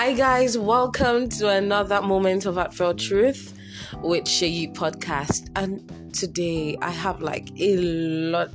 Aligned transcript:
Hi, 0.00 0.12
guys, 0.12 0.56
welcome 0.56 1.28
to 1.30 1.48
another 1.48 2.00
moment 2.00 2.46
of 2.46 2.54
heartfelt 2.54 3.00
truth 3.00 3.58
with 4.00 4.26
Sheyi 4.26 4.72
podcast. 4.72 5.50
And 5.56 6.14
today 6.14 6.78
I 6.80 6.90
have 6.90 7.20
like 7.20 7.48
a 7.58 7.76
lot 7.78 8.54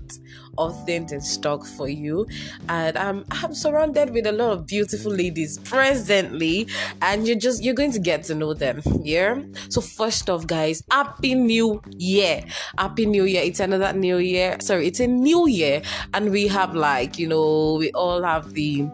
of 0.58 0.85
things 0.85 1.12
in 1.12 1.19
stock 1.19 1.65
for 1.65 1.90
you, 1.90 2.28
and 2.69 2.97
I'm 2.97 3.26
I'm 3.29 3.53
surrounded 3.53 4.12
with 4.12 4.26
a 4.26 4.31
lot 4.31 4.51
of 4.53 4.65
beautiful 4.65 5.12
ladies 5.12 5.60
presently, 5.60 6.65
and 7.01 7.28
you're 7.28 7.37
just 7.37 7.62
you're 7.62 7.75
going 7.75 7.91
to 7.91 7.99
get 7.99 8.23
to 8.25 8.35
know 8.35 8.53
them. 8.53 8.81
Yeah. 9.01 9.41
So 9.67 9.81
first 9.81 10.29
off, 10.29 10.47
guys, 10.47 10.81
happy 10.89 11.35
New 11.35 11.81
Year! 11.97 12.46
Happy 12.78 13.05
New 13.05 13.25
Year! 13.25 13.44
It's 13.44 13.60
another 13.60 13.91
New 13.91 14.17
Year. 14.17 14.55
Sorry, 14.62 14.87
it's 14.87 15.01
a 15.01 15.07
New 15.07 15.49
Year, 15.49 15.81
and 16.13 16.31
we 16.31 16.48
have 16.48 16.73
like 16.73 17.20
you 17.20 17.28
know 17.28 17.73
we 17.73 17.91
all 17.91 18.23
have 18.23 18.54
the 18.54 18.88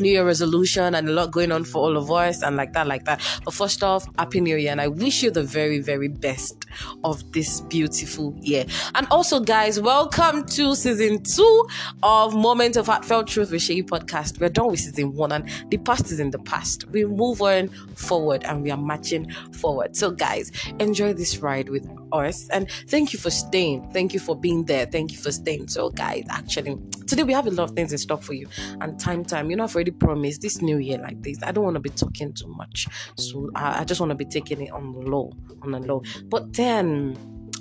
New 0.00 0.10
Year 0.10 0.24
resolution 0.24 0.94
and 0.94 1.08
a 1.08 1.12
lot 1.12 1.32
going 1.32 1.50
on 1.50 1.64
for 1.64 1.78
all 1.78 1.96
of 1.96 2.10
us 2.10 2.42
and 2.42 2.56
like 2.56 2.72
that, 2.72 2.86
like 2.86 3.04
that. 3.04 3.20
But 3.44 3.52
first 3.52 3.82
off, 3.82 4.06
Happy 4.18 4.40
New 4.40 4.56
Year 4.56 4.70
and 4.70 4.80
I 4.80 4.88
wish 4.88 5.22
you 5.22 5.30
the 5.30 5.42
very, 5.42 5.80
very 5.80 6.08
best 6.08 6.66
of 7.02 7.32
this 7.32 7.60
beautiful 7.62 8.34
year. 8.40 8.64
And 8.94 9.06
also, 9.10 9.40
guys, 9.40 9.80
welcome 9.80 10.46
to 10.46 10.74
season 10.76 11.22
two 11.22 11.68
of 12.02 12.34
Moment 12.34 12.76
of 12.76 12.86
Heartfelt 12.86 13.26
Truth 13.26 13.50
with 13.50 13.60
Sheyi 13.60 13.84
podcast. 13.84 14.40
We're 14.40 14.50
done 14.50 14.70
with 14.70 14.80
season 14.80 15.14
one 15.14 15.32
and 15.32 15.48
the 15.70 15.78
past 15.78 16.12
is 16.12 16.20
in 16.20 16.30
the 16.30 16.38
past. 16.38 16.86
We 16.88 17.04
move 17.04 17.42
on 17.42 17.68
forward 17.96 18.44
and 18.44 18.62
we 18.62 18.70
are 18.70 18.76
marching 18.76 19.30
forward. 19.52 19.96
So, 19.96 20.10
guys, 20.12 20.52
enjoy 20.78 21.14
this 21.14 21.38
ride 21.38 21.68
with 21.68 21.88
us 22.12 22.48
and 22.50 22.70
thank 22.86 23.12
you 23.12 23.18
for 23.18 23.30
staying. 23.30 23.90
Thank 23.92 24.14
you 24.14 24.20
for 24.20 24.36
being 24.36 24.64
there. 24.64 24.86
Thank 24.86 25.12
you 25.12 25.18
for 25.18 25.32
staying. 25.32 25.68
So, 25.68 25.90
guys, 25.90 26.24
actually, 26.30 26.78
today 27.06 27.24
we 27.24 27.32
have 27.32 27.46
a 27.46 27.50
lot 27.50 27.70
of 27.70 27.76
things 27.76 27.92
in 27.92 27.98
stock 27.98 28.22
for 28.22 28.34
you 28.34 28.48
and 28.80 28.98
time, 29.00 29.24
time. 29.24 29.50
You 29.50 29.56
know, 29.56 29.64
I've 29.64 29.74
already 29.74 29.87
promised 29.90 30.42
this 30.42 30.60
new 30.62 30.78
year 30.78 30.98
like 30.98 31.22
this. 31.22 31.38
I 31.42 31.52
don't 31.52 31.64
want 31.64 31.74
to 31.74 31.80
be 31.80 31.90
talking 31.90 32.32
too 32.32 32.48
much. 32.48 32.86
So, 33.16 33.50
I, 33.54 33.80
I 33.80 33.84
just 33.84 34.00
want 34.00 34.10
to 34.10 34.16
be 34.16 34.24
taking 34.24 34.62
it 34.62 34.70
on 34.70 34.92
the 34.92 35.00
low, 35.00 35.32
on 35.62 35.72
the 35.72 35.80
low. 35.80 36.02
But 36.26 36.52
then, 36.54 37.16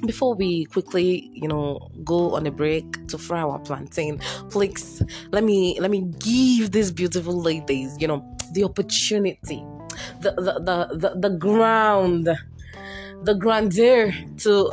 before 0.05 0.35
we 0.35 0.65
quickly 0.65 1.31
you 1.33 1.47
know 1.47 1.89
go 2.03 2.35
on 2.35 2.45
a 2.45 2.51
break 2.51 3.07
to 3.07 3.17
fry 3.17 3.41
our 3.41 3.57
plantain 3.59 4.19
please 4.49 5.01
let 5.31 5.43
me 5.43 5.75
let 5.79 5.89
me 5.89 6.05
give 6.19 6.71
these 6.71 6.91
beautiful 6.91 7.41
ladies 7.41 7.95
you 7.99 8.07
know 8.07 8.23
the 8.51 8.63
opportunity 8.63 9.63
the 10.21 10.31
the 10.33 10.53
the, 10.59 10.97
the, 10.97 11.29
the 11.29 11.35
ground 11.37 12.29
the 13.23 13.33
grandeur 13.33 14.13
to 14.37 14.71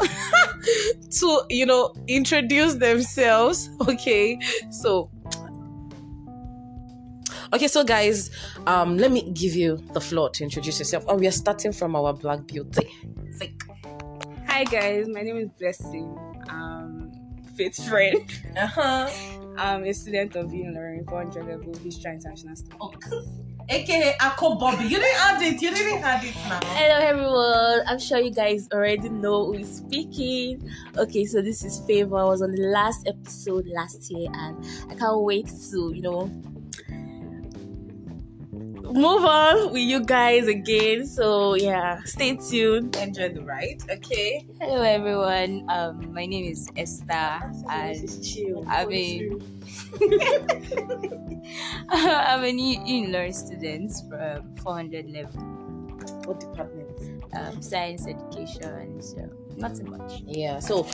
to 1.11 1.43
you 1.49 1.65
know 1.65 1.95
introduce 2.07 2.75
themselves 2.75 3.71
okay 3.89 4.39
so 4.71 5.11
okay 7.55 7.69
so 7.69 7.85
guys 7.85 8.31
um 8.67 8.99
let 8.99 9.13
me 9.13 9.31
give 9.31 9.55
you 9.55 9.77
the 9.93 10.01
floor 10.01 10.29
to 10.29 10.43
introduce 10.43 10.81
yourself 10.81 11.07
and 11.07 11.21
we 11.21 11.27
are 11.27 11.31
starting 11.33 11.73
from 11.73 11.95
our 11.95 12.13
black 12.13 12.45
beauty 12.47 12.91
Think. 13.37 13.63
Hi 14.47 14.65
guys, 14.65 15.09
my 15.09 15.23
name 15.23 15.37
is 15.39 15.49
Blessing. 15.59 16.17
Um, 16.49 17.11
faith 17.57 17.89
friend. 17.89 18.31
uh-huh 18.57 19.09
I'm 19.57 19.85
a 19.85 19.93
student 19.93 20.35
of 20.35 20.51
Unilorin 20.51 21.09
400 21.09 21.47
level 21.47 21.73
Vistra 21.75 22.13
International 22.13 22.57
School. 22.57 22.95
aka 23.69 24.17
Ako 24.21 24.57
Bobby. 24.57 24.85
You 24.85 24.99
didn't 24.99 25.21
add 25.21 25.43
it. 25.43 25.63
You 25.63 25.71
didn't 25.73 26.03
add 26.03 26.25
it 26.25 26.35
now. 26.49 26.61
Hello 26.65 27.07
everyone. 27.07 27.83
I'm 27.87 28.01
sure 28.01 28.19
you 28.19 28.33
guys 28.33 28.69
already 28.73 29.09
know 29.09 29.47
who 29.47 29.55
is 29.55 29.77
speaking. 29.77 30.69
Okay, 30.97 31.25
so 31.25 31.41
this 31.41 31.65
is 31.65 31.81
Favor. 31.87 32.19
I 32.19 32.25
was 32.25 32.43
on 32.43 32.51
the 32.51 32.63
last 32.63 33.07
episode 33.07 33.67
last 33.69 34.11
year 34.11 34.29
and 34.33 34.65
I 34.91 34.97
can't 34.97 35.21
wait 35.21 35.47
to, 35.71 35.93
you 35.95 36.03
know, 36.03 36.31
move 38.93 39.25
on 39.25 39.73
with 39.73 39.83
you 39.83 40.01
guys 40.05 40.47
again. 40.47 41.07
So 41.07 41.55
yeah, 41.55 42.03
stay 42.05 42.37
tuned. 42.37 42.97
Enjoy 42.97 43.31
the 43.31 43.43
ride. 43.43 43.83
Okay. 43.91 44.47
Hello 44.61 44.83
everyone. 44.83 45.67
Um 45.71 46.13
my 46.13 46.27
name 46.27 46.45
is 46.45 46.69
Esther 46.77 47.41
and. 47.69 48.09
I 48.69 48.85
mean 48.87 49.43
I'm 51.89 52.45
a 52.45 52.53
Unilorin 52.53 53.35
student 53.35 53.93
from 54.09 54.55
400 54.57 55.11
level. 55.11 55.43
What 56.25 56.41
department? 56.41 57.25
Um, 57.35 57.61
science 57.61 58.07
education. 58.07 59.01
So 59.03 59.29
nothing 59.59 59.91
much. 59.91 60.23
Yeah. 60.27 60.59
So, 60.61 60.87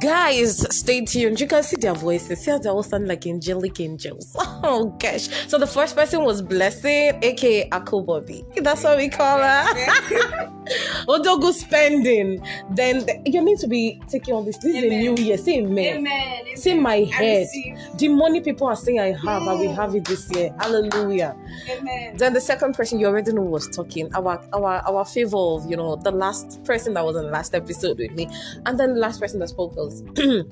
guys, 0.00 0.66
stay 0.76 1.04
tuned. 1.04 1.40
You 1.40 1.46
can 1.46 1.62
see 1.62 1.76
their 1.76 1.94
voices. 1.94 2.40
See 2.40 2.50
how 2.50 2.58
they 2.58 2.68
all 2.68 2.82
sound 2.82 3.08
like 3.08 3.26
angelic 3.26 3.80
angels. 3.80 4.36
Oh 4.62 4.94
gosh. 4.98 5.28
So 5.48 5.56
the 5.58 5.66
first 5.66 5.96
person 5.96 6.22
was 6.22 6.42
Blessing, 6.42 7.18
aka 7.22 7.66
Ako 7.72 8.02
Bobby. 8.02 8.44
That's 8.56 8.84
what 8.84 8.98
we 8.98 9.08
call 9.08 9.38
her. 9.38 9.64
Odogo 11.08 11.52
spending. 11.52 12.44
Then 12.70 13.06
the, 13.06 13.22
you 13.24 13.42
need 13.42 13.58
to 13.60 13.66
be 13.66 14.00
taking 14.08 14.34
on 14.34 14.44
this. 14.44 14.58
This 14.58 14.76
is 14.76 14.84
a 14.84 14.88
new 14.88 15.16
year. 15.16 15.38
Say 15.38 15.58
amen. 15.60 15.98
Amen. 15.98 16.56
See 16.56 16.74
my 16.74 16.96
head. 16.96 17.48
The 17.96 18.08
money 18.08 18.40
people 18.40 18.66
are 18.66 18.76
saying 18.76 19.00
I 19.00 19.12
have, 19.12 19.48
I 19.48 19.54
will 19.54 19.72
have 19.72 19.94
it 19.94 20.04
this 20.04 20.30
year. 20.30 20.54
Hallelujah. 20.58 21.36
Amen. 21.70 22.16
Then 22.16 22.34
the 22.34 22.40
second 22.40 22.74
person 22.74 23.00
you 23.00 23.06
already 23.06 23.32
know 23.32 23.42
was 23.42 23.68
talking. 23.68 24.14
Our 24.14 24.44
our 24.52 24.82
our 24.86 25.04
favor 25.04 25.36
of 25.36 25.70
you 25.70 25.76
know 25.76 25.96
the 25.96 26.10
last 26.10 26.62
person 26.64 26.94
that 26.94 27.04
was 27.04 27.16
on 27.16 27.24
the 27.24 27.30
last 27.30 27.54
episode 27.54 27.99
with 28.00 28.12
me, 28.12 28.28
and 28.66 28.78
then 28.78 28.94
the 28.94 29.00
last 29.00 29.20
person 29.20 29.38
that 29.40 29.48
spoke 29.48 29.76
was 29.76 30.02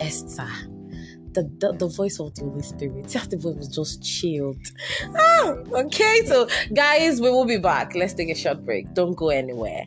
Esther. 0.00 0.48
The, 1.32 1.44
the, 1.58 1.72
the 1.74 1.86
voice 1.86 2.18
of 2.18 2.34
the 2.34 2.42
Holy 2.42 2.62
Spirit. 2.62 3.06
The 3.30 3.36
voice 3.36 3.54
was 3.54 3.68
just 3.68 4.02
chilled. 4.02 4.66
Ah, 5.16 5.54
okay, 5.84 6.22
so 6.26 6.48
guys, 6.74 7.20
we 7.20 7.30
will 7.30 7.44
be 7.44 7.58
back. 7.58 7.94
Let's 7.94 8.14
take 8.14 8.30
a 8.30 8.34
short 8.34 8.64
break. 8.64 8.92
Don't 8.94 9.14
go 9.14 9.28
anywhere. 9.28 9.84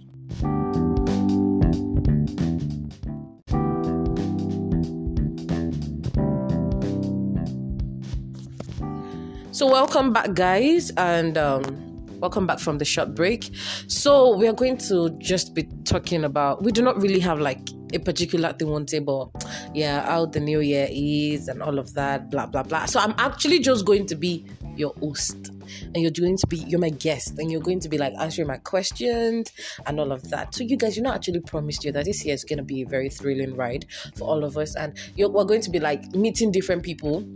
So 9.53 9.67
welcome 9.67 10.11
back, 10.11 10.33
guys, 10.33 10.89
and 10.97 11.37
um, 11.37 11.82
welcome 12.23 12.47
back 12.47 12.57
from 12.57 12.77
the 12.77 12.85
short 12.85 13.13
break. 13.13 13.49
So 13.87 14.37
we 14.37 14.47
are 14.47 14.53
going 14.53 14.77
to 14.77 15.09
just 15.19 15.53
be 15.53 15.63
talking 15.83 16.23
about. 16.23 16.63
We 16.63 16.71
do 16.71 16.81
not 16.81 16.95
really 17.01 17.19
have 17.19 17.41
like 17.41 17.59
a 17.93 17.99
particular 17.99 18.53
thing 18.53 18.85
day, 18.85 18.99
but 18.99 19.27
yeah, 19.73 20.05
how 20.05 20.27
the 20.27 20.39
new 20.39 20.61
year 20.61 20.87
is 20.89 21.49
and 21.49 21.61
all 21.61 21.77
of 21.77 21.93
that, 21.95 22.31
blah 22.31 22.45
blah 22.45 22.63
blah. 22.63 22.85
So 22.85 23.01
I'm 23.01 23.13
actually 23.17 23.59
just 23.59 23.85
going 23.85 24.05
to 24.05 24.15
be 24.15 24.45
your 24.77 24.93
host, 25.01 25.49
and 25.93 25.97
you're 25.97 26.11
going 26.11 26.37
to 26.37 26.47
be 26.47 26.59
you're 26.59 26.79
my 26.79 26.91
guest, 26.91 27.37
and 27.39 27.51
you're 27.51 27.59
going 27.59 27.81
to 27.81 27.89
be 27.89 27.97
like 27.97 28.13
answering 28.17 28.47
my 28.47 28.57
questions 28.57 29.51
and 29.85 29.99
all 29.99 30.13
of 30.13 30.29
that. 30.29 30.55
So 30.55 30.63
you 30.63 30.77
guys, 30.77 30.95
you 30.95 31.03
know, 31.03 31.11
actually 31.11 31.41
promised 31.41 31.83
you 31.83 31.91
that 31.91 32.05
this 32.05 32.23
year 32.23 32.35
is 32.35 32.45
going 32.45 32.59
to 32.59 32.63
be 32.63 32.83
a 32.83 32.87
very 32.87 33.09
thrilling 33.09 33.53
ride 33.57 33.85
for 34.15 34.29
all 34.29 34.45
of 34.45 34.57
us, 34.57 34.77
and 34.77 34.97
we're 35.17 35.43
going 35.43 35.59
to 35.59 35.69
be 35.69 35.81
like 35.81 36.15
meeting 36.15 36.53
different 36.53 36.83
people 36.83 37.27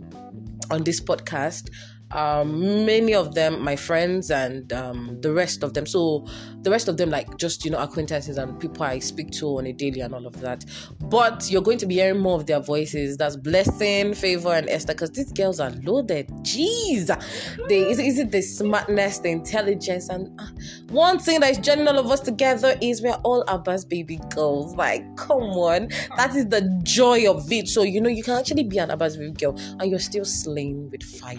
on 0.70 0.84
this 0.84 0.98
podcast 0.98 1.68
um 2.12 2.86
many 2.86 3.14
of 3.14 3.34
them 3.34 3.62
my 3.62 3.76
friends 3.76 4.30
and 4.30 4.72
um 4.72 5.20
the 5.20 5.32
rest 5.32 5.62
of 5.62 5.74
them. 5.74 5.86
So 5.86 6.26
the 6.62 6.70
rest 6.70 6.88
of 6.88 6.96
them 6.96 7.10
like 7.10 7.36
just 7.36 7.64
you 7.64 7.70
know 7.70 7.78
acquaintances 7.78 8.38
and 8.38 8.58
people 8.58 8.82
i 8.82 8.98
speak 8.98 9.30
to 9.30 9.46
on 9.58 9.66
a 9.66 9.72
daily 9.72 10.00
and 10.00 10.14
all 10.14 10.26
of 10.26 10.40
that. 10.40 10.64
But 11.00 11.50
you're 11.50 11.62
going 11.62 11.78
to 11.78 11.86
be 11.86 11.96
hearing 11.96 12.20
more 12.20 12.36
of 12.36 12.46
their 12.46 12.60
voices. 12.60 13.16
That's 13.16 13.36
blessing 13.36 14.14
favor 14.14 14.52
and 14.52 14.68
esther 14.68 14.94
because 14.94 15.10
these 15.10 15.32
girls 15.32 15.60
are 15.60 15.70
loaded. 15.82 16.28
Jeez. 16.42 17.08
They 17.68 17.80
is, 17.90 17.98
is 17.98 18.18
it 18.18 18.30
the 18.30 18.40
smartness 18.42 19.18
the 19.18 19.28
intelligence 19.30 20.08
and 20.08 20.38
uh, 20.40 20.46
one 20.90 21.18
thing 21.18 21.40
that 21.40 21.50
is 21.50 21.58
joining 21.58 21.88
all 21.88 21.98
of 21.98 22.10
us 22.10 22.20
together 22.20 22.76
is 22.80 23.02
we're 23.02 23.12
all 23.24 23.44
abbas 23.48 23.84
baby 23.84 24.18
girls. 24.30 24.74
Like 24.76 25.16
come 25.16 25.42
on. 25.42 25.88
That 26.16 26.34
is 26.34 26.46
the 26.46 26.80
joy 26.82 27.30
of 27.30 27.50
it. 27.52 27.68
So 27.68 27.82
you 27.82 28.00
know 28.00 28.08
you 28.08 28.22
can 28.22 28.38
actually 28.38 28.64
be 28.64 28.78
an 28.78 28.90
abbas 28.90 29.16
baby 29.16 29.32
girl 29.32 29.56
and 29.78 29.90
you're 29.90 29.98
still 29.98 30.24
slaying 30.24 30.90
with 30.90 31.02
fire 31.02 31.38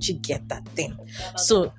you 0.00 0.14
get 0.14 0.48
that 0.48 0.66
thing. 0.70 0.96
So, 1.36 1.72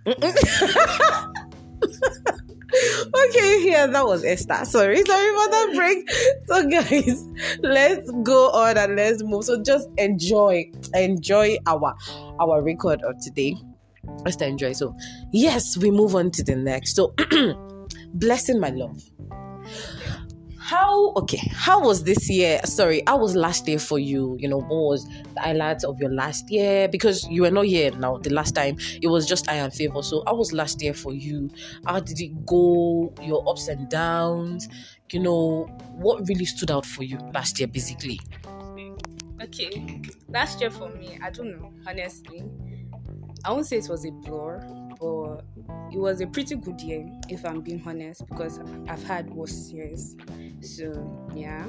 okay, 3.29 3.65
yeah, 3.69 3.87
that 3.87 4.05
was 4.05 4.23
Esther. 4.23 4.65
Sorry, 4.65 5.03
sorry 5.05 5.35
for 5.35 5.49
that 5.51 5.73
break. 5.75 6.09
So, 6.47 6.67
guys, 6.69 7.23
let's 7.59 8.11
go 8.23 8.49
on 8.51 8.77
and 8.77 8.95
let's 8.95 9.23
move. 9.23 9.43
So, 9.45 9.61
just 9.63 9.89
enjoy, 9.97 10.71
enjoy 10.93 11.57
our 11.65 11.95
our 12.39 12.61
record 12.61 13.01
of 13.03 13.19
today. 13.21 13.55
Let's 14.25 14.41
enjoy. 14.41 14.73
So, 14.73 14.95
yes, 15.31 15.77
we 15.77 15.91
move 15.91 16.15
on 16.15 16.31
to 16.31 16.43
the 16.43 16.55
next. 16.55 16.95
So, 16.95 17.13
blessing 18.13 18.59
my 18.59 18.69
love. 18.69 19.01
How 20.67 21.13
okay? 21.15 21.39
How 21.53 21.79
was 21.79 22.03
this 22.03 22.29
year? 22.29 22.59
Sorry, 22.65 23.01
how 23.07 23.17
was 23.19 23.37
last 23.37 23.69
year 23.69 23.79
for 23.79 23.99
you? 23.99 24.35
You 24.37 24.49
know, 24.49 24.57
what 24.57 24.69
was 24.69 25.07
the 25.33 25.39
highlights 25.39 25.85
of 25.85 25.97
your 25.97 26.11
last 26.11 26.49
year? 26.51 26.89
Because 26.89 27.25
you 27.29 27.43
were 27.43 27.51
not 27.51 27.67
here 27.67 27.91
now. 27.91 28.17
The 28.17 28.31
last 28.33 28.53
time 28.53 28.75
it 29.01 29.07
was 29.07 29.25
just 29.25 29.47
I 29.47 29.53
am 29.53 29.71
favor. 29.71 30.03
So, 30.03 30.23
how 30.27 30.35
was 30.35 30.51
last 30.51 30.81
year 30.81 30.93
for 30.93 31.13
you? 31.13 31.49
How 31.85 32.01
did 32.01 32.19
it 32.19 32.45
go? 32.45 33.13
Your 33.21 33.47
ups 33.49 33.69
and 33.69 33.87
downs. 33.87 34.67
You 35.09 35.21
know, 35.21 35.63
what 35.93 36.27
really 36.27 36.43
stood 36.43 36.69
out 36.69 36.85
for 36.85 37.03
you 37.03 37.17
last 37.33 37.57
year, 37.61 37.67
basically? 37.69 38.19
Okay. 39.41 40.01
Last 40.27 40.59
year 40.59 40.69
for 40.69 40.89
me, 40.89 41.17
I 41.23 41.29
don't 41.29 41.57
know, 41.57 41.71
honestly. 41.87 42.43
I 43.45 43.53
won't 43.53 43.67
say 43.67 43.77
it 43.77 43.87
was 43.87 44.03
a 44.03 44.11
blur, 44.11 44.59
but 44.99 45.43
it 45.91 45.99
was 45.99 46.21
a 46.21 46.27
pretty 46.27 46.55
good 46.55 46.81
year, 46.81 47.05
if 47.29 47.45
I'm 47.45 47.61
being 47.61 47.81
honest, 47.85 48.25
because 48.27 48.59
I've 48.87 49.03
had 49.03 49.29
worse 49.29 49.71
years. 49.71 50.15
So 50.61 51.29
yeah. 51.33 51.67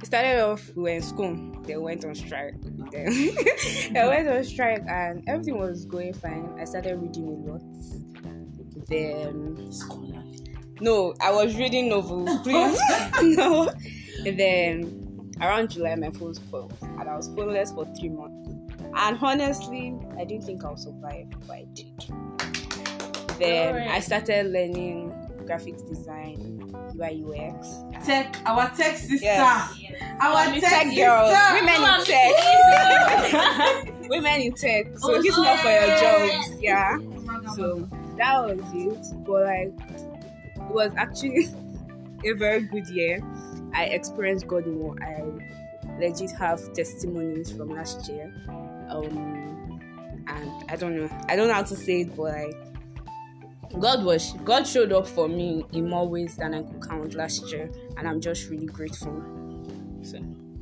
It 0.00 0.06
started 0.06 0.40
off 0.40 0.70
we 0.76 0.82
were 0.82 0.88
in 0.90 1.02
school, 1.02 1.34
they 1.64 1.76
went 1.76 2.04
on 2.04 2.14
strike. 2.14 2.54
Then 2.92 3.12
they 3.92 4.06
went 4.06 4.28
on 4.28 4.44
strike 4.44 4.84
and 4.86 5.24
everything 5.28 5.58
was 5.58 5.84
going 5.86 6.14
fine. 6.14 6.56
I 6.58 6.64
started 6.64 7.00
reading 7.02 7.26
a 7.26 7.52
lot. 7.52 7.62
Then 8.86 9.70
no, 10.80 11.14
I 11.20 11.32
was 11.32 11.56
reading 11.56 11.88
novels, 11.88 12.30
please. 12.42 12.80
no. 13.36 13.72
And 14.24 14.38
then 14.38 15.32
around 15.40 15.70
July 15.70 15.96
my 15.96 16.10
phone 16.10 16.34
spoiled 16.34 16.76
and 16.80 17.08
I 17.08 17.16
was 17.16 17.28
phoneless 17.30 17.74
for 17.74 17.84
three 17.98 18.10
months. 18.10 18.50
And 18.96 19.18
honestly, 19.20 19.96
I 20.18 20.24
didn't 20.24 20.44
think 20.44 20.64
I'll 20.64 20.76
survive, 20.76 21.26
but 21.46 21.50
I 21.50 21.66
did. 21.74 22.04
Then 23.38 23.74
Alright. 23.74 23.90
I 23.90 24.00
started 24.00 24.46
learning 24.52 25.14
graphic 25.46 25.76
design, 25.86 26.74
UI 26.98 27.24
UX. 27.24 27.68
Tech, 28.04 28.36
our 28.44 28.68
tech 28.76 28.96
sister. 28.98 29.24
Yes. 29.24 29.74
Our 30.20 30.46
Only 30.48 30.60
tech, 30.60 30.70
tech 30.70 30.86
sister. 30.88 31.04
girls, 31.04 31.36
women 31.54 31.74
in 31.84 32.04
tech, 32.04 33.94
women 34.10 34.40
in 34.42 34.52
tech. 34.52 34.98
So 34.98 35.14
Oh, 35.14 35.16
up 35.16 35.58
for 35.60 35.68
your 35.68 35.86
yes. 35.86 36.48
jobs, 36.48 36.60
yeah. 36.60 36.98
So 37.54 37.88
that 38.16 38.44
was 38.44 38.60
it. 38.74 39.24
But 39.24 39.44
like, 39.44 39.72
it 40.56 40.74
was 40.74 40.92
actually 40.96 41.46
a 42.26 42.32
very 42.32 42.62
good 42.62 42.86
year. 42.88 43.20
I 43.74 43.84
experienced 43.84 44.46
God 44.48 44.66
more. 44.66 44.96
I 45.02 45.22
legit 46.00 46.30
have 46.32 46.72
testimonies 46.72 47.52
from 47.52 47.70
last 47.70 48.08
year. 48.08 48.32
Um, 48.90 49.80
and 50.26 50.50
I 50.70 50.76
don't 50.76 50.96
know. 50.96 51.08
I 51.28 51.36
don't 51.36 51.48
know 51.48 51.54
how 51.54 51.62
to 51.62 51.76
say 51.76 52.00
it, 52.02 52.16
but 52.16 52.22
like. 52.24 52.56
God 53.78 54.04
was 54.04 54.32
God 54.44 54.66
showed 54.66 54.92
up 54.92 55.06
for 55.06 55.28
me 55.28 55.64
in 55.72 55.88
more 55.88 56.08
ways 56.08 56.36
than 56.36 56.54
I 56.54 56.62
could 56.62 56.82
count 56.88 57.14
last 57.14 57.50
year, 57.52 57.70
and 57.96 58.08
I'm 58.08 58.20
just 58.20 58.48
really 58.48 58.66
grateful. 58.66 59.22
So 60.02 60.18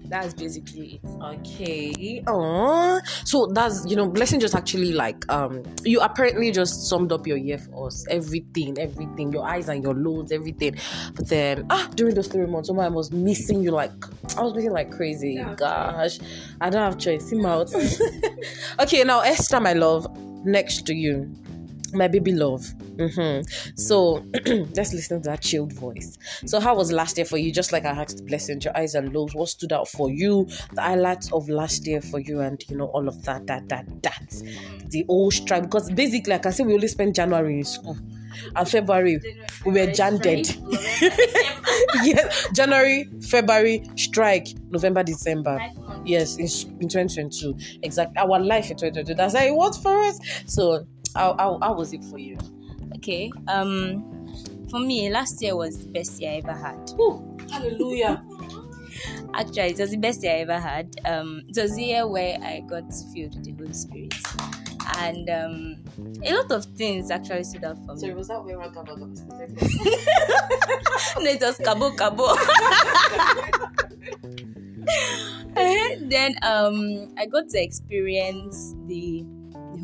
that's 0.09 0.35
basically 0.35 1.01
it. 1.03 1.09
Okay. 1.23 2.23
Oh, 2.27 3.01
so 3.25 3.47
that's 3.53 3.85
you 3.87 3.97
know, 3.97 4.09
blessing 4.09 4.41
just 4.41 4.55
actually 4.55 4.93
like 4.93 5.31
um, 5.31 5.63
you 5.85 6.01
apparently 6.01 6.51
just 6.51 6.89
summed 6.89 7.13
up 7.13 7.27
your 7.27 7.37
year 7.37 7.59
for 7.59 7.89
us. 7.89 8.07
Everything, 8.09 8.79
everything, 8.79 9.33
your 9.33 9.45
eyes 9.45 9.69
and 9.69 9.83
your 9.83 9.95
loads, 9.95 10.33
everything. 10.33 10.77
But 11.15 11.29
then 11.29 11.67
ah, 11.71 11.89
during 11.95 12.15
those 12.15 12.29
three 12.29 12.47
months, 12.47 12.69
someone 12.69 12.95
was 12.95 13.11
missing 13.13 13.63
you 13.63 13.71
like 13.71 13.93
I 14.37 14.43
was 14.43 14.55
missing 14.55 14.73
like 14.73 14.91
crazy. 14.91 15.35
Yeah. 15.35 15.55
Gosh, 15.55 16.19
I 16.61 16.71
don't 16.71 16.83
have 16.83 16.99
choice. 16.99 17.25
See 17.27 17.45
out. 17.45 17.73
okay, 18.81 19.05
now 19.05 19.21
Esther, 19.21 19.61
my 19.61 19.73
love, 19.73 20.07
next 20.45 20.87
to 20.87 20.95
you. 20.95 21.33
My 21.93 22.09
baby 22.09 22.33
love. 22.33 22.65
hmm 22.99 23.41
So 23.77 24.25
let's 24.47 24.93
listen 24.93 25.23
to 25.23 25.29
that 25.31 25.41
chilled 25.43 25.73
voice. 25.73 26.17
So, 26.47 26.61
how 26.61 26.77
was 26.77 26.93
last 26.93 27.17
year 27.17 27.25
for 27.25 27.39
you? 27.39 27.53
Just 27.53 27.73
like 27.73 27.85
I 27.85 27.91
asked 27.91 28.25
Blessing, 28.27 28.61
your 28.61 28.77
eyes 28.77 28.95
and 28.95 29.13
lows, 29.15 29.35
what 29.35 29.49
stood 29.49 29.73
out 29.73 29.89
for 29.89 30.11
you? 30.11 30.47
The 30.73 30.83
highlights 30.83 31.33
of 31.33 31.49
last 31.49 31.87
year 31.87 32.01
for 32.01 32.19
you, 32.19 32.41
and 32.41 32.63
you 32.69 32.77
know, 32.77 32.87
all 32.87 33.09
of 33.09 33.25
that, 33.25 33.47
that, 33.47 33.69
that, 33.69 33.87
that. 34.03 34.43
The 34.91 35.05
old 35.09 35.35
strike. 35.35 35.63
Because 35.65 35.91
basically, 35.91 36.31
like 36.33 36.41
I 36.41 36.43
can 36.45 36.53
say 36.53 36.65
we 36.65 36.75
only 36.75 36.89
spent 36.89 37.17
January 37.17 37.59
in 37.59 37.65
school, 37.65 37.97
and 38.55 38.69
February 38.69 39.19
we 39.65 39.73
were 39.73 39.93
janded. 39.93 40.49
yeah, 42.03 42.31
January, 42.55 43.09
February, 43.29 43.85
strike, 43.97 44.49
November, 44.71 45.03
December. 45.03 45.61
Yes, 46.05 46.37
in, 46.37 46.47
in 46.81 46.89
2022. 46.89 47.57
Exactly. 47.83 48.17
Our 48.17 48.39
life 48.41 48.71
in 48.71 48.77
2022. 48.77 49.15
That's 49.15 49.35
how 49.35 49.45
it 49.45 49.55
was 49.55 49.79
for 49.79 49.99
us. 50.05 50.19
So, 50.47 50.87
how, 51.17 51.35
how, 51.39 51.59
how 51.63 51.73
was 51.75 51.93
it 51.93 52.05
for 52.05 52.19
you? 52.19 52.39
Okay. 52.97 53.33
Um, 53.49 54.27
for 54.71 54.81
me, 54.81 55.11
last 55.11 55.43
year 55.43 55.57
was 55.57 55.85
the 55.85 55.89
best 55.91 56.21
year 56.21 56.33
I 56.33 56.37
ever 56.37 56.53
had. 56.53 56.91
Hallelujah. 57.51 58.25
Actually, 59.35 59.71
it 59.71 59.79
was 59.79 59.91
the 59.91 59.99
best 59.99 60.23
year 60.23 60.33
I 60.33 60.39
ever 60.41 60.59
had. 60.59 60.95
Um, 61.05 61.43
it 61.49 61.61
was 61.61 61.77
the 61.77 61.85
year 61.85 62.07
where 62.07 62.39
I 62.43 62.61
got 62.69 62.93
filled 63.13 63.35
with 63.35 63.45
the 63.45 63.53
Holy 63.53 63.73
Spirit, 63.73 64.15
and 64.99 65.29
um, 65.31 65.77
a 66.25 66.33
lot 66.35 66.51
of 66.51 66.65
things 66.77 67.11
actually 67.11 67.45
stood 67.45 67.65
out 67.65 67.77
for 67.85 67.95
me. 67.95 68.01
Sorry, 68.01 68.15
was 68.15 68.29
that 68.29 68.43
where 68.45 68.61
I 68.61 68.69
got 68.69 68.87
no, 68.97 69.01
it 71.31 71.41
was 71.41 71.59
kabo 71.59 71.95
kabo. 71.97 72.37
then 76.09 76.35
um, 76.43 77.13
I 77.19 77.27
got 77.27 77.49
to 77.49 77.63
experience 77.63 78.75
the 78.87 79.25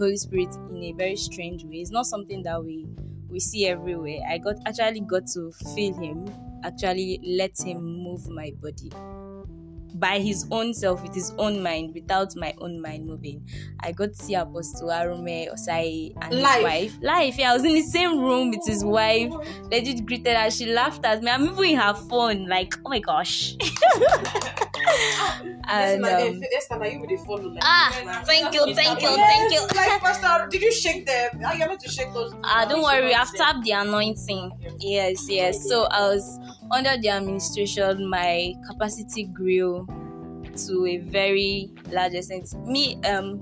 Holy 0.03 0.17
Spirit 0.17 0.55
in 0.71 0.83
a 0.83 0.93
very 0.93 1.17
strange 1.17 1.65
way. 1.65 1.77
It's 1.77 1.91
not 1.91 2.07
something 2.07 2.43
that 2.43 2.63
we 2.65 2.87
we 3.29 3.41
see 3.41 3.67
everywhere. 3.67 4.19
I 4.29 4.39
got 4.39 4.57
actually 4.67 5.01
got 5.01 5.27
to 5.35 5.53
feel 5.75 5.95
Him, 5.95 6.27
actually 6.65 7.21
let 7.25 7.59
Him 7.61 7.83
move 7.83 8.29
my 8.29 8.53
body 8.61 8.91
by 9.95 10.19
His 10.19 10.47
own 10.51 10.75
self, 10.75 11.03
with 11.03 11.15
His 11.15 11.33
own 11.39 11.63
mind, 11.63 11.95
without 11.95 12.35
my 12.37 12.55
own 12.59 12.81
mind 12.81 13.07
moving. 13.07 13.47
I 13.81 13.93
got 13.93 14.15
to 14.15 14.15
see 14.15 14.35
Apostle 14.35 14.89
Arome 14.89 15.53
Osayi 15.53 16.13
and 16.21 16.35
Live. 16.35 16.55
his 16.55 16.65
wife. 16.65 16.99
Life, 17.03 17.39
yeah, 17.39 17.51
I 17.51 17.55
was 17.55 17.65
in 17.65 17.75
the 17.75 17.83
same 17.83 18.19
room 18.21 18.51
with 18.51 18.67
his 18.67 18.85
wife 18.85 19.33
legit 19.71 20.05
greeted 20.07 20.37
her. 20.37 20.51
She 20.51 20.67
laughed 20.67 21.05
at 21.05 21.23
me. 21.23 21.31
I'm 21.31 21.45
even 21.47 21.65
in 21.65 21.77
her 21.79 21.95
phone, 21.95 22.47
like, 22.47 22.75
oh 22.85 22.91
my 22.91 22.99
gosh. 23.01 23.57
and 25.69 26.05
um, 26.05 26.11
now 26.11 26.19
you 26.19 27.01
with 27.01 27.09
the. 27.11 27.17
Like, 27.37 27.59
ah, 27.63 28.23
thank 28.27 28.55
you, 28.55 28.75
thank 28.75 29.01
you, 29.01 29.09
thank 29.09 29.53
you. 29.53 29.61
Like, 29.75 30.01
Pastor, 30.03 30.49
did 30.51 30.63
you 30.63 30.73
shake 30.73 31.07
them? 31.07 31.31
Ah, 31.45 31.53
you're 31.55 31.69
meant 31.69 31.81
to 31.81 31.89
shake 31.91 32.13
those. 32.13 32.35
Ah, 32.45 32.67
don't 32.69 32.83
worry, 32.83 33.15
I've 33.15 33.33
tapped 33.35 33.65
the 33.65 33.73
anointing. 33.73 34.51
Yes, 34.79 35.29
yes. 35.29 35.69
So 35.69 35.85
I 35.85 36.09
was 36.09 36.39
under 36.71 36.97
the 37.01 37.09
administration. 37.11 38.09
My 38.09 38.55
capacity 38.69 39.25
grew 39.25 39.82
to 40.57 40.87
a 40.87 40.99
very 40.99 41.71
large 41.91 42.15
extent. 42.15 42.53
Me, 42.67 43.01
um, 43.05 43.41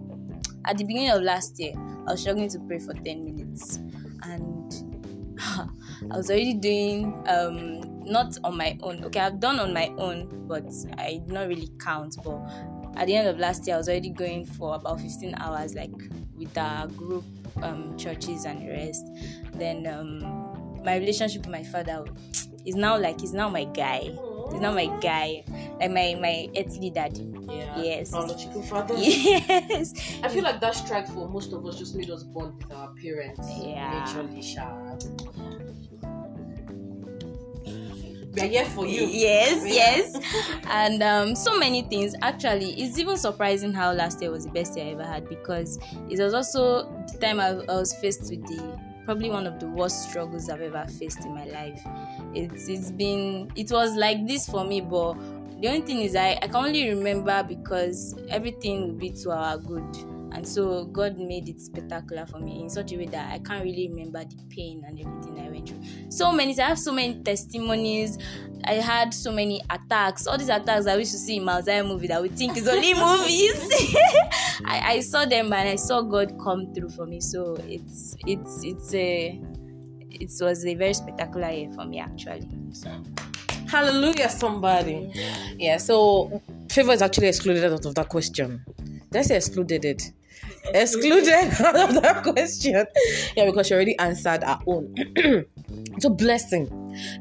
at 0.64 0.78
the 0.78 0.84
beginning 0.84 1.10
of 1.10 1.22
last 1.22 1.58
year, 1.58 1.72
I 2.06 2.12
was 2.12 2.20
struggling 2.20 2.48
to 2.50 2.58
pray 2.60 2.78
for 2.78 2.94
ten 2.94 3.24
minutes, 3.24 3.76
and 4.22 5.36
I 5.40 6.16
was 6.16 6.30
already 6.30 6.54
doing 6.54 7.22
um 7.28 7.80
not 8.04 8.36
on 8.44 8.56
my 8.56 8.78
own. 8.82 9.04
Okay, 9.04 9.20
I've 9.20 9.40
done 9.40 9.60
on 9.60 9.72
my 9.72 9.92
own, 9.98 10.46
but 10.46 10.66
I 10.98 11.22
did 11.24 11.28
not 11.28 11.48
really 11.48 11.70
count. 11.78 12.16
But 12.24 12.40
at 12.96 13.06
the 13.06 13.16
end 13.16 13.28
of 13.28 13.38
last 13.38 13.66
year, 13.66 13.76
I 13.76 13.78
was 13.78 13.88
already 13.88 14.10
going 14.10 14.44
for 14.44 14.74
about 14.74 15.00
15 15.00 15.34
hours, 15.38 15.74
like 15.74 15.92
with 16.36 16.56
our 16.56 16.86
group 16.88 17.24
um, 17.62 17.96
churches 17.96 18.44
and 18.44 18.62
the 18.62 18.68
rest. 18.68 19.04
Then 19.54 19.86
um, 19.86 20.82
my 20.84 20.96
relationship 20.96 21.42
with 21.42 21.50
my 21.50 21.62
father 21.62 22.04
is 22.66 22.74
now 22.74 22.98
like 22.98 23.20
he's 23.20 23.32
now 23.32 23.48
my 23.48 23.64
guy. 23.64 24.10
He's 24.50 24.60
now 24.60 24.72
my 24.72 24.86
guy, 25.00 25.44
like 25.80 25.90
my 25.90 26.16
my 26.20 26.48
earthly 26.56 26.90
daddy. 26.90 27.26
Yeah. 27.48 27.80
Yes. 27.80 28.10
Biological 28.12 28.62
father. 28.62 28.94
Yes. 28.98 29.92
I 30.22 30.28
feel 30.28 30.44
like 30.44 30.60
that 30.60 30.74
strike 30.74 31.06
for 31.08 31.28
most 31.28 31.52
of 31.52 31.64
us 31.66 31.78
just 31.78 31.94
made 31.96 32.10
us 32.10 32.22
bond 32.22 32.56
with 32.62 32.72
our 32.72 32.92
parents. 33.02 33.48
Yeah. 33.58 33.90
Naturally, 33.90 34.42
sha. 34.42 34.96
We 38.32 38.42
are 38.42 38.46
here 38.46 38.64
for 38.64 38.86
you. 38.86 39.06
Yes, 39.06 39.66
Yeah. 39.66 39.74
yes. 39.74 40.60
And 40.68 41.02
um, 41.02 41.34
so 41.34 41.58
many 41.58 41.82
things. 41.82 42.14
Actually, 42.22 42.70
it's 42.80 42.96
even 42.98 43.16
surprising 43.16 43.72
how 43.72 43.92
last 43.92 44.22
year 44.22 44.30
was 44.30 44.44
the 44.44 44.52
best 44.52 44.76
year 44.76 44.86
I 44.86 44.90
ever 44.90 45.02
had 45.04 45.28
because 45.28 45.78
it 46.08 46.20
was 46.20 46.32
also 46.32 46.84
the 47.12 47.18
time 47.18 47.40
I, 47.40 47.48
I 47.48 47.74
was 47.76 47.92
faced 47.94 48.30
with 48.30 48.46
the 48.46 48.78
probably 49.04 49.30
one 49.30 49.46
of 49.46 49.58
the 49.60 49.66
worst 49.68 50.08
struggles 50.08 50.48
I've 50.48 50.60
ever 50.60 50.86
faced 50.86 51.24
in 51.24 51.34
my 51.34 51.44
life. 51.44 51.82
It's 52.34 52.68
it's 52.68 52.90
been 52.90 53.50
it 53.56 53.70
was 53.70 53.96
like 53.96 54.26
this 54.26 54.48
for 54.48 54.64
me, 54.64 54.80
but 54.80 55.14
the 55.60 55.68
only 55.68 55.82
thing 55.82 56.00
is 56.00 56.16
I, 56.16 56.38
I 56.42 56.46
can 56.46 56.56
only 56.56 56.88
remember 56.88 57.42
because 57.42 58.14
everything 58.28 58.82
will 58.82 58.94
be 58.94 59.10
to 59.22 59.30
our 59.32 59.58
good. 59.58 59.96
And 60.32 60.46
so 60.46 60.84
God 60.86 61.18
made 61.18 61.48
it 61.48 61.60
spectacular 61.60 62.26
for 62.26 62.38
me 62.38 62.62
in 62.62 62.70
such 62.70 62.92
a 62.92 62.96
way 62.96 63.06
that 63.06 63.32
I 63.32 63.38
can't 63.38 63.64
really 63.64 63.88
remember 63.88 64.24
the 64.24 64.36
pain 64.48 64.82
and 64.86 64.98
everything 64.98 65.40
I 65.40 65.50
went 65.50 65.68
through. 65.68 66.10
So 66.10 66.32
many, 66.32 66.58
I 66.60 66.68
have 66.68 66.78
so 66.78 66.92
many 66.92 67.20
testimonies. 67.22 68.18
I 68.64 68.74
had 68.74 69.12
so 69.12 69.32
many 69.32 69.60
attacks. 69.70 70.26
All 70.26 70.38
these 70.38 70.48
attacks 70.48 70.86
I 70.86 70.96
used 70.96 71.12
to 71.12 71.18
see 71.18 71.36
in 71.36 71.44
Mount 71.44 71.64
Zion 71.64 71.86
movie 71.86 72.06
that 72.08 72.22
we 72.22 72.28
think 72.28 72.56
is 72.56 72.68
only 72.68 72.94
movies. 72.94 73.60
I, 74.64 74.92
I 74.92 75.00
saw 75.00 75.24
them 75.24 75.52
and 75.52 75.68
I 75.68 75.76
saw 75.76 76.02
God 76.02 76.38
come 76.42 76.72
through 76.74 76.90
for 76.90 77.06
me. 77.06 77.20
So 77.20 77.56
it's 77.66 78.16
it's 78.26 78.64
it's 78.64 78.94
a 78.94 79.40
it 80.10 80.32
was 80.40 80.64
a 80.66 80.74
very 80.74 80.94
spectacular 80.94 81.50
year 81.50 81.72
for 81.72 81.84
me 81.84 81.98
actually. 82.00 82.48
So 82.72 82.90
Hallelujah, 83.70 84.28
somebody. 84.28 85.12
Yeah, 85.56 85.76
so 85.76 86.42
favor 86.68 86.90
is 86.92 87.02
actually 87.02 87.28
excluded 87.28 87.72
out 87.72 87.84
of 87.84 87.94
that 87.94 88.08
question. 88.08 88.64
Say 89.12 89.36
excluded 89.36 89.84
it? 89.84 90.02
Excluded 90.74 91.28
out 91.60 91.76
of 91.76 92.02
that 92.02 92.22
question. 92.22 92.86
Yeah, 93.36 93.46
because 93.46 93.66
she 93.66 93.74
already 93.74 93.98
answered 93.98 94.42
her 94.42 94.58
own. 94.66 94.94
so 95.98 96.10
blessing. 96.10 96.68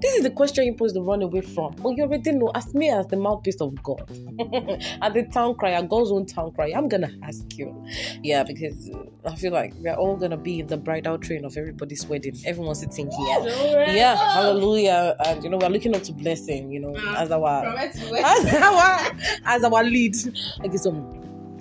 This 0.02 0.16
is 0.16 0.24
the 0.24 0.30
question 0.30 0.66
you're 0.66 0.74
supposed 0.74 0.96
to 0.96 1.02
run 1.02 1.22
away 1.22 1.42
from. 1.42 1.76
But 1.76 1.92
you 1.92 2.04
already 2.04 2.32
know, 2.32 2.52
as 2.56 2.74
me 2.74 2.90
as 2.90 3.08
the 3.08 3.18
mouthpiece 3.18 3.62
of 3.62 3.82
God, 3.84 4.02
at 5.02 5.14
the 5.14 5.28
town 5.32 5.56
crier, 5.56 5.82
God's 5.84 6.12
own 6.12 6.26
town 6.26 6.52
crier, 6.52 6.74
I'm 6.76 6.88
gonna 6.88 7.12
ask 7.24 7.58
you. 7.58 7.86
Yeah, 8.24 8.44
because 8.44 8.90
uh, 8.90 9.30
I 9.30 9.36
feel 9.36 9.54
like 9.54 9.74
we're 9.80 9.96
all 9.96 10.16
gonna 10.16 10.38
be 10.38 10.60
in 10.60 10.68
the 10.68 10.78
bridal 10.78 11.18
train 11.18 11.46
of 11.46 11.56
everybody's 11.58 12.06
wedding. 12.08 12.36
Everyone's 12.46 12.80
sitting 12.80 13.10
here. 13.12 13.40
Yeah, 13.88 14.16
hallelujah. 14.16 15.16
And 15.26 15.44
you 15.44 15.50
know, 15.50 15.58
we're 15.58 15.70
looking 15.70 15.96
up 15.96 16.04
to 16.04 16.14
blessing, 16.14 16.72
you 16.72 16.80
know, 16.80 16.96
as 17.16 17.32
our 17.32 17.66
as 17.78 18.54
our 18.56 19.12
as 19.46 19.64
our 19.64 19.84
lead. 19.84 20.16
Okay, 20.64 20.78
so 20.78 20.92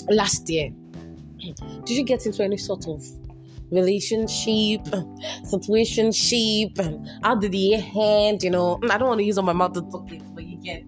last 0.09 0.49
year, 0.49 0.71
did 1.39 1.91
you 1.91 2.05
get 2.05 2.27
into 2.27 2.43
any 2.43 2.57
sort 2.57 2.87
of 2.89 3.05
relationship, 3.71 4.83
situationship? 5.45 6.79
How 7.23 7.35
did 7.35 7.53
the 7.53 7.59
year 7.59 7.85
end? 7.95 8.43
You 8.43 8.51
know, 8.51 8.81
I 8.91 8.99
don't 8.99 9.09
want 9.09 9.21
to 9.21 9.25
use 9.25 9.39
on 9.39 9.45
my 9.45 9.53
mouth 9.53 9.75
to 9.75 9.83
talk 9.83 10.11
it, 10.13 10.23
but 10.35 10.45
you 10.45 10.57
get. 10.57 10.85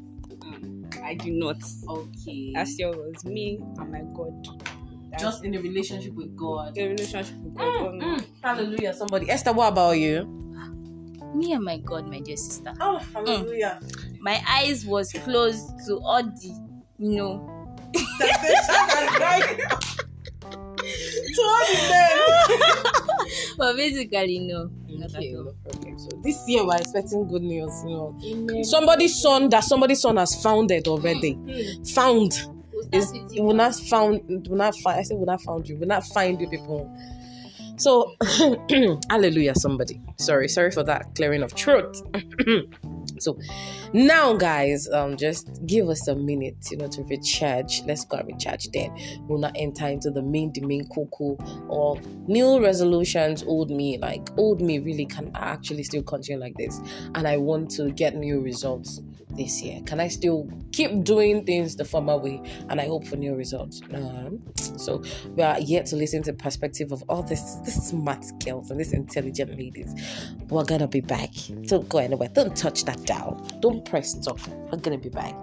I 1.02 1.14
do 1.14 1.30
not. 1.33 1.57
Okay. 1.88 2.52
Last 2.54 2.78
year 2.78 2.90
was 2.90 3.25
me 3.25 3.59
and 3.78 3.90
my 3.90 4.02
God. 4.14 4.47
That's 5.11 5.25
just 5.25 5.45
in 5.45 5.54
a 5.57 5.61
relationship 5.61 6.14
with 6.14 6.37
God. 6.37 6.75
the 6.75 6.87
relationship 6.88 7.37
with 7.38 7.54
God. 7.54 7.64
Mm, 7.64 8.02
oh, 8.02 8.16
mm, 8.16 8.26
hallelujah, 8.42 8.95
somebody. 8.95 9.28
Esther, 9.28 9.52
what 9.52 9.73
about 9.73 9.99
you? 9.99 10.25
Me 11.35 11.52
and 11.52 11.64
my 11.64 11.78
God, 11.78 12.07
my 12.07 12.21
dear 12.21 12.37
sister. 12.37 12.73
Oh, 12.80 12.99
hallelujah. 13.12 13.80
My 14.21 14.40
eyes 14.49 14.87
was 14.87 15.12
closed 15.12 15.69
to 15.87 15.97
all 15.99 16.23
the, 16.23 16.54
you 16.99 17.16
know, 17.16 17.76
to 20.80 21.42
all 21.42 21.66
the 21.68 23.54
but 23.58 23.76
basically 23.76 24.38
no. 24.40 24.70
Mm, 24.88 24.99
not 24.99 25.16
Okay, 25.16 25.32
no 25.32 25.52
problem. 25.64 25.99
So 25.99 26.08
this 26.22 26.42
year 26.49 26.66
we're 26.66 26.76
expecting 26.76 27.28
good 27.28 27.42
news. 27.42 27.72
You 27.87 28.46
know, 28.46 28.62
somebody's 28.62 29.20
son 29.20 29.49
that 29.50 29.64
somebody's 29.64 30.00
son 30.00 30.16
has 30.16 30.40
founded 30.42 30.88
already. 30.88 31.32
Hmm. 31.50 31.82
Found 31.94 32.32
We'll 32.72 33.02
is 33.02 33.12
it 33.12 33.42
will 33.42 33.54
not 33.54 33.75
found 33.75 34.22
will 34.49 34.56
not 34.56 34.75
find. 34.76 35.00
I 35.00 35.02
said 35.02 35.18
will 35.18 35.26
not 35.26 35.42
found 35.42 35.68
you. 35.68 35.76
Will 35.76 35.87
not 35.87 36.04
find 36.06 36.40
you 36.40 36.49
people. 36.49 36.90
So, 37.76 38.14
hallelujah, 39.10 39.54
somebody. 39.54 40.02
Sorry, 40.18 40.49
sorry 40.49 40.70
for 40.70 40.82
that 40.82 41.14
clearing 41.14 41.42
of 41.42 41.54
truth. 41.54 42.02
so, 43.18 43.38
now, 43.92 44.35
guys, 44.35 44.88
um, 44.88 45.16
just 45.16 45.66
give 45.66 45.88
us 45.88 46.06
a 46.09 46.14
minute, 46.14 46.56
you 46.70 46.76
know, 46.76 46.88
to 46.88 47.02
recharge. 47.04 47.82
Let's 47.87 48.04
go 48.04 48.18
and 48.18 48.28
recharge. 48.28 48.68
Then 48.70 48.97
we'll 49.26 49.38
not 49.38 49.52
enter 49.56 49.87
into 49.87 50.11
the 50.11 50.23
main, 50.23 50.52
the 50.52 50.61
main 50.62 50.87
cuckoo 50.88 51.37
or 51.68 52.00
new 52.26 52.62
resolutions. 52.62 53.42
Old 53.42 53.70
me, 53.70 53.99
like 53.99 54.28
old 54.37 54.61
me, 54.61 54.78
really 54.78 55.06
can 55.06 55.30
actually 55.35 55.82
still 55.82 56.02
continue 56.02 56.40
like 56.40 56.56
this, 56.56 56.80
and 57.14 57.26
I 57.26 57.37
want 57.37 57.70
to 57.73 57.90
get 57.90 58.14
new 58.14 58.40
results 58.40 59.00
this 59.37 59.62
year. 59.62 59.80
Can 59.87 60.00
I 60.00 60.09
still 60.09 60.49
keep 60.73 61.04
doing 61.04 61.44
things 61.44 61.76
the 61.76 61.85
former 61.85 62.16
way, 62.16 62.42
and 62.68 62.80
I 62.80 62.87
hope 62.87 63.06
for 63.06 63.16
new 63.16 63.35
results? 63.35 63.80
Um, 63.94 64.42
so 64.76 65.02
we 65.37 65.42
are 65.42 65.59
yet 65.61 65.87
to 65.87 65.97
listen 65.97 66.23
to 66.25 66.32
the 66.32 66.38
perspective 66.38 66.92
of 66.92 67.02
all 67.09 67.23
this, 67.23 67.54
this 67.64 67.88
smart 67.88 68.25
girls 68.44 68.70
and 68.70 68.80
these 68.80 68.92
intelligent 68.92 69.56
ladies. 69.59 69.94
We're 70.49 70.64
gonna 70.64 70.88
be 70.88 71.00
back. 71.00 71.30
Don't 71.62 71.88
go 71.88 71.99
anywhere. 71.99 72.28
Don't 72.28 72.56
touch 72.56 72.85
that 72.85 73.04
dial. 73.04 73.35
Don't 73.61 73.79
press 73.80 74.12
stop. 74.12 74.40
We're 74.70 74.78
gonna 74.78 74.99
be 74.99 75.08
back. 75.08 75.34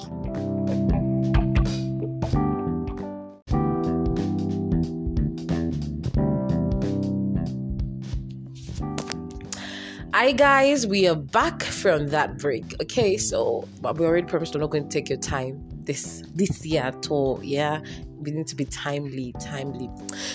Hi 10.13 10.31
guys, 10.31 10.87
we 10.87 11.07
are 11.07 11.15
back 11.15 11.61
from 11.61 12.07
that 12.07 12.39
break. 12.39 12.81
Okay, 12.81 13.17
so 13.17 13.67
but 13.81 13.99
we 13.99 14.05
already 14.05 14.25
promised 14.25 14.55
we're 14.55 14.61
not 14.61 14.71
going 14.71 14.89
to 14.89 14.89
take 14.89 15.09
your 15.09 15.19
time 15.19 15.63
this 15.85 16.23
this 16.33 16.65
year 16.65 16.81
at 16.81 17.11
all. 17.11 17.39
Yeah, 17.43 17.81
we 18.17 18.31
need 18.31 18.47
to 18.47 18.55
be 18.55 18.65
timely, 18.65 19.33
timely. 19.39 19.91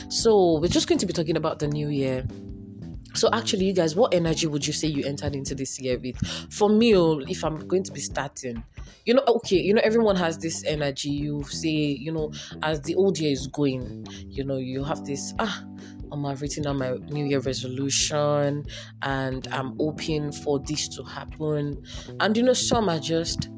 So 0.08 0.60
we're 0.60 0.68
just 0.68 0.86
going 0.88 0.98
to 1.00 1.06
be 1.06 1.12
talking 1.12 1.36
about 1.36 1.58
the 1.58 1.66
new 1.66 1.88
year. 1.88 2.24
So 3.14 3.28
actually, 3.32 3.66
you 3.66 3.72
guys, 3.72 3.94
what 3.94 4.14
energy 4.14 4.46
would 4.46 4.66
you 4.66 4.72
say 4.72 4.88
you 4.88 5.04
entered 5.04 5.34
into 5.34 5.54
this 5.54 5.80
year 5.80 5.98
with? 5.98 6.16
For 6.52 6.68
me, 6.68 6.96
oh, 6.96 7.18
if 7.20 7.44
I'm 7.44 7.66
going 7.66 7.82
to 7.84 7.92
be 7.92 8.00
starting, 8.00 8.64
you 9.04 9.14
know, 9.14 9.22
okay, 9.26 9.56
you 9.56 9.74
know, 9.74 9.82
everyone 9.84 10.16
has 10.16 10.38
this 10.38 10.64
energy. 10.64 11.10
You 11.10 11.42
say, 11.44 11.68
you 11.68 12.12
know, 12.12 12.32
as 12.62 12.80
the 12.82 12.94
old 12.94 13.18
year 13.18 13.32
is 13.32 13.46
going, 13.48 14.06
you 14.26 14.44
know, 14.44 14.56
you 14.56 14.84
have 14.84 15.04
this 15.04 15.34
ah. 15.38 15.64
Um, 16.12 16.26
I've 16.26 16.42
written 16.42 16.64
down 16.64 16.76
my 16.76 16.90
New 17.08 17.24
Year 17.24 17.40
resolution, 17.40 18.66
and 19.00 19.48
I'm 19.48 19.74
hoping 19.78 20.30
for 20.30 20.58
this 20.58 20.86
to 20.88 21.02
happen. 21.04 21.82
And 22.20 22.36
you 22.36 22.42
know, 22.42 22.52
some 22.52 22.90
are 22.90 22.98
just, 22.98 23.48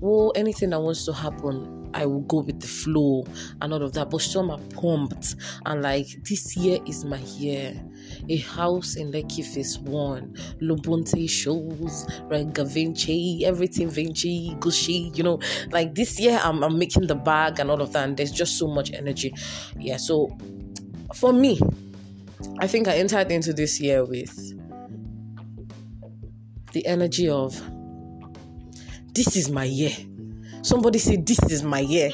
well, 0.00 0.30
anything 0.36 0.70
that 0.70 0.80
wants 0.80 1.06
to 1.06 1.14
happen, 1.14 1.83
I 1.94 2.06
will 2.06 2.22
go 2.22 2.40
with 2.40 2.60
the 2.60 2.66
flow 2.66 3.24
and 3.62 3.72
all 3.72 3.82
of 3.82 3.92
that. 3.92 4.10
But 4.10 4.20
some 4.20 4.50
are 4.50 4.58
pumped 4.74 5.36
and 5.64 5.82
like, 5.82 6.06
this 6.24 6.56
year 6.56 6.78
is 6.86 7.04
my 7.04 7.18
year. 7.38 7.80
A 8.28 8.36
house 8.38 8.96
in 8.96 9.12
Lekki 9.12 9.44
Phase 9.44 9.78
1, 9.78 10.34
Louboutin 10.60 11.28
shows, 11.28 12.06
right? 12.24 12.46
Gavinci, 12.46 13.42
everything 13.42 13.88
Vinci, 13.88 14.54
Gucci, 14.58 15.16
you 15.16 15.22
know, 15.22 15.38
like 15.70 15.94
this 15.94 16.18
year 16.20 16.40
I'm, 16.42 16.62
I'm 16.62 16.78
making 16.78 17.06
the 17.06 17.14
bag 17.14 17.60
and 17.60 17.70
all 17.70 17.80
of 17.80 17.92
that. 17.92 18.04
And 18.08 18.16
there's 18.16 18.32
just 18.32 18.58
so 18.58 18.66
much 18.66 18.92
energy. 18.92 19.34
Yeah, 19.78 19.96
so 19.96 20.36
for 21.14 21.32
me, 21.32 21.60
I 22.58 22.66
think 22.66 22.88
I 22.88 22.96
entered 22.96 23.30
into 23.30 23.52
this 23.52 23.80
year 23.80 24.04
with 24.04 24.52
the 26.72 26.84
energy 26.86 27.28
of 27.28 27.60
this 29.14 29.36
is 29.36 29.48
my 29.48 29.64
year. 29.64 29.92
Somebody 30.64 30.98
say 30.98 31.16
this 31.16 31.38
is 31.50 31.62
my 31.62 31.80
year. 31.80 32.10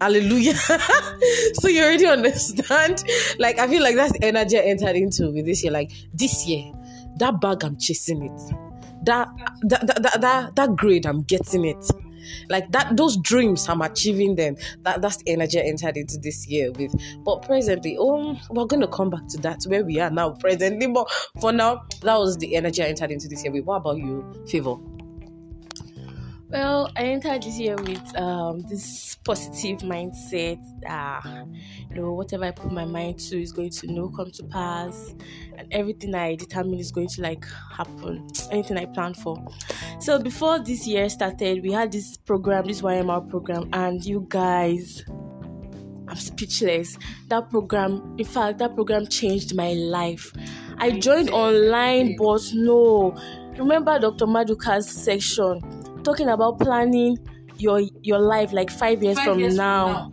Hallelujah. 0.00 0.54
so 1.54 1.68
you 1.68 1.80
already 1.80 2.06
understand. 2.06 3.04
Like 3.38 3.60
I 3.60 3.68
feel 3.68 3.84
like 3.84 3.94
that's 3.94 4.12
the 4.18 4.24
energy 4.24 4.58
I 4.58 4.62
entered 4.62 4.96
into 4.96 5.30
with 5.30 5.46
this 5.46 5.62
year. 5.62 5.72
Like 5.72 5.92
this 6.12 6.44
year, 6.44 6.72
that 7.18 7.40
bag 7.40 7.62
I'm 7.62 7.78
chasing 7.78 8.24
it. 8.24 8.40
That 9.04 9.28
that 9.62 9.86
that 9.86 10.02
that, 10.02 10.20
that, 10.20 10.56
that 10.56 10.74
grade 10.74 11.06
I'm 11.06 11.22
getting 11.22 11.66
it. 11.66 11.88
Like 12.48 12.72
that 12.72 12.96
those 12.96 13.16
dreams 13.18 13.68
I'm 13.68 13.80
achieving 13.80 14.34
them. 14.34 14.56
That 14.82 15.00
that's 15.00 15.18
the 15.18 15.30
energy 15.30 15.60
I 15.60 15.62
entered 15.62 15.96
into 15.96 16.18
this 16.18 16.48
year 16.48 16.72
with. 16.72 16.92
But 17.24 17.42
presently, 17.42 17.96
oh 17.96 18.36
we're 18.50 18.66
gonna 18.66 18.88
come 18.88 19.10
back 19.10 19.28
to 19.28 19.38
that 19.42 19.62
where 19.68 19.84
we 19.84 20.00
are 20.00 20.10
now 20.10 20.30
presently. 20.30 20.88
But 20.88 21.08
for 21.40 21.52
now, 21.52 21.84
that 22.02 22.18
was 22.18 22.38
the 22.38 22.56
energy 22.56 22.82
I 22.82 22.86
entered 22.86 23.12
into 23.12 23.28
this 23.28 23.44
year 23.44 23.52
with. 23.52 23.64
What 23.66 23.76
about 23.76 23.98
you, 23.98 24.44
Favor? 24.48 24.78
Well, 26.50 26.90
I 26.96 27.04
entered 27.04 27.42
this 27.42 27.58
year 27.58 27.74
with 27.76 28.16
um, 28.16 28.60
this 28.68 29.16
positive 29.24 29.78
mindset 29.80 30.60
that 30.82 31.24
you 31.90 31.96
know 31.96 32.12
whatever 32.12 32.44
I 32.44 32.50
put 32.50 32.70
my 32.70 32.84
mind 32.84 33.18
to 33.20 33.40
is 33.40 33.50
going 33.50 33.70
to 33.70 33.86
you 33.86 33.94
know 33.94 34.08
come 34.10 34.30
to 34.32 34.44
pass, 34.44 35.14
and 35.56 35.66
everything 35.72 36.14
I 36.14 36.34
determine 36.34 36.78
is 36.78 36.92
going 36.92 37.08
to 37.08 37.22
like 37.22 37.46
happen. 37.72 38.28
Anything 38.50 38.76
I 38.76 38.84
plan 38.86 39.14
for. 39.14 39.42
So 40.00 40.18
before 40.18 40.58
this 40.62 40.86
year 40.86 41.08
started, 41.08 41.62
we 41.62 41.72
had 41.72 41.90
this 41.90 42.18
program, 42.18 42.66
this 42.66 42.82
YMR 42.82 43.28
program, 43.28 43.70
and 43.72 44.04
you 44.04 44.26
guys. 44.28 45.04
I'm 46.06 46.16
speechless. 46.16 46.98
That 47.28 47.48
program, 47.48 48.16
in 48.18 48.26
fact, 48.26 48.58
that 48.58 48.74
program 48.74 49.06
changed 49.06 49.56
my 49.56 49.72
life. 49.72 50.34
I 50.76 50.90
joined 50.90 51.30
online, 51.30 52.16
but 52.16 52.42
no. 52.52 53.16
Remember 53.56 53.98
Dr. 53.98 54.26
Maduka's 54.26 54.86
section 54.86 55.83
talking 56.04 56.28
about 56.28 56.60
planning 56.60 57.18
your 57.56 57.80
your 58.02 58.18
life 58.20 58.52
like 58.52 58.70
five 58.70 59.02
years 59.02 59.20
from 59.20 59.56
now. 59.56 60.10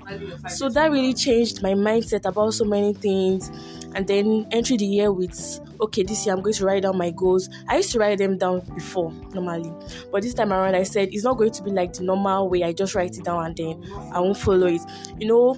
So 0.48 0.70
that 0.70 0.92
really 0.92 1.14
changed 1.14 1.62
my 1.64 1.74
mindset 1.74 2.26
about 2.26 2.54
so 2.54 2.66
many 2.66 2.94
things. 2.94 3.52
And 3.94 4.08
then 4.08 4.48
entry 4.52 4.78
the 4.78 4.86
year 4.86 5.12
with 5.12 5.60
okay, 5.82 6.04
this 6.04 6.26
year 6.26 6.36
I'm 6.36 6.42
going 6.42 6.54
to 6.54 6.66
write 6.66 6.84
down 6.84 6.98
my 6.98 7.12
goals. 7.12 7.50
I 7.68 7.78
used 7.78 7.92
to 7.94 8.00
write 8.00 8.20
them 8.20 8.38
down 8.38 8.62
before 8.76 9.12
normally, 9.34 9.74
but 10.12 10.24
this 10.24 10.34
time 10.34 10.54
around 10.54 10.76
I 10.76 10.84
said 10.84 11.10
it's 11.12 11.24
not 11.24 11.38
going 11.38 11.52
to 11.52 11.64
be 11.64 11.72
like 11.72 11.94
the 11.94 12.04
normal 12.04 12.50
way. 12.50 12.64
I 12.64 12.74
just 12.74 12.96
write 12.96 13.18
it 13.18 13.26
down 13.26 13.46
and 13.46 13.58
then 13.58 13.84
I 14.14 14.20
won't 14.20 14.38
follow 14.38 14.68
it. 14.68 14.82
You 15.18 15.28
know, 15.28 15.56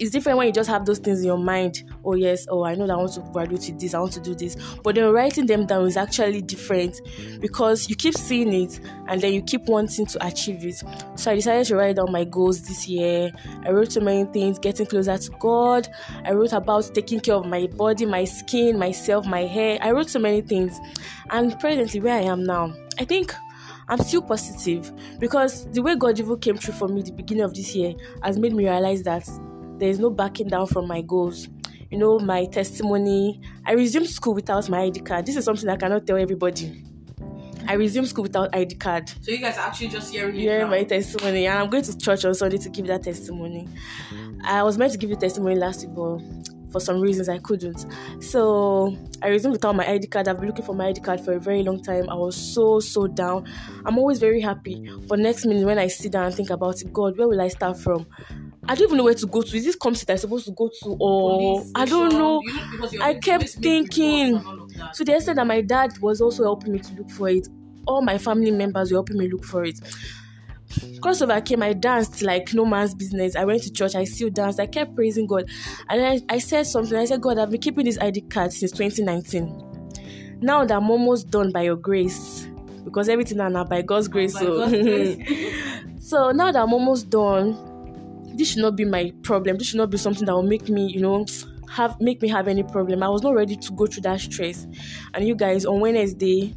it's 0.00 0.10
different 0.10 0.38
when 0.38 0.46
you 0.46 0.52
just 0.52 0.68
have 0.68 0.84
those 0.84 0.98
things 0.98 1.20
in 1.20 1.26
your 1.26 1.38
mind. 1.38 1.84
Oh 2.04 2.14
yes, 2.14 2.46
oh 2.48 2.64
I 2.64 2.74
know 2.74 2.86
that 2.86 2.94
I 2.94 2.96
want 2.96 3.12
to 3.14 3.20
graduate 3.32 3.66
with 3.68 3.80
this, 3.80 3.94
I 3.94 4.00
want 4.00 4.12
to 4.14 4.20
do 4.20 4.34
this. 4.34 4.56
But 4.82 4.94
then 4.94 5.12
writing 5.12 5.46
them 5.46 5.66
down 5.66 5.86
is 5.86 5.96
actually 5.96 6.42
different 6.42 7.00
because 7.40 7.88
you 7.88 7.96
keep 7.96 8.14
seeing 8.14 8.52
it 8.52 8.80
and 9.08 9.20
then 9.20 9.32
you 9.32 9.42
keep 9.42 9.66
wanting 9.66 10.06
to 10.06 10.26
achieve 10.26 10.64
it. 10.64 10.82
So 11.16 11.30
I 11.30 11.34
decided 11.34 11.66
to 11.66 11.76
write 11.76 11.96
down 11.96 12.12
my 12.12 12.24
goals 12.24 12.62
this 12.62 12.88
year. 12.88 13.32
I 13.64 13.70
wrote 13.70 13.92
so 13.92 14.00
many 14.00 14.24
things, 14.32 14.58
getting 14.58 14.86
closer 14.86 15.18
to 15.18 15.30
God. 15.38 15.88
I 16.24 16.32
wrote 16.32 16.52
about 16.52 16.94
taking 16.94 17.20
care 17.20 17.34
of 17.34 17.46
my 17.46 17.66
body, 17.66 18.06
my 18.06 18.24
skin, 18.24 18.78
myself, 18.78 19.26
my 19.26 19.42
hair. 19.42 19.78
I 19.80 19.90
wrote 19.92 20.10
so 20.10 20.18
many 20.18 20.40
things. 20.40 20.78
And 21.30 21.58
presently 21.60 22.00
where 22.00 22.14
I 22.16 22.22
am 22.22 22.44
now, 22.44 22.74
I 22.98 23.04
think 23.04 23.34
I'm 23.88 23.98
still 23.98 24.22
positive 24.22 24.92
because 25.18 25.66
the 25.70 25.80
way 25.80 25.96
God 25.96 26.18
even 26.18 26.38
came 26.38 26.58
through 26.58 26.74
for 26.74 26.88
me 26.88 27.02
the 27.02 27.12
beginning 27.12 27.44
of 27.44 27.54
this 27.54 27.74
year 27.74 27.94
has 28.22 28.38
made 28.38 28.52
me 28.54 28.64
realize 28.64 29.02
that 29.04 29.28
there 29.78 29.88
is 29.88 29.98
no 29.98 30.10
backing 30.10 30.48
down 30.48 30.66
from 30.66 30.86
my 30.86 31.02
goals. 31.02 31.48
You 31.90 31.98
know, 31.98 32.18
my 32.18 32.44
testimony. 32.46 33.40
I 33.64 33.72
resumed 33.72 34.08
school 34.08 34.34
without 34.34 34.68
my 34.68 34.82
ID 34.82 35.00
card. 35.00 35.26
This 35.26 35.36
is 35.36 35.44
something 35.44 35.68
I 35.68 35.76
cannot 35.76 36.06
tell 36.06 36.18
everybody. 36.18 36.84
I 37.66 37.74
resumed 37.74 38.08
school 38.08 38.22
without 38.22 38.54
ID 38.54 38.76
card. 38.76 39.08
So 39.22 39.30
you 39.30 39.38
guys 39.38 39.56
are 39.58 39.66
actually 39.66 39.88
just 39.88 40.12
hearing 40.12 40.36
it 40.36 40.40
Hearing 40.40 40.64
now. 40.64 40.70
my 40.70 40.84
testimony, 40.84 41.46
and 41.46 41.58
I'm 41.58 41.68
going 41.68 41.82
to 41.82 41.98
church 41.98 42.24
on 42.24 42.34
Sunday 42.34 42.56
to 42.58 42.68
give 42.70 42.86
that 42.86 43.02
testimony. 43.02 43.68
I 44.44 44.62
was 44.62 44.78
meant 44.78 44.92
to 44.92 44.98
give 44.98 45.10
the 45.10 45.16
testimony 45.16 45.56
last 45.56 45.84
week, 45.86 45.94
but 45.94 46.18
for 46.72 46.80
some 46.80 47.00
reasons 47.00 47.28
I 47.28 47.38
couldn't. 47.38 47.84
So 48.22 48.96
I 49.22 49.28
resumed 49.28 49.52
without 49.52 49.74
my 49.76 49.86
ID 49.86 50.06
card. 50.06 50.28
I've 50.28 50.38
been 50.38 50.46
looking 50.48 50.64
for 50.64 50.74
my 50.74 50.88
ID 50.88 51.00
card 51.00 51.20
for 51.20 51.34
a 51.34 51.40
very 51.40 51.62
long 51.62 51.82
time. 51.82 52.08
I 52.08 52.14
was 52.14 52.36
so 52.36 52.80
so 52.80 53.06
down. 53.06 53.46
I'm 53.84 53.98
always 53.98 54.18
very 54.18 54.40
happy, 54.40 54.88
but 55.06 55.18
next 55.18 55.44
minute 55.44 55.66
when 55.66 55.78
I 55.78 55.88
sit 55.88 56.12
down 56.12 56.24
and 56.26 56.34
think 56.34 56.50
about 56.50 56.80
it, 56.80 56.92
God, 56.92 57.18
where 57.18 57.28
will 57.28 57.40
I 57.40 57.48
start 57.48 57.78
from? 57.78 58.06
I 58.68 58.74
don't 58.74 58.88
even 58.88 58.98
know 58.98 59.04
where 59.04 59.14
to 59.14 59.26
go 59.26 59.40
to. 59.40 59.56
Is 59.56 59.64
this 59.64 59.76
comstate 59.76 60.10
I'm 60.10 60.18
supposed 60.18 60.44
to 60.46 60.52
go 60.52 60.68
to, 60.82 60.96
or 61.00 61.64
I 61.74 61.86
don't 61.86 62.12
know. 62.12 62.42
you 62.42 62.60
because 62.72 62.92
you're 62.92 63.02
I 63.02 63.14
kept 63.14 63.26
always 63.28 63.58
make 63.58 63.94
reports 63.94 63.96
thinking. 63.96 64.34
So 64.38 64.44
they 64.44 64.44
said 64.44 64.78
that. 64.78 64.94
To 64.94 65.04
the 65.04 65.14
extent 65.16 65.36
that 65.36 65.46
my 65.46 65.60
dad 65.62 65.98
was 66.00 66.20
also 66.20 66.44
helping 66.44 66.72
me 66.72 66.78
to 66.80 66.94
look 66.94 67.10
for 67.10 67.28
it. 67.28 67.48
All 67.86 68.02
my 68.02 68.18
family 68.18 68.50
members 68.50 68.90
were 68.90 68.96
helping 68.96 69.16
me 69.16 69.28
look 69.28 69.44
for 69.44 69.64
it. 69.64 69.80
Crossover 71.00 71.42
came, 71.44 71.62
I 71.62 71.72
danced 71.72 72.22
like 72.22 72.52
no 72.52 72.66
man's 72.66 72.94
business. 72.94 73.36
I 73.36 73.44
went 73.44 73.62
to 73.62 73.72
church, 73.72 73.94
I 73.94 74.04
still 74.04 74.28
danced, 74.28 74.60
I 74.60 74.66
kept 74.66 74.94
praising 74.94 75.26
God. 75.26 75.48
And 75.88 76.04
I, 76.04 76.34
I 76.34 76.38
said 76.38 76.66
something, 76.66 76.96
I 76.96 77.06
said, 77.06 77.22
God, 77.22 77.38
I've 77.38 77.50
been 77.50 77.60
keeping 77.60 77.86
this 77.86 77.98
ID 77.98 78.22
card 78.22 78.52
since 78.52 78.72
2019. 78.72 80.38
Now 80.40 80.64
that 80.64 80.76
I'm 80.76 80.90
almost 80.90 81.30
done 81.30 81.52
by 81.52 81.62
your 81.62 81.76
grace, 81.76 82.46
because 82.84 83.08
everything 83.08 83.40
are 83.40 83.48
now 83.48 83.64
by 83.64 83.82
God's 83.82 84.08
grace. 84.08 84.34
By 84.34 84.40
so. 84.40 84.58
God's 84.58 84.72
grace. 84.72 85.98
so 86.00 86.30
now 86.32 86.52
that 86.52 86.62
I'm 86.62 86.72
almost 86.72 87.08
done, 87.08 87.67
this 88.38 88.52
should 88.52 88.62
not 88.62 88.76
be 88.76 88.84
my 88.84 89.12
problem. 89.22 89.58
This 89.58 89.68
should 89.68 89.78
not 89.78 89.90
be 89.90 89.98
something 89.98 90.24
that 90.26 90.34
will 90.34 90.42
make 90.42 90.68
me, 90.68 90.86
you 90.86 91.00
know, 91.00 91.26
have 91.70 92.00
make 92.00 92.22
me 92.22 92.28
have 92.28 92.48
any 92.48 92.62
problem. 92.62 93.02
I 93.02 93.08
was 93.08 93.22
not 93.22 93.34
ready 93.34 93.56
to 93.56 93.72
go 93.72 93.86
through 93.86 94.02
that 94.02 94.20
stress. 94.20 94.66
And 95.14 95.26
you 95.26 95.34
guys, 95.34 95.66
on 95.66 95.80
Wednesday, 95.80 96.54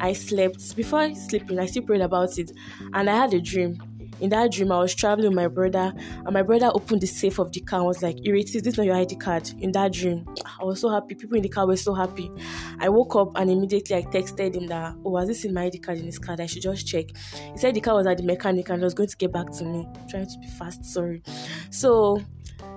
I 0.00 0.12
slept. 0.12 0.76
Before 0.76 1.14
sleeping, 1.14 1.58
I 1.58 1.66
still 1.66 1.82
prayed 1.82 2.00
about 2.00 2.38
it, 2.38 2.50
and 2.92 3.10
I 3.10 3.16
had 3.16 3.34
a 3.34 3.40
dream. 3.40 3.78
In 4.20 4.30
that 4.30 4.52
dream, 4.52 4.72
I 4.72 4.78
was 4.78 4.94
traveling 4.94 5.28
with 5.28 5.36
my 5.36 5.48
brother, 5.48 5.92
and 5.96 6.32
my 6.32 6.42
brother 6.42 6.70
opened 6.72 7.00
the 7.00 7.06
safe 7.06 7.38
of 7.38 7.52
the 7.52 7.60
car 7.60 7.80
and 7.80 7.86
was 7.86 8.02
like, 8.02 8.16
Ireti, 8.18 8.56
is 8.56 8.62
this 8.62 8.76
not 8.76 8.86
your 8.86 8.96
ID 8.96 9.16
card? 9.16 9.50
In 9.58 9.72
that 9.72 9.92
dream, 9.92 10.26
I 10.60 10.64
was 10.64 10.80
so 10.80 10.88
happy. 10.88 11.14
People 11.14 11.36
in 11.36 11.42
the 11.42 11.48
car 11.48 11.66
were 11.66 11.76
so 11.76 11.94
happy. 11.94 12.30
I 12.78 12.88
woke 12.88 13.16
up 13.16 13.32
and 13.36 13.50
immediately 13.50 13.96
I 13.96 14.02
texted 14.02 14.54
him 14.54 14.66
that, 14.68 14.94
oh, 15.04 15.10
was 15.10 15.28
this 15.28 15.44
in 15.44 15.52
my 15.52 15.64
ID 15.64 15.78
card 15.78 15.98
in 15.98 16.04
his 16.04 16.18
card? 16.18 16.40
I 16.40 16.46
should 16.46 16.62
just 16.62 16.86
check. 16.86 17.06
He 17.52 17.56
said 17.56 17.74
the 17.74 17.80
car 17.80 17.96
was 17.96 18.06
at 18.06 18.18
the 18.18 18.22
mechanic 18.22 18.68
and 18.68 18.78
he 18.78 18.84
was 18.84 18.94
going 18.94 19.08
to 19.08 19.16
get 19.16 19.32
back 19.32 19.50
to 19.52 19.64
me. 19.64 19.86
trying 20.08 20.26
to 20.26 20.38
be 20.38 20.46
fast, 20.46 20.84
sorry. 20.84 21.22
So, 21.70 22.22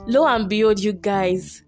lo 0.06 0.25
and 0.27 0.50
behold, 0.50 0.79
you 0.79 0.94
guys, 0.94 1.63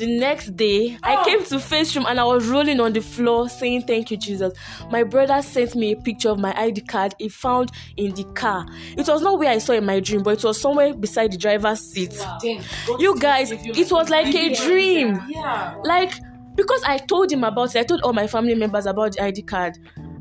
the 0.00 0.18
next 0.18 0.56
day 0.56 0.98
I 1.02 1.24
came 1.24 1.44
to 1.44 1.60
face 1.60 1.94
room 1.94 2.06
and 2.08 2.18
I 2.18 2.24
was 2.24 2.48
rolling 2.48 2.80
on 2.80 2.92
the 2.92 3.00
floor 3.00 3.48
saying 3.48 3.82
thank 3.82 4.10
you 4.10 4.16
Jesus. 4.16 4.52
My 4.90 5.02
brother 5.02 5.40
sent 5.42 5.74
me 5.76 5.92
a 5.92 5.96
picture 5.96 6.30
of 6.30 6.38
my 6.38 6.58
ID 6.58 6.80
card 6.82 7.14
he 7.18 7.28
found 7.28 7.70
in 7.96 8.14
the 8.14 8.24
car. 8.34 8.66
It 8.96 9.06
was 9.06 9.22
not 9.22 9.38
where 9.38 9.50
I 9.50 9.58
saw 9.58 9.74
in 9.74 9.84
my 9.84 10.00
dream, 10.00 10.22
but 10.22 10.38
it 10.38 10.44
was 10.44 10.60
somewhere 10.60 10.94
beside 10.94 11.32
the 11.32 11.38
driver's 11.38 11.80
seat. 11.80 12.14
God 12.18 13.00
You 13.00 13.18
guys, 13.18 13.52
it 13.52 13.92
was 13.92 14.08
like 14.08 14.34
a 14.34 14.54
dream. 14.54 15.22
Yeah. 15.28 15.76
Like 15.84 16.12
because 16.54 16.82
I 16.84 16.98
told 16.98 17.30
him 17.30 17.44
about 17.44 17.74
it, 17.74 17.80
I 17.80 17.82
told 17.84 18.00
all 18.02 18.12
my 18.12 18.26
family 18.26 18.54
members 18.54 18.86
about 18.86 19.12
the 19.12 19.22
ID 19.22 19.42
card, 19.42 19.78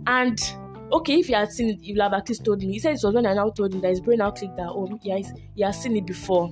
and 0.07 0.39
okay, 0.91 1.19
if 1.19 1.27
he 1.27 1.33
had 1.33 1.51
seen 1.51 1.69
it, 1.69 1.79
he 1.81 1.93
would 1.93 2.01
have 2.01 2.13
at 2.13 2.27
least 2.29 2.45
told 2.45 2.59
me. 2.59 2.73
He 2.73 2.79
said 2.79 2.95
it 2.95 3.01
was 3.03 3.13
when 3.13 3.25
I 3.25 3.33
now 3.33 3.49
told 3.49 3.73
him 3.73 3.81
that 3.81 3.89
his 3.89 4.01
brain 4.01 4.19
now 4.19 4.31
clicked 4.31 4.57
that 4.57 4.69
oh 4.69 4.99
yes, 5.01 5.31
he 5.55 5.63
has 5.63 5.81
seen 5.81 5.95
it 5.95 6.05
before. 6.05 6.51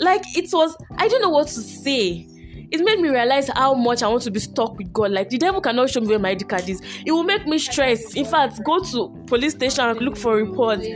Like 0.00 0.22
it 0.36 0.48
was, 0.52 0.76
I 0.96 1.08
don't 1.08 1.22
know 1.22 1.30
what 1.30 1.48
to 1.48 1.60
say. 1.60 2.26
It 2.70 2.84
made 2.84 3.00
me 3.00 3.08
realize 3.08 3.48
how 3.48 3.72
much 3.74 4.02
I 4.02 4.08
want 4.08 4.22
to 4.24 4.30
be 4.30 4.40
stuck 4.40 4.76
with 4.76 4.92
God. 4.92 5.10
Like 5.10 5.30
the 5.30 5.38
devil 5.38 5.60
cannot 5.60 5.88
show 5.90 6.00
me 6.00 6.08
where 6.08 6.18
my 6.18 6.30
ID 6.30 6.44
card 6.44 6.68
is. 6.68 6.82
It 7.06 7.12
will 7.12 7.22
make 7.22 7.46
me 7.46 7.58
stress. 7.58 8.14
In 8.14 8.26
fact, 8.26 8.62
go 8.64 8.82
to 8.82 9.08
police 9.26 9.54
station 9.54 9.84
and 9.86 10.00
look 10.00 10.16
for 10.16 10.36
reports. 10.36 10.86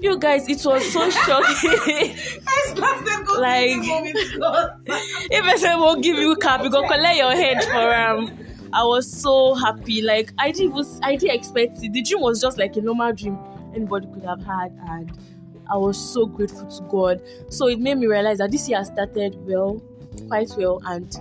You 0.00 0.18
guys, 0.18 0.48
it 0.48 0.64
was 0.64 0.92
so 0.92 1.10
shocking. 1.24 2.16
Like- 3.40 3.78
if 5.30 5.44
person 5.44 5.80
won't 5.80 6.02
give 6.02 6.16
you 6.16 6.36
cap, 6.36 6.62
you 6.62 6.70
go 6.70 6.86
collect 6.86 7.16
your 7.16 7.32
head 7.32 7.64
for 7.64 7.94
um. 7.94 8.38
I 8.72 8.84
was 8.84 9.10
so 9.10 9.54
happy. 9.54 10.02
Like 10.02 10.32
I 10.38 10.50
didn't 10.50 10.76
even 10.76 10.84
I 11.02 11.16
didn't 11.16 11.34
expect 11.36 11.82
it. 11.82 11.92
The 11.92 12.02
dream 12.02 12.20
was 12.20 12.40
just 12.40 12.58
like 12.58 12.76
a 12.76 12.80
normal 12.82 13.12
dream 13.12 13.38
anybody 13.74 14.06
could 14.12 14.24
have 14.24 14.42
had, 14.44 14.72
and 14.88 15.10
I 15.70 15.76
was 15.76 15.98
so 15.98 16.26
grateful 16.26 16.66
to 16.66 16.82
God. 16.84 17.22
So 17.48 17.68
it 17.68 17.78
made 17.78 17.98
me 17.98 18.06
realize 18.06 18.38
that 18.38 18.50
this 18.50 18.68
year 18.68 18.84
started 18.84 19.36
well, 19.46 19.82
quite 20.28 20.50
well, 20.56 20.80
and 20.84 21.14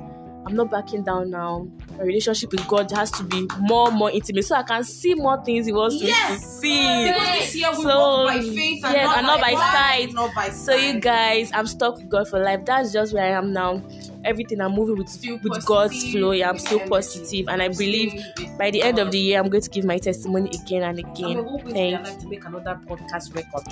I'm 0.46 0.56
not 0.56 0.70
backing 0.70 1.04
down 1.04 1.32
now. 1.32 1.68
My 1.98 2.04
relationship 2.04 2.52
with 2.52 2.68
God 2.68 2.92
has 2.92 3.10
to 3.12 3.24
be 3.24 3.48
more, 3.60 3.90
more 3.92 4.12
intimate, 4.12 4.44
so 4.46 4.56
I 4.56 4.64
can 4.64 4.84
see 4.84 5.16
more 5.16 5.42
things 5.44 5.66
He 5.66 5.72
wants 5.74 5.96
me 5.96 6.02
to 6.02 6.06
Yes. 6.08 6.60
see. 6.60 7.06
Because 7.08 7.28
this 7.40 7.56
year 7.56 7.70
we 7.72 7.84
So, 7.84 7.98
walk 7.98 8.28
by 8.28 8.42
faith 8.42 8.84
and, 8.86 8.94
yes, 8.94 9.06
not, 9.06 9.18
and 9.18 9.28
not 9.28 9.42
by 9.42 9.54
by 9.54 9.60
sight. 9.72 10.14
Not 10.14 10.36
by 10.36 10.50
So 10.50 10.76
you 10.76 11.00
guys, 11.00 11.52
I'm 11.54 11.66
stuck 11.68 11.96
with 11.98 12.10
God 12.10 12.28
for 12.28 12.40
life. 12.40 12.66
That's 12.66 12.92
just 12.92 13.14
where 13.14 13.24
I 13.24 13.30
am 13.38 13.54
now. 13.54 13.82
Everything 14.24 14.60
I'm 14.62 14.74
moving 14.74 14.98
with 14.98 15.08
Still 15.10 15.40
with 15.44 15.66
God's 15.66 16.12
flow. 16.12 16.32
Yeah, 16.32 16.50
I'm 16.50 16.58
still 16.60 16.82
and 16.82 16.90
positive, 16.90 17.48
I 17.48 17.68
believe 17.70 18.14
by 18.58 18.72
the 18.72 18.82
end 18.82 19.00
of 19.00 19.12
the 19.12 19.20
year, 19.20 19.40
I'm 19.40 19.50
going 19.50 19.62
to 19.62 19.70
give 19.70 19.86
my 19.86 19.98
testimony 19.98 20.50
again 20.64 20.84
and 20.84 21.00
again. 21.00 21.40
a 21.40 21.44
whole 21.44 21.62
way 21.64 21.74
Thank 21.74 22.04
like 22.04 22.20
to 22.20 22.28
make 22.28 22.46
another 22.46 22.80
podcast 22.88 23.34
record. 23.36 23.64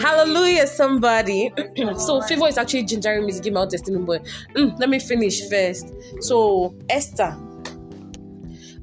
Hallelujah, 0.00 0.66
somebody. 0.66 1.52
so 1.96 2.20
Favor 2.22 2.48
is 2.48 2.58
actually 2.58 2.84
gingering 2.84 3.26
me 3.26 3.32
to 3.32 3.40
give 3.40 3.52
my 3.52 3.60
own 3.60 3.68
testimony, 3.68 4.04
but 4.04 4.24
mm, 4.56 4.78
let 4.78 4.88
me 4.88 4.98
finish 4.98 5.48
first. 5.48 5.92
So 6.20 6.76
Esther, 6.88 7.36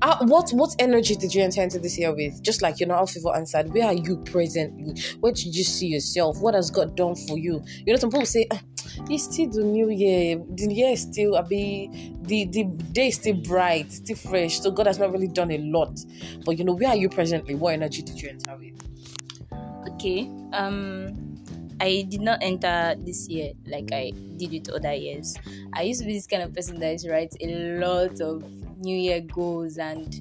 uh, 0.01 0.17
what 0.25 0.49
what 0.51 0.75
energy 0.79 1.15
did 1.15 1.33
you 1.33 1.43
enter 1.43 1.61
into 1.61 1.79
this 1.79 1.97
year 1.97 2.13
with? 2.13 2.41
Just 2.41 2.61
like 2.61 2.79
you 2.79 2.85
know 2.85 3.05
Favor 3.05 3.35
answered, 3.35 3.73
where 3.73 3.85
are 3.85 3.93
you 3.93 4.17
presently? 4.17 5.01
Where 5.19 5.31
did 5.31 5.55
you 5.55 5.63
see 5.63 5.87
yourself? 5.87 6.39
What 6.41 6.53
has 6.53 6.71
God 6.71 6.95
done 6.95 7.15
for 7.15 7.37
you? 7.37 7.63
You 7.85 7.93
know, 7.93 7.99
some 7.99 8.09
people 8.09 8.25
say. 8.25 8.47
"Ah, 8.51 8.61
it's 9.09 9.23
still 9.23 9.49
the 9.49 9.63
new 9.63 9.89
year. 9.89 10.41
The 10.55 10.73
year 10.73 10.91
is 10.91 11.01
still, 11.01 11.37
I 11.37 11.41
be 11.41 11.89
the 12.23 12.45
the 12.45 12.63
day 12.91 13.07
is 13.07 13.15
still 13.15 13.35
bright, 13.35 13.91
still 13.91 14.15
fresh. 14.15 14.59
So 14.59 14.71
God 14.71 14.87
has 14.87 14.99
not 14.99 15.11
really 15.11 15.27
done 15.27 15.51
a 15.51 15.57
lot. 15.57 15.99
But 16.45 16.57
you 16.57 16.63
know, 16.63 16.73
where 16.73 16.89
are 16.89 16.95
you 16.95 17.09
presently? 17.09 17.55
What 17.55 17.73
energy 17.73 18.01
did 18.01 18.21
you 18.21 18.29
enter 18.29 18.57
with? 18.57 19.93
Okay. 19.93 20.29
Um 20.53 21.28
I 21.79 22.05
did 22.09 22.21
not 22.21 22.39
enter 22.41 22.95
this 22.99 23.27
year 23.29 23.53
like 23.65 23.89
I 23.93 24.11
did 24.37 24.51
with 24.51 24.69
other 24.69 24.93
years. 24.93 25.35
I 25.73 25.83
used 25.83 26.01
to 26.01 26.05
be 26.05 26.13
this 26.13 26.27
kind 26.27 26.43
of 26.43 26.53
person 26.53 26.79
that 26.79 26.91
used 26.91 27.05
to 27.05 27.11
write 27.11 27.33
a 27.41 27.47
lot 27.79 28.19
of 28.21 28.43
New 28.77 28.97
Year 28.97 29.21
goals 29.21 29.77
and 29.77 30.13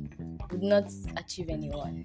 would 0.50 0.62
not 0.62 0.90
achieve 1.16 1.48
anyone. 1.50 2.04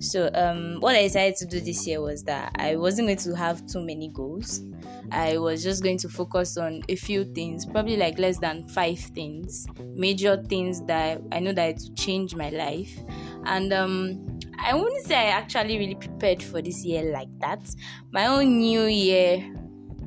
So 0.00 0.30
um 0.34 0.80
what 0.80 0.94
I 0.94 1.02
decided 1.02 1.36
to 1.36 1.46
do 1.46 1.60
this 1.60 1.86
year 1.86 2.00
was 2.00 2.24
that 2.24 2.52
I 2.56 2.76
wasn't 2.76 3.08
going 3.08 3.18
to 3.18 3.34
have 3.36 3.66
too 3.66 3.80
many 3.80 4.08
goals. 4.08 4.62
I 5.10 5.38
was 5.38 5.62
just 5.62 5.82
going 5.82 5.98
to 5.98 6.08
focus 6.08 6.56
on 6.56 6.82
a 6.88 6.96
few 6.96 7.24
things, 7.24 7.64
probably 7.64 7.96
like 7.96 8.18
less 8.18 8.38
than 8.38 8.68
five 8.68 8.98
things, 8.98 9.66
major 9.94 10.42
things 10.42 10.82
that 10.82 11.22
I 11.32 11.40
know 11.40 11.52
that 11.52 11.68
it 11.70 11.80
will 11.82 11.94
change 11.94 12.34
my 12.34 12.50
life. 12.50 12.98
And 13.44 13.72
um 13.72 14.37
I 14.58 14.74
wouldn't 14.74 15.06
say 15.06 15.14
I 15.14 15.28
actually 15.30 15.78
really 15.78 15.94
prepared 15.94 16.42
for 16.42 16.60
this 16.60 16.84
year 16.84 17.12
like 17.12 17.28
that. 17.40 17.68
My 18.10 18.26
own 18.26 18.58
new 18.58 18.82
year 18.84 19.54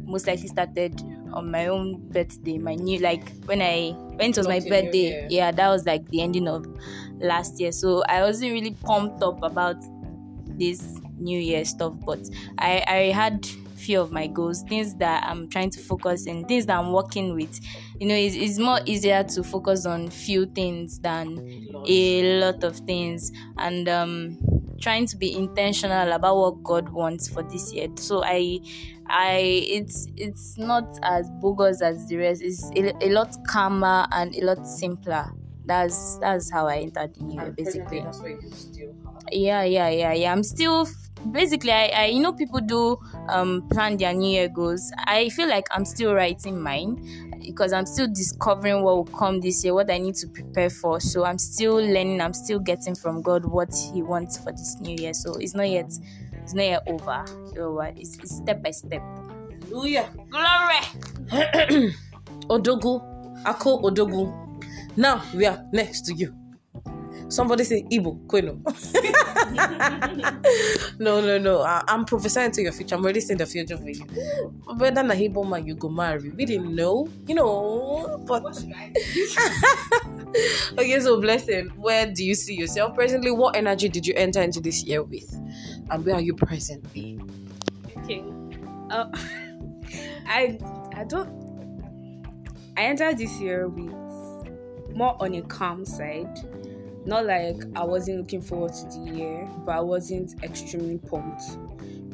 most 0.04 0.28
likely 0.28 0.48
started 0.48 1.02
on 1.34 1.50
my 1.52 1.68
own 1.68 2.10
birthday. 2.10 2.58
My 2.58 2.76
new 2.76 3.00
like 3.00 3.32
when 3.46 3.62
I 3.62 3.92
when 4.16 4.32
it 4.32 4.38
was 4.38 4.48
my 4.48 4.60
Not 4.60 4.66
your 4.66 4.76
birthday. 4.78 5.16
Yeah, 5.28 5.52
that 5.52 5.70
was 5.70 5.86
like 5.86 6.10
the 6.10 6.22
ending 6.22 6.48
of 6.48 6.66
last 7.20 7.60
year. 7.60 7.72
So 7.72 8.04
I 8.10 8.22
wasn't 8.22 8.52
really 8.52 8.76
pumped 8.84 9.24
up 9.24 9.42
about 9.42 9.78
this 10.48 11.00
new 11.18 11.40
year 11.40 11.64
stuff, 11.66 11.96
but 12.06 12.20
I 12.58 12.84
I 12.88 12.98
had 13.14 13.48
few 13.82 14.00
of 14.02 14.12
my 14.12 14.28
goals, 14.28 14.64
things 14.68 14.96
that 14.96 15.24
I'm 15.26 15.50
trying 15.50 15.72
to 15.72 15.80
focus 15.80 16.26
in, 16.28 16.46
things 16.46 16.66
that 16.68 16.78
I'm 16.78 16.92
working 16.94 17.36
with. 17.36 17.60
You 18.00 18.08
know, 18.08 18.16
it's, 18.16 18.36
it's 18.36 18.60
more 18.60 18.80
easier 18.86 19.24
to 19.24 19.44
focus 19.44 19.86
on 19.86 20.10
few 20.10 20.46
things 20.46 21.00
than 21.00 21.42
a 21.88 22.40
lot 22.40 22.64
of 22.64 22.78
things 22.86 23.32
and 23.58 23.90
um 23.90 24.38
trying 24.80 25.06
to 25.06 25.16
be 25.18 25.36
intentional 25.36 26.12
about 26.12 26.36
what 26.38 26.64
God 26.64 26.90
wants 26.90 27.28
for 27.30 27.44
this 27.44 27.72
year. 27.74 27.88
So 27.98 28.24
I 28.24 28.60
I 29.08 29.38
it's 29.68 30.08
it's 30.16 30.58
not 30.58 30.86
as 31.04 31.30
bogus 31.32 31.82
as 31.82 32.08
the 32.08 32.18
rest. 32.18 32.42
It's 32.44 32.70
a, 32.76 32.94
a 33.06 33.10
lot 33.10 33.36
calmer 33.48 34.08
and 34.12 34.34
a 34.36 34.46
lot 34.46 34.66
simpler. 34.66 35.32
That's 35.66 36.18
that's 36.20 36.52
how 36.52 36.68
I 36.68 36.78
entered 36.80 37.14
the 37.16 37.22
year 37.22 37.52
basically 37.56 38.02
that's 38.02 38.22
why 38.22 38.30
you 38.30 38.52
still 38.52 38.94
have. 39.06 39.24
yeah 39.32 39.64
yeah 39.64 39.90
yeah 39.90 40.14
yeah 40.14 40.32
i'm 40.32 40.44
still 40.44 40.86
basically 41.32 41.72
I, 41.72 41.88
I 41.88 42.06
you 42.06 42.22
know 42.22 42.34
people 42.34 42.60
do 42.60 42.98
um 43.30 43.68
plan 43.70 43.98
their 43.98 44.14
new 44.14 44.30
year 44.30 44.50
goals 44.50 44.92
i 45.06 45.30
feel 45.30 45.48
like 45.48 45.68
i'm 45.72 45.86
still 45.86 46.14
writing 46.14 46.60
mine 46.60 47.40
because 47.46 47.74
i'm 47.74 47.86
still 47.86 48.08
discovering 48.08 48.84
what 48.84 48.96
will 48.96 49.06
come 49.18 49.40
this 49.40 49.64
year 49.64 49.74
what 49.74 49.90
i 49.92 49.98
need 49.98 50.16
to 50.16 50.28
prepare 50.28 50.70
for 50.70 51.00
so 51.00 51.24
i'm 51.24 51.38
still 51.38 51.76
learning 51.76 52.22
i'm 52.22 52.34
still 52.34 52.60
getting 52.60 52.96
from 52.96 53.22
god 53.22 53.46
what 53.46 53.74
he 53.94 54.02
wants 54.02 54.38
for 54.38 54.52
this 54.52 54.78
new 54.80 54.96
year 54.96 55.14
so 55.14 55.34
it's 55.36 55.54
not 55.54 55.70
yet 55.70 55.92
it's 56.44 56.54
not 56.54 56.64
yet 56.66 56.84
over 56.88 57.24
so 57.54 57.74
what 57.74 57.98
it's, 57.98 58.18
it's 58.18 58.38
step 58.38 58.64
by 58.64 58.72
step 58.72 59.02
Hallelujah. 59.72 60.10
glory 60.30 61.92
Odogu. 62.52 63.00
Ako 63.46 63.80
Odogu. 63.88 64.28
Now 64.98 65.24
we 65.34 65.46
are 65.46 65.64
next 65.72 66.02
to 66.08 66.14
you. 66.14 66.41
Somebody 67.32 67.64
say 67.64 67.84
Igbo, 67.84 68.20
Kweno. 68.28 68.60
no, 71.00 71.22
no, 71.22 71.38
no. 71.38 71.62
I, 71.62 71.82
I'm 71.88 72.04
prophesying 72.04 72.52
to 72.52 72.62
your 72.62 72.74
future. 72.74 72.96
I'm 72.96 73.04
already 73.04 73.22
seeing 73.22 73.38
the 73.38 73.46
future 73.46 73.78
for 73.78 73.90
you. 73.90 74.04
Whether 74.76 75.02
na 75.02 75.14
Igbo 75.14 75.48
man 75.48 75.66
you 75.66 75.76
go 75.76 75.88
marry, 75.88 76.30
we 76.30 76.44
didn't 76.46 76.76
know, 76.76 77.08
you 77.28 77.36
know. 77.36 78.22
But 78.28 78.44
okay, 80.78 81.00
so 81.00 81.22
blessing. 81.22 81.70
Where 81.78 82.12
do 82.12 82.26
you 82.26 82.36
see 82.36 82.56
yourself 82.56 82.96
presently? 82.96 83.32
What 83.32 83.56
energy 83.56 83.88
did 83.88 84.06
you 84.06 84.14
enter 84.18 84.42
into 84.42 84.60
this 84.60 84.84
year 84.84 85.02
with, 85.02 85.34
and 85.90 86.06
where 86.06 86.16
are 86.16 86.22
you 86.22 86.34
presently? 86.34 87.18
Okay. 88.00 88.26
Uh, 88.90 89.06
I 90.28 90.60
I 90.94 91.06
don't. 91.06 91.32
I 92.76 92.82
entered 92.84 93.18
this 93.18 93.40
year 93.40 93.70
with 93.70 93.94
more 94.96 95.16
on 95.22 95.34
a 95.36 95.42
calm 95.44 95.86
side. 95.86 96.28
Not 97.06 97.26
like 97.26 97.58
I 97.76 97.84
wasn't 97.84 98.20
looking 98.20 98.42
forward 98.42 98.74
to 98.74 98.86
the 98.86 99.12
year, 99.12 99.50
but 99.66 99.76
I 99.76 99.82
wasn't 99.82 100.42
extremely 100.44 100.98
pumped. 100.98 101.44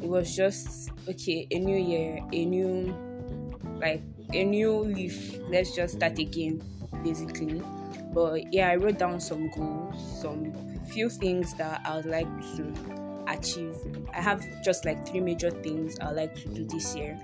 It 0.02 0.08
was 0.08 0.34
just 0.34 0.90
okay, 1.08 1.46
a 1.50 1.58
new 1.58 1.76
year, 1.76 2.20
a 2.32 2.44
new 2.44 2.94
like 3.80 4.02
a 4.32 4.44
new 4.44 4.72
leaf. 4.80 5.38
Let's 5.48 5.74
just 5.76 5.96
start 5.96 6.18
again, 6.18 6.62
basically. 7.04 7.62
But 8.14 8.52
yeah, 8.52 8.70
I 8.70 8.76
wrote 8.76 8.98
down 8.98 9.20
some 9.20 9.50
goals, 9.50 10.22
some 10.22 10.52
few 10.90 11.10
things 11.10 11.54
that 11.54 11.82
I 11.84 11.96
would 11.96 12.06
like 12.06 12.28
to 12.56 12.72
achieve. 13.26 13.76
I 14.14 14.22
have 14.22 14.42
just 14.64 14.86
like 14.86 15.06
three 15.06 15.20
major 15.20 15.50
things 15.50 15.98
I 16.00 16.06
would 16.06 16.16
like 16.16 16.34
to 16.36 16.48
do 16.48 16.64
this 16.64 16.96
year, 16.96 17.18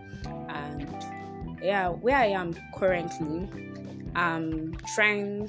and 0.48 0.87
yeah, 1.62 1.88
where 1.88 2.16
I 2.16 2.27
am 2.27 2.55
currently, 2.74 3.48
I'm 4.14 4.77
trying. 4.94 5.48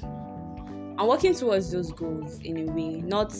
I'm 0.98 1.08
working 1.08 1.34
towards 1.34 1.70
those 1.70 1.92
goals 1.92 2.38
in 2.40 2.68
a 2.68 2.72
way, 2.72 3.00
not 3.02 3.34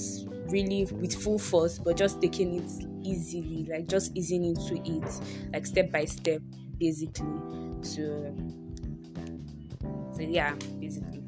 really 0.49 0.85
with 0.93 1.15
full 1.15 1.39
force, 1.39 1.79
but 1.79 1.97
just 1.97 2.21
taking 2.21 2.55
it 2.55 2.71
easily, 3.03 3.67
like 3.71 3.87
just 3.89 4.13
easing 4.17 4.45
into 4.45 4.77
it, 4.85 5.21
like 5.53 5.67
step 5.67 5.91
by 5.91 6.05
step, 6.05 6.43
basically. 6.79 7.41
So, 7.83 8.35
so 10.15 10.23
yeah, 10.23 10.55
basically. 10.81 11.26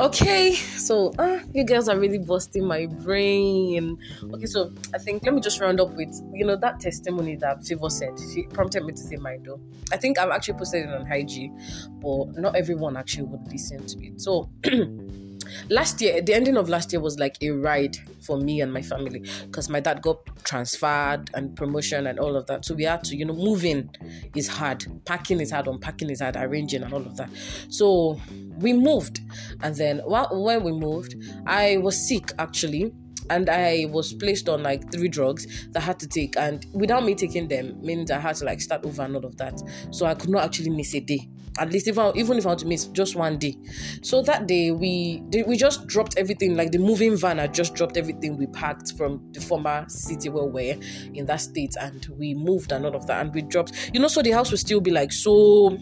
Okay, 0.00 0.54
so 0.54 1.12
uh, 1.20 1.38
you 1.52 1.64
guys 1.64 1.88
are 1.88 1.96
really 1.96 2.18
busting 2.18 2.64
my 2.66 2.86
brain. 2.86 3.96
Okay, 4.32 4.46
so 4.46 4.72
I 4.92 4.98
think 4.98 5.22
let 5.24 5.32
me 5.32 5.40
just 5.40 5.60
round 5.60 5.80
up 5.80 5.90
with 5.94 6.12
you 6.32 6.44
know 6.44 6.56
that 6.56 6.80
testimony 6.80 7.36
that 7.36 7.64
Favor 7.64 7.88
said. 7.88 8.18
She 8.32 8.42
prompted 8.42 8.84
me 8.84 8.92
to 8.92 8.98
say 8.98 9.14
mine 9.16 9.44
though. 9.44 9.60
I 9.92 9.96
think 9.96 10.18
I've 10.18 10.30
actually 10.30 10.54
posted 10.54 10.86
it 10.86 10.92
on 10.92 11.06
IG, 11.06 11.52
but 12.00 12.36
not 12.36 12.56
everyone 12.56 12.96
actually 12.96 13.24
would 13.24 13.46
listen 13.52 13.86
to 13.86 14.04
it. 14.04 14.20
So 14.20 14.50
last 15.68 16.00
year, 16.00 16.20
the 16.20 16.34
ending 16.34 16.56
of 16.56 16.68
last 16.68 16.92
year 16.92 17.00
was 17.00 17.18
like 17.18 17.36
a 17.40 17.50
ride 17.50 17.96
for 18.24 18.38
me 18.38 18.60
and 18.60 18.72
my 18.72 18.82
family 18.82 19.20
because 19.46 19.68
my 19.68 19.80
dad 19.80 20.02
got 20.02 20.18
transferred 20.44 21.30
and 21.34 21.56
promotion 21.56 22.06
and 22.06 22.18
all 22.18 22.36
of 22.36 22.46
that. 22.46 22.64
So 22.64 22.74
we 22.74 22.84
had 22.84 23.04
to, 23.04 23.16
you 23.16 23.24
know, 23.24 23.34
moving 23.34 23.90
is 24.34 24.48
hard, 24.48 24.84
packing 25.04 25.40
is 25.40 25.50
hard, 25.50 25.66
unpacking 25.66 26.10
is 26.10 26.20
hard, 26.20 26.36
arranging 26.36 26.82
and 26.82 26.92
all 26.92 27.02
of 27.02 27.16
that. 27.16 27.30
So 27.68 28.20
we 28.58 28.72
moved, 28.72 29.20
and 29.62 29.74
then 29.76 29.98
while 30.00 30.28
when 30.30 30.62
we 30.62 30.72
moved, 30.72 31.14
I 31.46 31.78
was 31.78 32.08
sick 32.08 32.32
actually. 32.38 32.92
And 33.30 33.48
I 33.48 33.86
was 33.90 34.12
placed 34.12 34.50
on 34.50 34.62
like 34.62 34.92
three 34.92 35.08
drugs 35.08 35.66
that 35.70 35.82
I 35.82 35.86
had 35.86 35.98
to 36.00 36.06
take, 36.06 36.36
and 36.36 36.66
without 36.74 37.06
me 37.06 37.14
taking 37.14 37.48
them, 37.48 37.80
means 37.80 38.10
I 38.10 38.18
had 38.18 38.36
to 38.36 38.44
like 38.44 38.60
start 38.60 38.84
over 38.84 39.00
and 39.00 39.16
all 39.16 39.24
of 39.24 39.38
that. 39.38 39.62
So 39.92 40.04
I 40.04 40.14
could 40.14 40.28
not 40.28 40.44
actually 40.44 40.68
miss 40.68 40.94
a 40.94 41.00
day 41.00 41.26
at 41.58 41.70
least 41.70 41.88
I, 41.96 42.12
even 42.14 42.38
if 42.38 42.44
I 42.46 42.48
want 42.48 42.60
to 42.60 42.66
miss 42.66 42.86
just 42.88 43.14
one 43.16 43.38
day. 43.38 43.56
So 44.02 44.22
that 44.22 44.46
day 44.46 44.70
we 44.70 45.22
we 45.46 45.56
just 45.56 45.86
dropped 45.86 46.16
everything 46.18 46.56
like 46.56 46.72
the 46.72 46.78
moving 46.78 47.16
van 47.16 47.38
had 47.38 47.54
just 47.54 47.74
dropped 47.74 47.96
everything 47.96 48.36
we 48.36 48.46
packed 48.46 48.96
from 48.96 49.24
the 49.32 49.40
former 49.40 49.84
city 49.88 50.28
where 50.28 50.44
we 50.44 50.52
we're 50.54 50.78
in 51.14 51.26
that 51.26 51.40
state 51.40 51.74
and 51.80 52.06
we 52.18 52.34
moved 52.34 52.72
and 52.72 52.86
all 52.86 52.94
of 52.94 53.06
that 53.06 53.20
and 53.20 53.34
we 53.34 53.42
dropped 53.42 53.90
you 53.92 54.00
know 54.00 54.08
so 54.08 54.22
the 54.22 54.30
house 54.30 54.50
would 54.50 54.60
still 54.60 54.80
be 54.80 54.90
like 54.90 55.12
so 55.12 55.76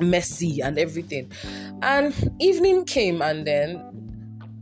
messy 0.00 0.60
and 0.60 0.78
everything. 0.78 1.30
And 1.82 2.14
evening 2.40 2.84
came 2.84 3.22
and 3.22 3.46
then 3.46 3.86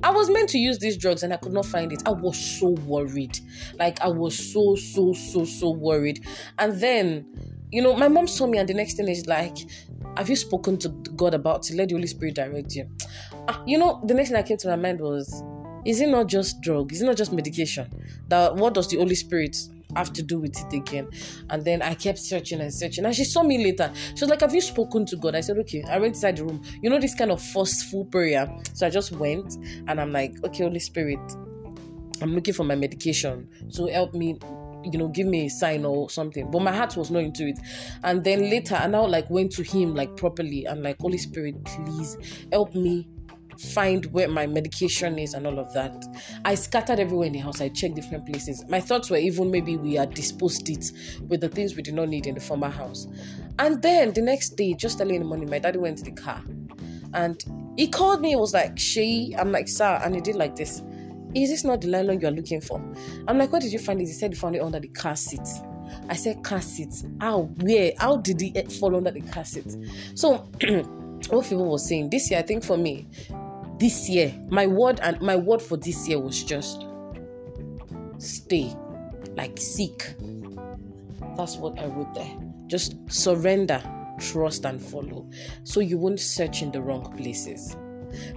I 0.03 0.11
was 0.11 0.31
meant 0.31 0.49
to 0.51 0.59
use 0.59 0.79
these 0.79 0.97
drugs 0.97 1.23
and 1.23 1.33
I 1.33 1.37
could 1.37 1.53
not 1.53 1.67
find 1.67 1.93
it. 1.93 2.03
I 2.07 2.13
was 2.13 2.39
so 2.39 2.71
worried. 2.71 3.39
Like 3.79 4.01
I 4.01 4.09
was 4.09 4.53
so 4.53 4.77
so 4.77 5.13
so 5.13 5.45
so 5.45 5.71
worried. 5.71 6.25
And 6.59 6.81
then 6.81 7.27
you 7.71 7.83
know, 7.83 7.95
my 7.95 8.09
mom 8.09 8.27
saw 8.27 8.47
me, 8.47 8.59
and 8.59 8.69
the 8.69 8.75
next 8.75 8.95
thing 8.95 9.09
is 9.09 9.27
like, 9.27 9.57
Have 10.17 10.29
you 10.29 10.37
spoken 10.37 10.79
to 10.79 10.89
God 10.89 11.35
about 11.35 11.69
it? 11.71 11.77
Let 11.77 11.89
the 11.89 11.95
Holy 11.95 12.07
Spirit 12.07 12.35
direct 12.35 12.75
you. 12.75 12.89
Ah, 13.49 13.63
you 13.67 13.79
know, 13.79 14.03
the 14.07 14.15
next 14.15 14.29
thing 14.29 14.37
that 14.37 14.47
came 14.47 14.57
to 14.59 14.69
my 14.69 14.77
mind 14.77 15.01
was, 15.01 15.43
Is 15.85 16.01
it 16.01 16.09
not 16.09 16.27
just 16.27 16.61
drug? 16.61 16.93
Is 16.93 17.03
it 17.03 17.07
not 17.07 17.17
just 17.17 17.33
medication? 17.33 17.91
That 18.29 18.57
what 18.57 18.75
does 18.75 18.89
the 18.89 18.97
Holy 18.97 19.15
Spirit 19.15 19.57
have 19.97 20.13
to 20.15 20.23
do 20.23 20.39
with 20.41 20.59
it 20.59 20.77
again? 20.77 21.09
And 21.51 21.65
then 21.65 21.83
I 21.83 21.95
kept 21.95 22.19
searching 22.19 22.61
and 22.61 22.73
searching. 22.73 23.05
And 23.05 23.15
she 23.15 23.25
saw 23.25 23.43
me 23.43 23.63
later. 23.63 23.93
She 23.95 24.21
was 24.23 24.31
like, 24.31 24.41
Have 24.41 24.55
you 24.55 24.61
spoken 24.61 25.05
to 25.07 25.17
God? 25.17 25.35
I 25.35 25.41
said, 25.41 25.59
Okay. 25.59 25.85
I 25.85 25.99
went 25.99 26.15
inside 26.15 26.39
the 26.39 26.45
room. 26.45 26.63
You 26.83 26.91
know, 26.91 26.99
this 26.99 27.15
kind 27.15 27.31
of 27.31 27.43
forceful 27.43 28.07
prayer. 28.07 28.51
So 28.73 28.87
I 28.87 28.91
just 28.91 29.13
went 29.13 29.57
and 29.87 30.01
I'm 30.01 30.13
like, 30.13 30.43
Okay, 30.45 30.65
Holy 30.65 30.81
Spirit, 30.81 31.21
I'm 32.21 32.35
looking 32.35 32.55
for 32.55 32.65
my 32.65 32.75
medication. 32.75 33.49
So 33.69 33.89
help 33.89 34.15
me 34.15 34.39
you 34.93 34.99
know, 34.99 35.09
give 35.09 35.27
me 35.27 35.47
a 35.47 35.51
sign 35.51 35.85
or 35.85 36.11
something. 36.11 36.51
But 36.51 36.63
my 36.63 36.73
heart 36.73 36.97
was 36.97 37.11
not 37.11 37.23
into 37.23 37.47
it. 37.47 37.59
And 38.05 38.25
then 38.25 38.51
later, 38.51 38.75
I 38.75 38.87
now 38.87 39.07
like 39.07 39.29
went 39.31 39.53
to 39.53 39.63
him 39.63 39.95
like 39.95 40.17
properly 40.17 40.65
and 40.67 40.83
like, 40.83 40.99
Holy 41.01 41.19
Spirit, 41.19 41.63
please 41.65 42.17
help 42.53 42.75
me 42.75 43.09
find 43.59 44.07
where 44.07 44.29
my 44.29 44.47
medication 44.47 45.19
is 45.19 45.35
and 45.35 45.47
all 45.47 45.59
of 45.59 45.73
that. 45.75 46.05
I 46.45 46.55
scattered 46.55 47.01
everywhere 47.01 47.27
in 47.27 47.33
the 47.33 47.41
house. 47.41 47.61
I 47.61 47.69
checked 47.69 47.97
different 47.97 48.27
places. 48.27 48.65
My 48.69 48.81
thoughts 48.81 49.11
were 49.11 49.17
even 49.17 49.51
maybe 49.51 49.77
we 49.77 49.95
had 49.95 50.15
disposed 50.15 50.69
it 50.69 50.93
with 51.29 51.41
the 51.41 51.49
things 51.49 51.75
we 51.75 51.83
did 51.83 51.95
not 51.95 52.09
need 52.09 52.27
in 52.27 52.35
the 52.35 52.41
former 52.41 52.71
house. 52.71 53.09
And 53.59 53.83
then 53.83 54.13
the 54.13 54.23
next 54.23 54.51
day, 54.51 54.75
just 54.75 55.01
early 55.01 55.17
in 55.17 55.23
the 55.23 55.29
morning, 55.29 55.51
my 55.51 55.59
daddy 55.59 55.79
went 55.79 55.99
to 55.99 56.05
the 56.05 56.13
car 56.13 56.43
and 57.15 57.43
he 57.77 57.89
called 57.89 58.21
me. 58.21 58.33
It 58.33 58.39
was 58.39 58.55
like, 58.55 58.79
Shay, 58.79 59.35
I'm 59.37 59.51
like, 59.51 59.69
sir, 59.69 60.01
and 60.05 60.15
he 60.15 60.21
did 60.21 60.37
like 60.37 60.55
this. 60.55 60.83
Is 61.43 61.51
this 61.51 61.65
not 61.65 61.81
the 61.81 61.89
nylon 61.89 62.21
you 62.21 62.29
are 62.29 62.33
looking 62.33 62.61
for? 62.61 62.83
I'm 63.27 63.39
like, 63.39 63.53
where 63.53 63.61
did 63.61 63.73
you 63.73 63.79
find? 63.79 64.01
He 64.01 64.07
said 64.07 64.33
he 64.33 64.39
found 64.39 64.57
it 64.57 64.63
under 64.63 64.81
the 64.81 64.89
car 64.89 65.17
seat. 65.17 65.47
I 66.09 66.15
said, 66.15 66.43
car 66.43 66.61
seat. 66.61 67.05
How? 67.21 67.43
Where? 67.61 67.93
How 67.99 68.17
did 68.17 68.43
it 68.43 68.73
fall 68.73 68.97
under 68.97 69.11
the 69.11 69.21
car 69.21 69.45
seat? 69.45 69.77
So, 70.15 70.37
what 71.31 71.45
people 71.45 71.71
were 71.71 71.79
saying 71.79 72.11
this 72.11 72.31
year, 72.31 72.41
I 72.41 72.43
think 72.43 72.65
for 72.65 72.77
me, 72.77 73.07
this 73.79 74.09
year, 74.09 74.35
my 74.49 74.67
word 74.67 75.01
and 75.03 75.21
my 75.21 75.37
word 75.37 75.63
for 75.63 75.77
this 75.77 76.09
year 76.09 76.19
was 76.19 76.43
just 76.43 76.85
stay, 78.19 78.75
like 79.37 79.59
seek. 79.59 80.15
That's 81.37 81.57
what 81.57 81.79
I 81.79 81.87
wrote 81.87 82.13
there. 82.15 82.37
Just 82.67 82.97
surrender, 83.09 83.83
trust, 84.19 84.65
and 84.65 84.83
follow. 84.83 85.29
So 85.65 85.81
you 85.81 85.97
won't 85.99 86.21
search 86.21 86.63
in 86.63 86.73
the 86.73 86.81
wrong 86.81 87.17
places. 87.17 87.77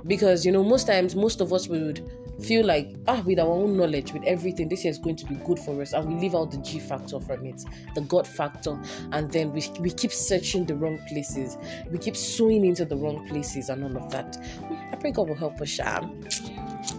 Because 0.06 0.46
you 0.46 0.52
know, 0.52 0.64
most 0.64 0.88
times, 0.88 1.16
most 1.16 1.42
of 1.42 1.52
us 1.54 1.68
would 1.68 2.08
feel 2.42 2.66
like 2.66 2.96
ah 3.08 3.22
with 3.22 3.40
our 3.40 3.48
own 3.48 3.78
knowledge 3.78 4.14
with 4.14 4.24
everything 4.24 4.68
this 4.68 4.86
is 4.86 4.98
going 4.98 5.16
to 5.16 5.26
be 5.26 5.36
good 5.46 5.60
for 5.60 5.82
us 5.82 5.94
and 5.94 6.08
we 6.08 6.16
leave 6.16 6.36
out 6.36 6.52
the 6.52 6.58
g 6.58 6.80
factor 6.80 7.20
from 7.20 7.46
it 7.46 7.64
the 7.96 8.02
god 8.02 8.28
factor 8.28 8.80
and 9.12 9.32
then 9.32 9.52
we, 9.54 9.64
we 9.80 9.90
keep 9.92 10.12
searching 10.12 10.66
the 10.66 10.76
wrong 10.76 11.00
places 11.08 11.58
we 11.92 11.98
keep 11.98 12.16
sewing 12.16 12.66
into 12.66 12.86
the 12.86 12.96
wrong 12.96 13.28
places 13.28 13.70
and 13.70 13.84
all 13.84 14.04
of 14.04 14.12
that 14.12 14.38
i 14.92 14.96
pray 14.96 15.12
god 15.12 15.28
will 15.28 15.36
help 15.36 15.60
us 15.62 15.70
sham 15.70 16.20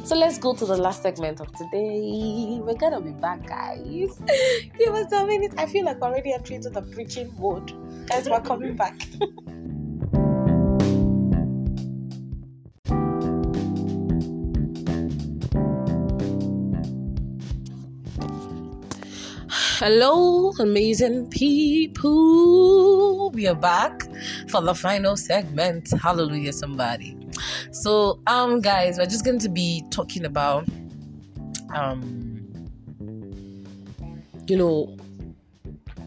so 0.05 0.16
let's 0.16 0.38
go 0.38 0.55
to 0.55 0.64
the 0.64 0.76
last 0.76 1.02
segment 1.02 1.40
of 1.40 1.50
today. 1.52 2.61
We're 2.61 2.74
gonna 2.74 3.00
be 3.00 3.11
back, 3.12 3.46
guys. 3.46 3.83
Give 4.78 4.94
us 4.94 5.11
a 5.12 5.26
minute. 5.26 5.55
I 5.59 5.66
feel 5.66 5.85
like 5.85 6.00
already 6.00 6.33
entering 6.33 6.57
into 6.57 6.70
the 6.70 6.83
preaching 6.83 7.35
mode. 7.38 7.72
Guys, 8.07 8.28
we're 8.28 8.40
coming 8.40 8.76
back. 8.76 8.94
Hello, 19.55 20.51
amazing 20.61 21.29
people. 21.29 23.31
We 23.33 23.47
are 23.47 23.55
back 23.55 24.03
for 24.49 24.62
the 24.62 24.75
final 24.75 25.15
segment. 25.15 25.91
Hallelujah, 25.91 26.55
somebody. 26.55 27.15
So, 27.71 28.19
um, 28.27 28.62
guys, 28.62 28.97
we're 28.97 29.05
just 29.05 29.27
going 29.27 29.41
to 29.41 29.51
be 29.51 29.85
talking 29.91 30.25
about, 30.25 30.67
um, 31.75 32.71
you 34.47 34.57
know, 34.57 34.97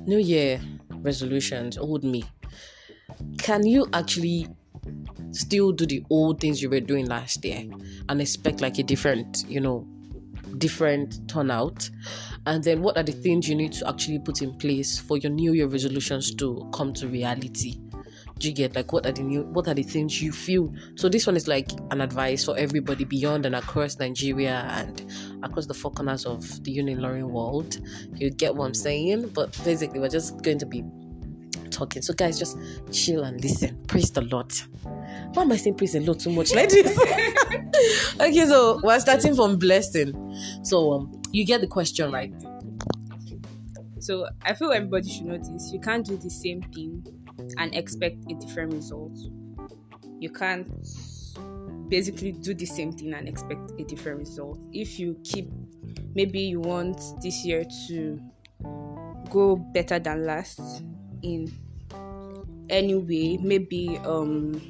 New 0.08 0.18
Year 0.18 0.60
resolutions, 1.04 1.78
old 1.78 2.04
me. 2.04 2.24
Can 3.38 3.68
you 3.68 3.86
actually 3.94 4.48
still 5.30 5.72
do 5.72 5.86
the 5.86 6.04
old 6.10 6.40
things 6.40 6.64
you 6.64 6.70
were 6.72 6.80
doing 6.80 7.06
last 7.06 7.46
year 7.46 7.64
and 8.10 8.22
expect 8.22 8.60
like 8.60 8.80
a 8.80 8.84
different, 8.84 9.46
you 9.48 9.60
know, 9.60 9.88
different 10.58 11.30
turnout? 11.30 11.92
And 12.48 12.64
then 12.64 12.82
what 12.82 12.98
are 12.98 13.04
the 13.04 13.12
things 13.12 13.50
you 13.50 13.56
need 13.56 13.74
to 13.74 13.88
actually 13.88 14.20
put 14.20 14.42
in 14.42 14.54
place 14.54 15.00
for 15.00 15.18
your 15.18 15.32
New 15.32 15.54
Year 15.54 15.68
resolutions 15.68 16.34
to 16.36 16.70
come 16.74 16.94
to 16.94 17.08
reality? 17.08 17.80
Do 18.38 18.50
you 18.50 18.54
get 18.54 18.76
like 18.76 18.92
what 18.92 19.06
are 19.06 19.14
the 19.14 19.24
new 19.24 19.44
what 19.44 19.68
are 19.70 19.74
the 19.74 19.84
things 19.84 20.22
you 20.22 20.32
feel? 20.32 20.74
So 20.96 21.08
this 21.08 21.26
one 21.26 21.38
is 21.38 21.48
like 21.48 21.72
an 21.92 22.02
advice 22.02 22.44
for 22.44 22.58
everybody 22.58 23.06
beyond 23.06 23.46
and 23.46 23.56
across 23.56 23.98
Nigeria 23.98 24.66
and 24.72 25.10
across 25.42 25.68
the 25.68 25.74
four 25.74 25.92
corners 25.92 26.26
of 26.26 26.42
the 26.66 26.78
Unilorin 26.78 27.30
world. 27.30 27.80
You 28.16 28.30
get 28.30 28.54
what 28.54 28.66
I'm 28.66 28.74
saying? 28.74 29.30
But 29.30 29.58
basically 29.64 30.00
we're 30.02 30.10
just 30.10 30.42
going 30.44 30.60
to 30.60 30.66
be 30.66 30.84
talking. 31.72 32.02
So 32.02 32.14
guys 32.14 32.38
just 32.38 32.58
chill 32.92 33.24
and 33.24 33.42
listen. 33.42 33.82
Praise 33.88 34.12
the 34.12 34.22
Lord. 34.22 34.52
Why 35.34 35.44
am 35.44 35.52
I 35.52 35.58
saying 35.58 35.76
praise 35.76 35.94
the 35.94 36.02
Lord 36.02 36.20
too 36.20 36.32
much 36.32 36.54
like 36.54 36.70
this? 36.70 36.98
okay, 38.20 38.46
so 38.46 38.82
we're 38.84 39.00
starting 39.00 39.34
from 39.36 39.58
blessing. 39.58 40.14
So 40.64 40.92
um 40.94 41.22
you 41.36 41.46
get 41.46 41.60
the 41.60 41.68
question 41.68 42.14
right. 42.14 42.34
So 44.00 44.30
I 44.44 44.54
feel 44.54 44.72
everybody 44.72 45.10
should 45.10 45.26
know 45.26 45.38
this. 45.38 45.70
You 45.74 45.82
can't 45.82 46.06
do 46.06 46.16
the 46.16 46.30
same 46.30 46.62
thing 46.62 47.06
and 47.58 47.76
expect 47.76 48.24
a 48.32 48.36
different 48.36 48.74
result. 48.74 49.18
You 50.18 50.30
can't 50.30 50.72
basically 51.90 52.32
do 52.32 52.54
the 52.54 52.66
same 52.66 52.94
thing 52.94 53.14
and 53.14 53.28
expect 53.28 53.72
a 53.78 53.84
different 53.84 54.20
result. 54.20 54.60
If 54.72 54.98
you 54.98 55.20
keep, 55.26 55.52
maybe 56.14 56.40
you 56.40 56.62
want 56.62 57.02
this 57.22 57.44
year 57.44 57.66
to 57.88 58.22
go 59.30 59.58
better 59.58 60.00
than 60.00 60.26
last 60.26 60.62
in 61.22 61.52
any 62.70 62.96
way, 62.96 63.38
maybe 63.42 64.00
um 64.06 64.62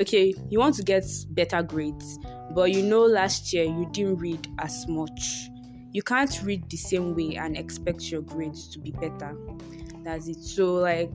okay, 0.00 0.34
you 0.50 0.58
want 0.58 0.74
to 0.74 0.82
get 0.82 1.04
better 1.30 1.62
grades, 1.62 2.18
but 2.56 2.72
you 2.72 2.82
know 2.82 3.02
last 3.02 3.52
year 3.52 3.64
you 3.64 3.88
didn't 3.92 4.16
read 4.16 4.48
as 4.58 4.88
much. 4.88 5.48
You 5.96 6.02
can't 6.02 6.42
read 6.42 6.68
the 6.68 6.76
same 6.76 7.14
way 7.14 7.36
and 7.36 7.56
expect 7.56 8.10
your 8.10 8.20
grades 8.20 8.68
to 8.68 8.78
be 8.78 8.90
better. 8.90 9.34
That's 10.04 10.28
it. 10.28 10.36
So 10.44 10.74
like 10.74 11.10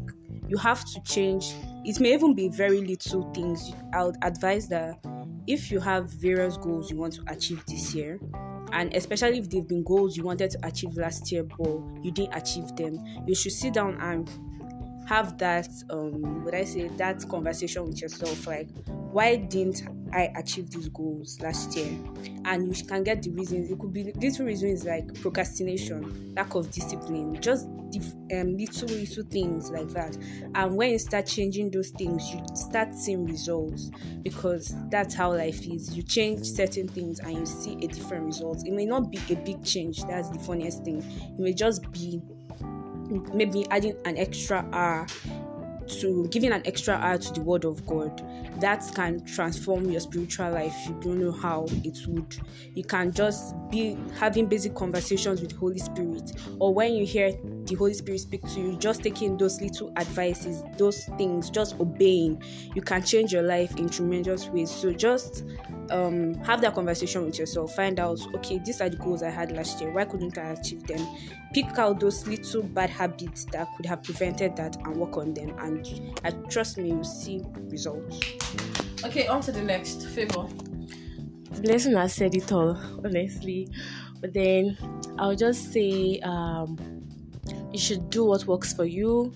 you 0.47 0.57
have 0.57 0.83
to 0.93 0.99
change. 1.03 1.53
It 1.85 1.99
may 1.99 2.15
even 2.15 2.33
be 2.33 2.49
very 2.49 2.81
little 2.81 3.31
things. 3.31 3.73
I 3.93 4.05
would 4.05 4.17
advise 4.23 4.69
that 4.69 4.97
if 5.45 5.69
you 5.69 5.79
have 5.81 6.09
various 6.09 6.57
goals 6.57 6.89
you 6.89 6.97
want 6.97 7.13
to 7.13 7.23
achieve 7.27 7.63
this 7.67 7.93
year, 7.93 8.19
and 8.71 8.91
especially 8.95 9.37
if 9.37 9.51
they've 9.51 9.67
been 9.67 9.83
goals 9.83 10.17
you 10.17 10.23
wanted 10.23 10.49
to 10.49 10.65
achieve 10.65 10.97
last 10.97 11.31
year 11.31 11.43
but 11.43 11.79
you 12.03 12.09
didn't 12.11 12.33
achieve 12.33 12.75
them, 12.75 12.97
you 13.27 13.35
should 13.35 13.51
sit 13.51 13.75
down 13.75 14.01
and 14.01 14.31
have 15.11 15.37
that 15.37 15.67
um 15.89 16.45
would 16.45 16.55
I 16.55 16.63
say 16.63 16.87
that 16.87 17.27
conversation 17.27 17.85
with 17.85 18.01
yourself 18.01 18.47
like 18.47 18.69
why 19.11 19.35
didn't 19.35 19.83
I 20.13 20.31
achieve 20.37 20.69
these 20.71 20.87
goals 20.89 21.39
last 21.41 21.75
year? 21.75 21.97
And 22.45 22.75
you 22.75 22.85
can 22.85 23.03
get 23.03 23.21
the 23.21 23.29
reasons. 23.31 23.69
It 23.69 23.77
could 23.77 23.93
be 23.93 24.11
little 24.13 24.45
reasons 24.45 24.85
like 24.85 25.13
procrastination, 25.21 26.33
lack 26.33 26.55
of 26.55 26.71
discipline, 26.71 27.41
just 27.41 27.65
um, 27.65 28.55
little 28.55 28.87
little 28.87 29.23
things 29.25 29.69
like 29.69 29.89
that. 29.89 30.17
And 30.55 30.75
when 30.77 30.91
you 30.91 30.99
start 30.99 31.25
changing 31.27 31.71
those 31.71 31.89
things, 31.89 32.29
you 32.33 32.41
start 32.55 32.95
seeing 32.95 33.25
results 33.25 33.91
because 34.23 34.73
that's 34.89 35.13
how 35.13 35.33
life 35.33 35.65
is. 35.67 35.95
You 35.95 36.03
change 36.03 36.45
certain 36.45 36.87
things 36.87 37.19
and 37.19 37.33
you 37.33 37.45
see 37.45 37.73
a 37.83 37.87
different 37.87 38.25
result. 38.25 38.65
It 38.65 38.71
may 38.73 38.85
not 38.85 39.11
be 39.11 39.19
a 39.29 39.35
big 39.35 39.63
change. 39.63 40.03
That's 40.05 40.29
the 40.29 40.39
funniest 40.39 40.83
thing. 40.85 40.99
It 41.01 41.39
may 41.39 41.53
just 41.53 41.89
be 41.91 42.21
maybe 43.33 43.65
adding 43.69 43.95
an 44.05 44.17
extra 44.17 44.67
hour 44.71 45.07
to 45.99 46.27
giving 46.29 46.53
an 46.53 46.61
extra 46.65 46.93
hour 46.95 47.17
to 47.17 47.33
the 47.33 47.41
word 47.41 47.65
of 47.65 47.85
God 47.85 48.23
that 48.61 48.89
can 48.95 49.23
transform 49.25 49.89
your 49.89 49.99
spiritual 49.99 50.51
life. 50.51 50.75
You 50.87 50.97
don't 51.01 51.19
know 51.19 51.31
how 51.31 51.65
it 51.83 51.97
would. 52.07 52.37
You 52.73 52.83
can 52.83 53.11
just 53.11 53.55
be 53.69 53.97
having 54.17 54.45
basic 54.45 54.73
conversations 54.75 55.41
with 55.41 55.51
Holy 55.53 55.79
Spirit, 55.79 56.31
or 56.59 56.73
when 56.73 56.93
you 56.93 57.05
hear 57.05 57.33
the 57.65 57.75
Holy 57.75 57.93
Spirit 57.93 58.21
speak 58.21 58.41
to 58.53 58.59
you, 58.59 58.77
just 58.77 59.03
taking 59.03 59.37
those 59.37 59.59
little 59.61 59.91
advices, 59.97 60.63
those 60.77 61.05
things, 61.17 61.49
just 61.49 61.79
obeying. 61.79 62.41
You 62.75 62.81
can 62.81 63.03
change 63.03 63.33
your 63.33 63.43
life 63.43 63.75
in 63.77 63.89
tremendous 63.89 64.47
ways. 64.47 64.71
So 64.71 64.93
just 64.93 65.43
um, 65.91 66.35
have 66.43 66.61
that 66.61 66.73
conversation 66.73 67.25
with 67.25 67.37
yourself. 67.37 67.75
Find 67.75 67.99
out, 67.99 68.19
okay, 68.35 68.59
these 68.59 68.81
are 68.81 68.89
the 68.89 68.97
goals 68.97 69.23
I 69.23 69.29
had 69.29 69.51
last 69.51 69.81
year. 69.81 69.91
Why 69.91 70.05
couldn't 70.05 70.37
I 70.37 70.51
achieve 70.51 70.87
them? 70.87 71.05
Pick 71.53 71.77
out 71.77 71.99
those 71.99 72.27
little 72.27 72.63
bad 72.63 72.89
habits 72.89 73.45
that 73.45 73.67
could 73.75 73.85
have 73.85 74.03
prevented 74.03 74.55
that 74.55 74.75
and 74.77 74.97
work 74.97 75.17
on 75.17 75.33
them. 75.33 75.53
And 75.59 75.85
I 76.23 76.31
trust 76.49 76.77
me, 76.77 76.89
you'll 76.89 77.03
see 77.03 77.41
results. 77.69 78.19
Okay, 79.03 79.27
on 79.27 79.41
to 79.41 79.51
the 79.51 79.61
next 79.61 80.07
favor. 80.07 80.47
Blessing 81.61 81.93
has 81.95 82.13
said 82.13 82.33
it 82.33 82.51
all, 82.51 82.77
honestly. 83.03 83.67
But 84.19 84.33
then 84.33 84.77
I'll 85.17 85.35
just 85.35 85.73
say 85.73 86.19
um, 86.19 86.77
you 87.71 87.79
should 87.79 88.09
do 88.09 88.25
what 88.25 88.45
works 88.45 88.73
for 88.73 88.85
you. 88.85 89.33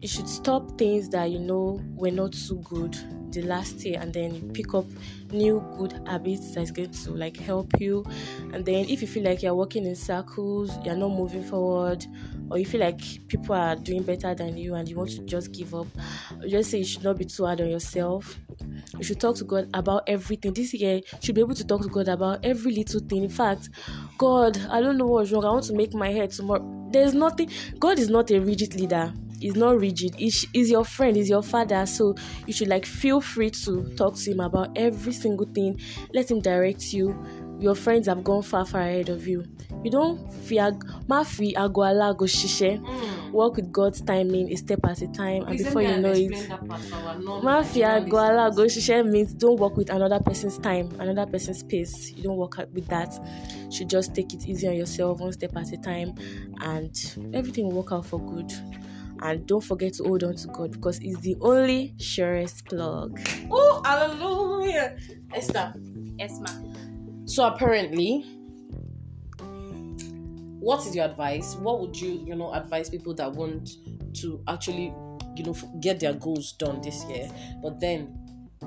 You 0.00 0.08
should 0.08 0.28
stop 0.28 0.76
things 0.78 1.08
that 1.08 1.30
you 1.30 1.38
know 1.38 1.80
were 1.94 2.10
not 2.10 2.34
so 2.34 2.56
good 2.56 2.96
the 3.32 3.42
last 3.42 3.84
year 3.84 3.98
and 4.00 4.12
then 4.12 4.50
pick 4.52 4.74
up 4.74 4.84
new 5.32 5.64
good 5.76 6.00
habits 6.06 6.54
that's 6.54 6.70
going 6.70 6.90
to 6.90 7.10
like 7.12 7.36
help 7.36 7.80
you. 7.80 8.04
And 8.52 8.64
then 8.64 8.88
if 8.88 9.00
you 9.00 9.08
feel 9.08 9.24
like 9.24 9.42
you're 9.42 9.54
walking 9.54 9.84
in 9.86 9.96
circles, 9.96 10.76
you're 10.84 10.96
not 10.96 11.10
moving 11.10 11.42
forward, 11.42 12.06
or 12.50 12.58
you 12.58 12.66
feel 12.66 12.80
like 12.80 13.00
people 13.28 13.54
are 13.54 13.74
doing 13.74 14.02
better 14.02 14.34
than 14.34 14.56
you 14.56 14.74
and 14.74 14.88
you 14.88 14.96
want 14.96 15.10
to 15.10 15.22
just 15.24 15.52
give 15.52 15.74
up, 15.74 15.86
just 16.46 16.70
say 16.70 16.78
you 16.78 16.84
should 16.84 17.02
not 17.02 17.18
be 17.18 17.24
too 17.24 17.44
hard 17.46 17.60
on 17.60 17.70
yourself. 17.70 18.38
You 18.96 19.02
should 19.02 19.20
talk 19.20 19.36
to 19.36 19.44
God 19.44 19.68
about 19.74 20.04
everything. 20.06 20.52
This 20.52 20.72
year, 20.72 20.96
you 20.96 21.02
should 21.20 21.34
be 21.34 21.40
able 21.40 21.54
to 21.54 21.66
talk 21.66 21.82
to 21.82 21.88
God 21.88 22.08
about 22.08 22.44
every 22.44 22.72
little 22.72 23.00
thing. 23.00 23.24
In 23.24 23.30
fact, 23.30 23.70
God, 24.18 24.58
I 24.70 24.80
don't 24.80 24.98
know 24.98 25.06
what's 25.06 25.32
wrong. 25.32 25.44
I 25.44 25.50
want 25.50 25.64
to 25.64 25.74
make 25.74 25.94
my 25.94 26.10
hair 26.10 26.26
tomorrow. 26.28 26.88
There's 26.90 27.14
nothing. 27.14 27.50
God 27.78 27.98
is 27.98 28.08
not 28.08 28.30
a 28.30 28.38
rigid 28.38 28.74
leader. 28.74 29.12
He's 29.40 29.56
not 29.56 29.78
rigid. 29.78 30.14
He's, 30.16 30.46
he's 30.52 30.70
your 30.70 30.84
friend. 30.84 31.16
He's 31.16 31.28
your 31.28 31.42
father. 31.42 31.84
So 31.86 32.14
you 32.46 32.52
should 32.52 32.68
like 32.68 32.86
feel 32.86 33.20
free 33.20 33.50
to 33.50 33.94
talk 33.96 34.16
to 34.16 34.30
him 34.30 34.40
about 34.40 34.70
every 34.76 35.12
single 35.12 35.46
thing. 35.46 35.80
Let 36.12 36.30
him 36.30 36.40
direct 36.40 36.92
you. 36.92 37.16
Your 37.58 37.74
friends 37.74 38.06
have 38.06 38.22
gone 38.22 38.42
far, 38.42 38.66
far 38.66 38.82
ahead 38.82 39.08
of 39.08 39.26
you. 39.26 39.44
You 39.82 39.90
don't 39.90 40.32
fear. 40.32 40.76
Ma 41.08 41.22
fi 41.22 41.54
agoala 41.54 42.16
go 42.16 42.26
shishe. 42.26 42.80
Work 43.32 43.56
with 43.56 43.72
God's 43.72 44.00
timing, 44.00 44.52
a 44.52 44.56
step 44.56 44.80
at 44.84 45.02
a 45.02 45.08
time, 45.08 45.42
and 45.42 45.58
before 45.58 45.82
you 45.82 45.96
know 45.98 46.12
it. 46.14 46.48
Mafia 47.42 48.00
Goala 48.00 48.54
go 48.54 48.64
shisha 48.64 49.04
means 49.06 49.34
don't 49.34 49.58
work 49.58 49.76
with 49.76 49.90
another 49.90 50.20
person's 50.20 50.58
time, 50.58 50.88
another 50.98 51.30
person's 51.30 51.62
pace. 51.62 52.12
You 52.12 52.22
don't 52.22 52.36
work 52.36 52.56
with 52.72 52.86
that. 52.88 53.12
You 53.66 53.72
should 53.72 53.90
just 53.90 54.14
take 54.14 54.32
it 54.32 54.46
easy 54.46 54.68
on 54.68 54.74
yourself, 54.74 55.20
one 55.20 55.32
step 55.32 55.56
at 55.56 55.72
a 55.72 55.76
time, 55.76 56.14
and 56.60 56.94
everything 57.34 57.66
will 57.66 57.82
work 57.82 57.92
out 57.92 58.06
for 58.06 58.20
good. 58.20 58.50
And 59.22 59.46
don't 59.46 59.62
forget 59.64 59.94
to 59.94 60.04
hold 60.04 60.24
on 60.24 60.36
to 60.36 60.48
God 60.48 60.72
because 60.72 60.98
it's 61.00 61.20
the 61.20 61.36
only 61.40 61.94
surest 61.98 62.66
plug. 62.66 63.18
Oh, 63.50 63.82
hallelujah. 63.84 64.96
Esther. 65.34 65.74
Yes, 66.18 66.38
ma'am. 66.40 67.26
So 67.26 67.46
apparently, 67.46 68.24
what 70.60 70.86
is 70.86 70.94
your 70.94 71.06
advice? 71.06 71.54
What 71.56 71.80
would 71.80 71.98
you, 72.00 72.22
you 72.26 72.34
know, 72.34 72.52
advise 72.52 72.90
people 72.90 73.14
that 73.14 73.32
want 73.32 73.70
to 74.14 74.42
actually, 74.48 74.92
you 75.36 75.44
know, 75.44 75.54
get 75.80 76.00
their 76.00 76.14
goals 76.14 76.52
done 76.52 76.80
this 76.82 77.04
year, 77.04 77.28
but 77.62 77.80
then 77.80 78.18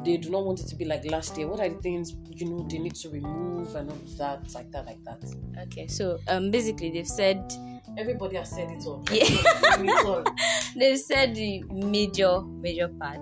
they 0.05 0.17
do 0.17 0.29
not 0.29 0.45
want 0.45 0.59
it 0.59 0.67
to 0.67 0.75
be 0.75 0.85
like 0.85 1.03
last 1.05 1.37
year? 1.37 1.47
What 1.47 1.59
are 1.59 1.69
the 1.69 1.81
things 1.81 2.15
you 2.29 2.49
know 2.49 2.65
they 2.69 2.77
need 2.77 2.95
to 2.95 3.09
remove 3.09 3.75
and 3.75 3.89
all 3.89 3.97
of 3.97 4.17
that, 4.17 4.53
like 4.53 4.71
that, 4.71 4.85
like 4.85 5.03
that? 5.03 5.23
Okay, 5.63 5.87
so 5.87 6.19
um, 6.27 6.51
basically 6.51 6.91
they've 6.91 7.07
said 7.07 7.51
Everybody 7.99 8.37
has 8.37 8.49
said 8.49 8.71
it 8.71 8.85
all. 8.85 9.03
Yeah. 9.11 9.25
Everybody 9.25 9.57
has 9.59 9.75
said 9.75 9.85
it 9.85 10.05
all. 10.05 10.23
they've 10.77 10.97
said 10.97 11.35
the 11.35 11.63
major 11.69 12.41
major 12.41 12.87
part, 12.87 13.19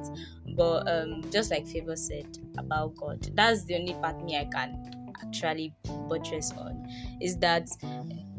but 0.55 0.87
um, 0.87 1.23
just 1.31 1.49
like 1.49 1.67
Favor 1.67 1.95
said 1.95 2.37
about 2.59 2.95
God, 2.95 3.27
that's 3.33 3.63
the 3.63 3.73
only 3.73 3.95
part 3.95 4.23
me 4.23 4.37
I 4.37 4.45
can 4.45 5.15
actually 5.25 5.73
buttress 6.07 6.51
on. 6.51 6.87
Is 7.19 7.37
that 7.37 7.67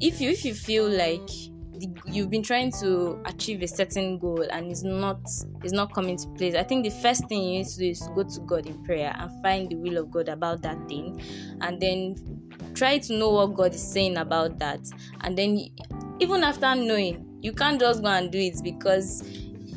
if 0.00 0.20
you 0.20 0.30
if 0.30 0.44
you 0.44 0.54
feel 0.54 0.88
like 0.88 1.28
you've 2.06 2.30
been 2.30 2.42
trying 2.44 2.70
to 2.72 3.20
achieve 3.26 3.62
a 3.62 3.68
certain 3.68 4.18
goal 4.18 4.42
and 4.50 4.70
it's 4.70 4.84
not 4.84 5.20
it's 5.64 5.72
not 5.72 5.92
coming 5.92 6.16
to 6.18 6.28
place, 6.36 6.54
I 6.54 6.62
think 6.62 6.84
the 6.84 6.90
first 7.02 7.26
thing 7.28 7.42
you 7.42 7.58
need 7.58 7.66
to 7.66 7.78
do 7.78 7.88
is 7.88 7.98
to 8.00 8.10
go 8.10 8.22
to 8.22 8.40
God 8.42 8.66
in 8.66 8.84
prayer 8.84 9.12
and 9.18 9.42
find 9.42 9.68
the 9.68 9.74
will 9.74 9.98
of 9.98 10.12
God 10.12 10.28
about 10.28 10.62
that 10.62 10.88
thing, 10.88 11.20
and 11.62 11.80
then 11.80 12.14
try 12.74 12.98
to 12.98 13.18
know 13.18 13.30
what 13.30 13.54
God 13.54 13.74
is 13.74 13.92
saying 13.92 14.18
about 14.18 14.60
that, 14.60 14.80
and 15.22 15.36
then 15.36 15.68
even 16.20 16.42
after 16.44 16.74
knowing, 16.74 17.38
you 17.42 17.52
can't 17.52 17.80
just 17.80 18.02
go 18.02 18.08
and 18.08 18.30
do 18.32 18.38
it 18.38 18.56
because 18.62 19.22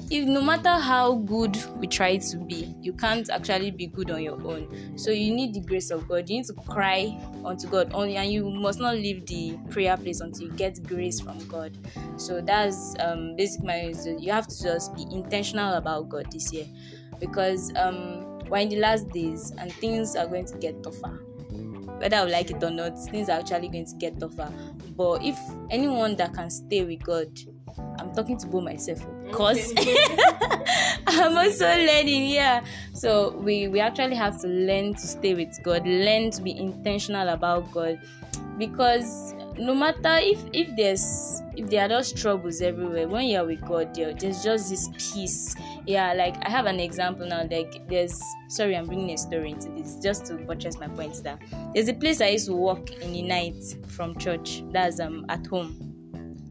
if 0.09 0.25
no 0.27 0.41
matter 0.41 0.71
how 0.77 1.15
good 1.15 1.55
we 1.77 1.87
try 1.87 2.17
to 2.17 2.37
be, 2.37 2.75
you 2.81 2.91
can't 2.93 3.29
actually 3.29 3.71
be 3.71 3.87
good 3.87 4.11
on 4.11 4.21
your 4.21 4.41
own. 4.45 4.97
So 4.97 5.09
you 5.11 5.33
need 5.33 5.53
the 5.53 5.61
grace 5.61 5.89
of 5.89 6.05
God. 6.07 6.29
You 6.29 6.37
need 6.37 6.45
to 6.47 6.53
cry 6.67 7.17
unto 7.45 7.67
God 7.69 7.91
only, 7.93 8.17
and 8.17 8.29
you 8.29 8.49
must 8.49 8.79
not 8.79 8.95
leave 8.95 9.25
the 9.25 9.57
prayer 9.69 9.95
place 9.95 10.19
until 10.19 10.47
you 10.47 10.53
get 10.53 10.83
grace 10.83 11.21
from 11.21 11.37
God. 11.47 11.77
So 12.17 12.41
that's 12.41 12.93
um, 12.99 13.37
basic 13.37 13.63
my 13.63 13.93
you 14.19 14.31
have 14.33 14.47
to 14.47 14.63
just 14.63 14.93
be 14.95 15.03
intentional 15.11 15.75
about 15.75 16.09
God 16.09 16.29
this 16.31 16.51
year 16.51 16.65
because 17.19 17.71
um, 17.77 18.39
we're 18.49 18.57
in 18.57 18.69
the 18.69 18.79
last 18.79 19.09
days 19.11 19.51
and 19.57 19.71
things 19.73 20.15
are 20.17 20.27
going 20.27 20.45
to 20.45 20.57
get 20.57 20.83
tougher 20.83 21.19
whether 22.01 22.17
I 22.17 22.23
like 22.23 22.51
it 22.51 22.63
or 22.63 22.71
not, 22.71 22.97
things 22.99 23.29
are 23.29 23.39
actually 23.39 23.69
going 23.69 23.85
to 23.85 23.95
get 23.95 24.19
tougher. 24.19 24.51
But 24.97 25.23
if 25.23 25.37
anyone 25.69 26.15
that 26.17 26.33
can 26.33 26.49
stay 26.49 26.83
with 26.83 27.03
God, 27.03 27.27
I'm 27.99 28.13
talking 28.13 28.37
to 28.37 28.47
both 28.47 28.63
myself. 28.63 28.99
Oh, 29.05 29.29
because. 29.29 29.73
I'm 31.07 31.37
also 31.37 31.65
learning, 31.65 32.29
yeah. 32.29 32.63
So 32.93 33.37
we 33.37 33.67
we 33.67 33.79
actually 33.79 34.15
have 34.15 34.39
to 34.41 34.47
learn 34.47 34.93
to 34.93 35.07
stay 35.07 35.33
with 35.33 35.57
God, 35.63 35.85
learn 35.85 36.31
to 36.31 36.41
be 36.41 36.57
intentional 36.57 37.29
about 37.29 37.71
God, 37.71 37.99
because 38.57 39.33
no 39.61 39.75
matter 39.75 40.17
if 40.19 40.39
if 40.53 40.75
there's 40.75 41.41
if 41.55 41.69
there 41.69 41.85
are 41.85 41.87
just 41.87 42.17
troubles 42.17 42.61
everywhere, 42.61 43.07
when 43.07 43.27
you're 43.27 43.45
with 43.45 43.61
God, 43.61 43.93
there, 43.93 44.13
there's 44.13 44.43
just 44.43 44.69
this 44.69 44.89
peace. 44.97 45.55
Yeah, 45.85 46.13
like 46.13 46.35
I 46.45 46.49
have 46.49 46.65
an 46.65 46.79
example 46.79 47.27
now. 47.27 47.47
Like 47.49 47.87
there's 47.87 48.21
sorry, 48.49 48.75
I'm 48.75 48.87
bringing 48.87 49.11
a 49.11 49.17
story 49.17 49.51
into 49.51 49.69
this 49.69 49.97
just 49.97 50.25
to 50.27 50.35
buttress 50.35 50.79
my 50.79 50.87
point 50.87 51.21
That 51.23 51.41
there's 51.73 51.89
a 51.89 51.93
place 51.93 52.21
I 52.21 52.29
used 52.29 52.47
to 52.47 52.55
walk 52.55 52.91
in 52.91 53.13
the 53.13 53.21
night 53.21 53.63
from 53.87 54.17
church. 54.17 54.63
That's 54.71 54.99
um 54.99 55.25
at 55.29 55.45
home 55.47 55.91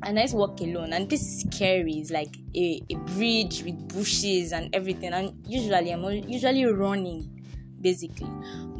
and 0.02 0.18
I 0.18 0.22
used 0.22 0.32
to 0.32 0.38
walk 0.38 0.60
alone. 0.60 0.92
And 0.92 1.08
this 1.08 1.22
is 1.22 1.40
scary. 1.52 1.94
It's 1.94 2.10
like 2.10 2.34
a, 2.56 2.82
a 2.90 2.94
bridge 2.96 3.62
with 3.64 3.88
bushes 3.88 4.52
and 4.52 4.74
everything. 4.74 5.12
And 5.12 5.34
usually, 5.46 5.92
I'm 5.92 6.04
usually 6.28 6.64
running, 6.64 7.39
basically. 7.80 8.28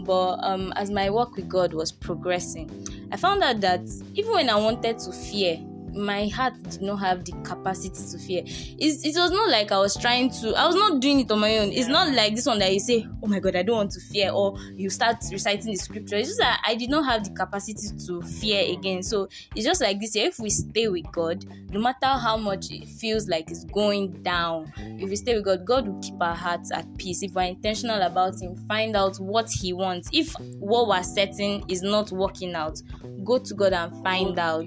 But 0.05 0.39
um, 0.43 0.73
as 0.77 0.91
my 0.91 1.11
work 1.11 1.37
with 1.37 1.49
God 1.49 1.73
was 1.73 1.93
progressing, 1.93 3.09
I 3.13 3.17
found 3.17 3.43
out 3.43 3.61
that 3.61 3.81
even 4.15 4.33
when 4.33 4.51
I 4.51 4.57
wanted 4.57 4.99
to 5.01 5.13
fear, 5.13 5.59
my 5.95 6.29
heart 6.29 6.55
did 6.63 6.83
not 6.83 6.97
have 6.97 7.25
the 7.25 7.33
capacity 7.43 7.91
to 8.11 8.19
fear. 8.19 8.43
It's, 8.47 9.05
it 9.05 9.19
was 9.19 9.31
not 9.31 9.49
like 9.49 9.73
I 9.73 9.79
was 9.79 9.97
trying 9.97 10.31
to, 10.41 10.55
I 10.55 10.67
was 10.67 10.77
not 10.77 11.01
doing 11.01 11.21
it 11.21 11.31
on 11.31 11.41
my 11.41 11.59
own. 11.59 11.73
It's 11.73 11.89
not 11.89 12.13
like 12.13 12.35
this 12.35 12.47
one 12.47 12.59
that 12.61 12.73
you 12.73 12.81
say, 12.81 13.07
Oh 13.23 13.27
my 13.27 13.39
God, 13.39 13.57
I 13.57 13.63
don't 13.63 13.77
want 13.77 13.91
to 13.93 14.01
fear, 14.01 14.31
or 14.31 14.59
you 14.75 14.91
start 14.91 15.17
reciting 15.31 15.73
the 15.73 15.77
scripture. 15.77 16.17
It's 16.17 16.29
just 16.29 16.41
that 16.41 16.61
I 16.67 16.75
did 16.75 16.91
not 16.91 17.05
have 17.05 17.25
the 17.25 17.31
capacity 17.31 17.89
to 18.07 18.23
fear 18.23 18.73
again. 18.73 19.03
So 19.03 19.29
it's 19.55 19.65
just 19.65 19.81
like 19.81 20.01
this 20.01 20.17
If 20.17 20.39
we 20.39 20.51
stay 20.51 20.89
with 20.89 21.11
God, 21.13 21.45
no 21.71 21.81
matter 21.81 22.07
how 22.07 22.37
much 22.37 22.71
it 22.71 22.89
feels 22.89 23.29
like 23.29 23.51
it's 23.51 23.65
going 23.65 24.23
down, 24.23 24.73
if 24.77 25.09
we 25.09 25.17
stay 25.17 25.35
with 25.37 25.45
God, 25.45 25.65
God 25.67 25.89
will 25.89 26.01
keep 26.01 26.21
our 26.21 26.35
hearts 26.35 26.73
at 26.73 26.87
peace. 26.99 27.23
If 27.23 27.33
we're 27.35 27.43
intentional 27.43 28.01
about 28.03 28.41
Him, 28.41 28.57
find 28.69 28.97
out 28.97 29.17
what 29.19 29.51
He 29.51 29.73
wants. 29.73 30.09
If 30.13 30.35
what 30.59 30.89
we're 30.89 31.03
setting 31.03 31.65
is 31.69 31.83
not 31.83 32.11
working 32.11 32.55
out, 32.55 32.81
go 33.25 33.39
to 33.39 33.55
God 33.55 33.73
and 33.73 34.03
find 34.03 34.39
out. 34.39 34.67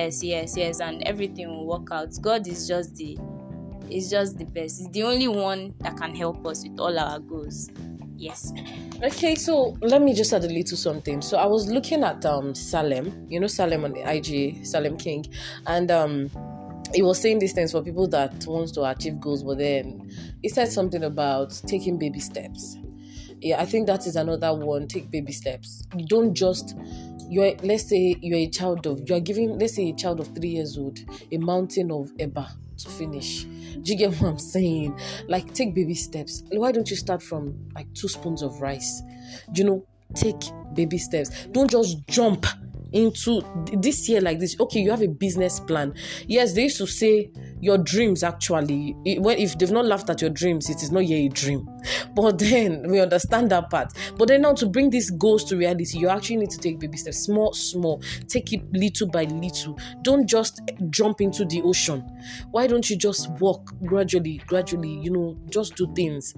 Yes, 0.00 0.24
yes, 0.24 0.56
yes, 0.56 0.80
and 0.80 1.02
everything 1.02 1.46
will 1.48 1.66
work 1.66 1.88
out. 1.92 2.08
God 2.22 2.46
is 2.46 2.66
just 2.66 2.96
the 2.96 3.18
is 3.90 4.08
just 4.08 4.38
the 4.38 4.46
best. 4.46 4.78
He's 4.78 4.88
the 4.88 5.02
only 5.02 5.28
one 5.28 5.74
that 5.80 5.98
can 5.98 6.14
help 6.14 6.46
us 6.46 6.66
with 6.66 6.80
all 6.80 6.98
our 6.98 7.18
goals. 7.18 7.68
Yes. 8.16 8.50
Okay, 9.02 9.34
so 9.34 9.76
let 9.82 10.00
me 10.00 10.14
just 10.14 10.32
add 10.32 10.44
a 10.44 10.48
little 10.48 10.78
something. 10.78 11.20
So 11.20 11.36
I 11.36 11.44
was 11.44 11.70
looking 11.70 12.02
at 12.02 12.24
um 12.24 12.54
Salem, 12.54 13.26
you 13.28 13.40
know 13.40 13.46
Salem 13.46 13.84
on 13.84 13.94
IG, 13.94 14.64
Salem 14.64 14.96
King, 14.96 15.26
and 15.66 15.90
um 15.90 16.30
he 16.94 17.02
was 17.02 17.20
saying 17.20 17.38
these 17.38 17.52
things 17.52 17.72
for 17.72 17.82
people 17.82 18.08
that 18.08 18.46
wants 18.46 18.72
to 18.72 18.84
achieve 18.84 19.20
goals, 19.20 19.42
but 19.42 19.58
then 19.58 20.10
he 20.40 20.48
said 20.48 20.72
something 20.72 21.04
about 21.04 21.50
taking 21.66 21.98
baby 21.98 22.20
steps. 22.20 22.78
Yeah, 23.42 23.60
I 23.60 23.66
think 23.66 23.86
that 23.86 24.06
is 24.06 24.16
another 24.16 24.54
one. 24.54 24.88
Take 24.88 25.10
baby 25.10 25.32
steps. 25.32 25.82
You 25.94 26.06
don't 26.06 26.32
just 26.32 26.74
you're 27.30 27.54
let's 27.62 27.88
say 27.88 28.16
you're 28.20 28.38
a 28.38 28.48
child 28.48 28.86
of 28.86 29.08
you're 29.08 29.20
giving 29.20 29.58
let's 29.58 29.76
say 29.76 29.88
a 29.88 29.94
child 29.94 30.20
of 30.20 30.34
three 30.34 30.50
years 30.50 30.76
old 30.76 30.98
a 31.30 31.38
mountain 31.38 31.90
of 31.90 32.10
eba 32.16 32.48
to 32.80 32.88
finish. 32.88 33.44
Do 33.44 33.92
you 33.92 33.98
get 33.98 34.14
what 34.20 34.28
I'm 34.28 34.38
saying? 34.38 34.98
Like 35.28 35.52
take 35.54 35.74
baby 35.74 35.94
steps. 35.94 36.42
Why 36.50 36.72
don't 36.72 36.90
you 36.90 36.96
start 36.96 37.22
from 37.22 37.68
like 37.74 37.92
two 37.94 38.08
spoons 38.08 38.42
of 38.42 38.60
rice? 38.60 39.02
Do 39.52 39.62
you 39.62 39.68
know? 39.68 39.86
Take 40.14 40.40
baby 40.74 40.98
steps. 40.98 41.46
Don't 41.52 41.70
just 41.70 42.04
jump 42.08 42.44
into 42.92 43.42
this 43.78 44.08
year 44.08 44.20
like 44.20 44.40
this 44.40 44.58
okay 44.58 44.80
you 44.80 44.90
have 44.90 45.00
a 45.00 45.06
business 45.06 45.60
plan 45.60 45.94
yes 46.26 46.54
they 46.54 46.64
used 46.64 46.76
to 46.76 46.88
say 46.88 47.30
your 47.60 47.78
dreams 47.78 48.22
actually 48.22 48.94
when 49.18 49.38
if 49.38 49.58
they've 49.58 49.70
not 49.70 49.84
laughed 49.84 50.10
at 50.10 50.20
your 50.20 50.30
dreams 50.30 50.68
it 50.68 50.82
is 50.82 50.90
not 50.90 51.06
yet 51.06 51.16
a 51.16 51.28
dream. 51.28 51.68
But 52.14 52.38
then 52.38 52.90
we 52.90 53.00
understand 53.00 53.50
that 53.50 53.70
part. 53.70 53.92
But 54.16 54.28
then 54.28 54.42
now 54.42 54.54
to 54.54 54.66
bring 54.66 54.90
these 54.90 55.10
goals 55.10 55.44
to 55.44 55.56
reality 55.56 55.98
you 55.98 56.08
actually 56.08 56.36
need 56.36 56.50
to 56.50 56.58
take 56.58 56.78
baby 56.78 56.98
steps. 56.98 57.18
Small 57.18 57.52
small. 57.52 58.02
Take 58.28 58.52
it 58.52 58.62
little 58.72 59.08
by 59.08 59.24
little. 59.24 59.78
Don't 60.02 60.26
just 60.26 60.60
jump 60.90 61.20
into 61.20 61.44
the 61.44 61.62
ocean. 61.62 62.04
Why 62.50 62.66
don't 62.66 62.88
you 62.90 62.96
just 62.96 63.30
walk 63.40 63.72
gradually 63.84 64.38
gradually 64.46 65.00
you 65.00 65.10
know 65.10 65.36
just 65.48 65.76
do 65.76 65.92
things 65.94 66.34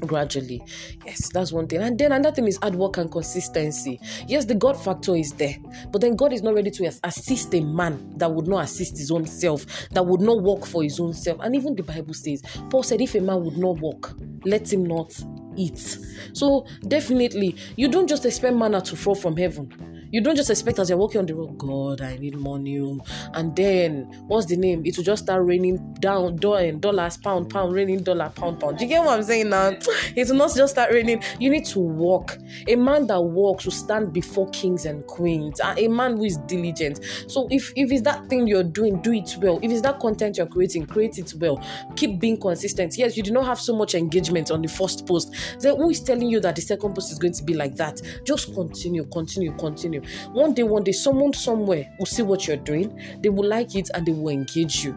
gradually. 0.00 0.62
Yes, 1.04 1.30
that's 1.32 1.52
one 1.52 1.66
thing. 1.66 1.80
And 1.80 1.98
then 1.98 2.12
another 2.12 2.34
thing 2.34 2.46
is 2.46 2.58
hard 2.58 2.74
work 2.74 2.96
and 2.98 3.10
consistency. 3.10 4.00
Yes, 4.26 4.44
the 4.44 4.54
God 4.54 4.82
factor 4.82 5.14
is 5.14 5.32
there, 5.32 5.56
but 5.90 6.00
then 6.00 6.16
God 6.16 6.32
is 6.32 6.42
not 6.42 6.54
ready 6.54 6.70
to 6.70 6.92
assist 7.04 7.54
a 7.54 7.60
man 7.60 8.12
that 8.16 8.30
would 8.30 8.46
not 8.46 8.64
assist 8.64 8.98
his 8.98 9.10
own 9.10 9.26
self, 9.26 9.66
that 9.90 10.04
would 10.04 10.20
not 10.20 10.42
work 10.42 10.66
for 10.66 10.82
his 10.82 10.98
own 11.00 11.12
self. 11.12 11.38
And 11.40 11.54
even 11.54 11.74
the 11.74 11.82
Bible 11.82 12.14
says, 12.14 12.42
Paul 12.70 12.82
said, 12.82 13.00
if 13.00 13.14
a 13.14 13.20
man 13.20 13.44
would 13.44 13.56
not 13.56 13.78
work, 13.80 14.12
let 14.44 14.72
him 14.72 14.84
not 14.84 15.18
eat. 15.56 15.98
So 16.32 16.66
definitely, 16.86 17.56
you 17.76 17.88
don't 17.88 18.08
just 18.08 18.24
expect 18.24 18.56
manna 18.56 18.80
to 18.82 18.96
fall 18.96 19.14
from 19.14 19.36
heaven 19.36 19.99
you 20.10 20.20
don't 20.20 20.36
just 20.36 20.50
expect 20.50 20.78
as 20.78 20.88
you're 20.88 20.98
walking 20.98 21.20
on 21.20 21.26
the 21.26 21.34
road, 21.34 21.56
God, 21.58 22.00
I 22.00 22.16
need 22.16 22.36
money. 22.36 22.80
oh." 22.80 23.00
And 23.34 23.54
then, 23.54 24.04
what's 24.26 24.46
the 24.46 24.56
name? 24.56 24.82
It 24.84 24.96
will 24.96 25.04
just 25.04 25.24
start 25.24 25.44
raining 25.44 25.94
down, 26.00 26.36
do- 26.36 26.56
eh, 26.56 26.72
dollars, 26.72 27.16
pound, 27.16 27.50
pound, 27.50 27.72
raining 27.72 28.02
dollar, 28.02 28.30
pound, 28.34 28.60
pound. 28.60 28.78
Do 28.78 28.84
you 28.84 28.88
get 28.90 29.04
what 29.04 29.16
I'm 29.16 29.22
saying 29.22 29.48
now? 29.50 29.70
It 30.16 30.28
will 30.28 30.36
not 30.36 30.54
just 30.54 30.72
start 30.74 30.92
raining. 30.92 31.22
You 31.38 31.50
need 31.50 31.64
to 31.66 31.78
walk. 31.80 32.36
A 32.68 32.76
man 32.76 33.06
that 33.08 33.20
walks 33.20 33.64
will 33.64 33.72
stand 33.72 34.12
before 34.12 34.48
kings 34.50 34.86
and 34.86 35.06
queens. 35.06 35.60
A 35.60 35.74
a 35.80 35.88
man 35.88 36.16
who 36.16 36.24
is 36.24 36.36
diligent. 36.46 37.00
So 37.28 37.46
if, 37.50 37.72
if 37.76 37.90
it's 37.90 38.02
that 38.02 38.28
thing 38.28 38.46
you're 38.46 38.64
doing, 38.64 39.00
do 39.00 39.12
it 39.12 39.36
well. 39.40 39.58
If 39.62 39.70
it's 39.70 39.80
that 39.82 39.98
content 40.00 40.36
you're 40.36 40.46
creating, 40.46 40.86
create 40.86 41.18
it 41.18 41.32
well. 41.38 41.62
Keep 41.96 42.20
being 42.20 42.38
consistent. 42.38 42.96
Yes, 42.98 43.16
you 43.16 43.22
do 43.22 43.30
not 43.30 43.46
have 43.46 43.58
so 43.60 43.74
much 43.76 43.94
engagement 43.94 44.50
on 44.50 44.62
the 44.62 44.68
first 44.68 45.06
post. 45.06 45.32
Then 45.60 45.76
who 45.76 45.90
is 45.90 46.00
telling 46.02 46.28
you 46.28 46.40
that 46.40 46.56
the 46.56 46.62
second 46.62 46.94
post 46.94 47.12
is 47.12 47.18
going 47.18 47.32
to 47.34 47.44
be 47.44 47.54
like 47.54 47.76
that? 47.76 48.00
Just 48.24 48.52
continue, 48.54 49.04
continue, 49.06 49.52
continue. 49.56 49.99
One 50.32 50.54
day, 50.54 50.62
one 50.62 50.84
day, 50.84 50.92
someone 50.92 51.32
somewhere 51.32 51.88
will 51.98 52.06
see 52.06 52.22
what 52.22 52.46
you're 52.46 52.56
doing, 52.56 52.98
they 53.20 53.28
will 53.28 53.48
like 53.48 53.74
it 53.74 53.90
and 53.94 54.06
they 54.06 54.12
will 54.12 54.28
engage 54.28 54.84
you. 54.84 54.96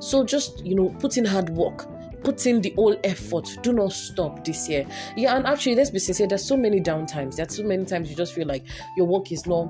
So 0.00 0.24
just 0.24 0.64
you 0.64 0.74
know, 0.74 0.90
put 1.00 1.16
in 1.16 1.24
hard 1.24 1.50
work, 1.50 1.86
put 2.22 2.46
in 2.46 2.60
the 2.60 2.70
whole 2.76 2.96
effort. 3.04 3.58
Do 3.62 3.72
not 3.72 3.92
stop 3.92 4.44
this 4.44 4.68
year. 4.68 4.86
Yeah, 5.16 5.36
and 5.36 5.46
actually, 5.46 5.74
let's 5.74 5.90
be 5.90 5.98
sincere. 5.98 6.26
There's 6.26 6.44
so 6.44 6.56
many 6.56 6.80
downtimes. 6.80 7.36
There's 7.36 7.56
so 7.56 7.62
many 7.64 7.84
times 7.84 8.10
you 8.10 8.16
just 8.16 8.34
feel 8.34 8.46
like 8.46 8.64
your 8.96 9.06
work 9.06 9.32
is 9.32 9.46
not 9.46 9.68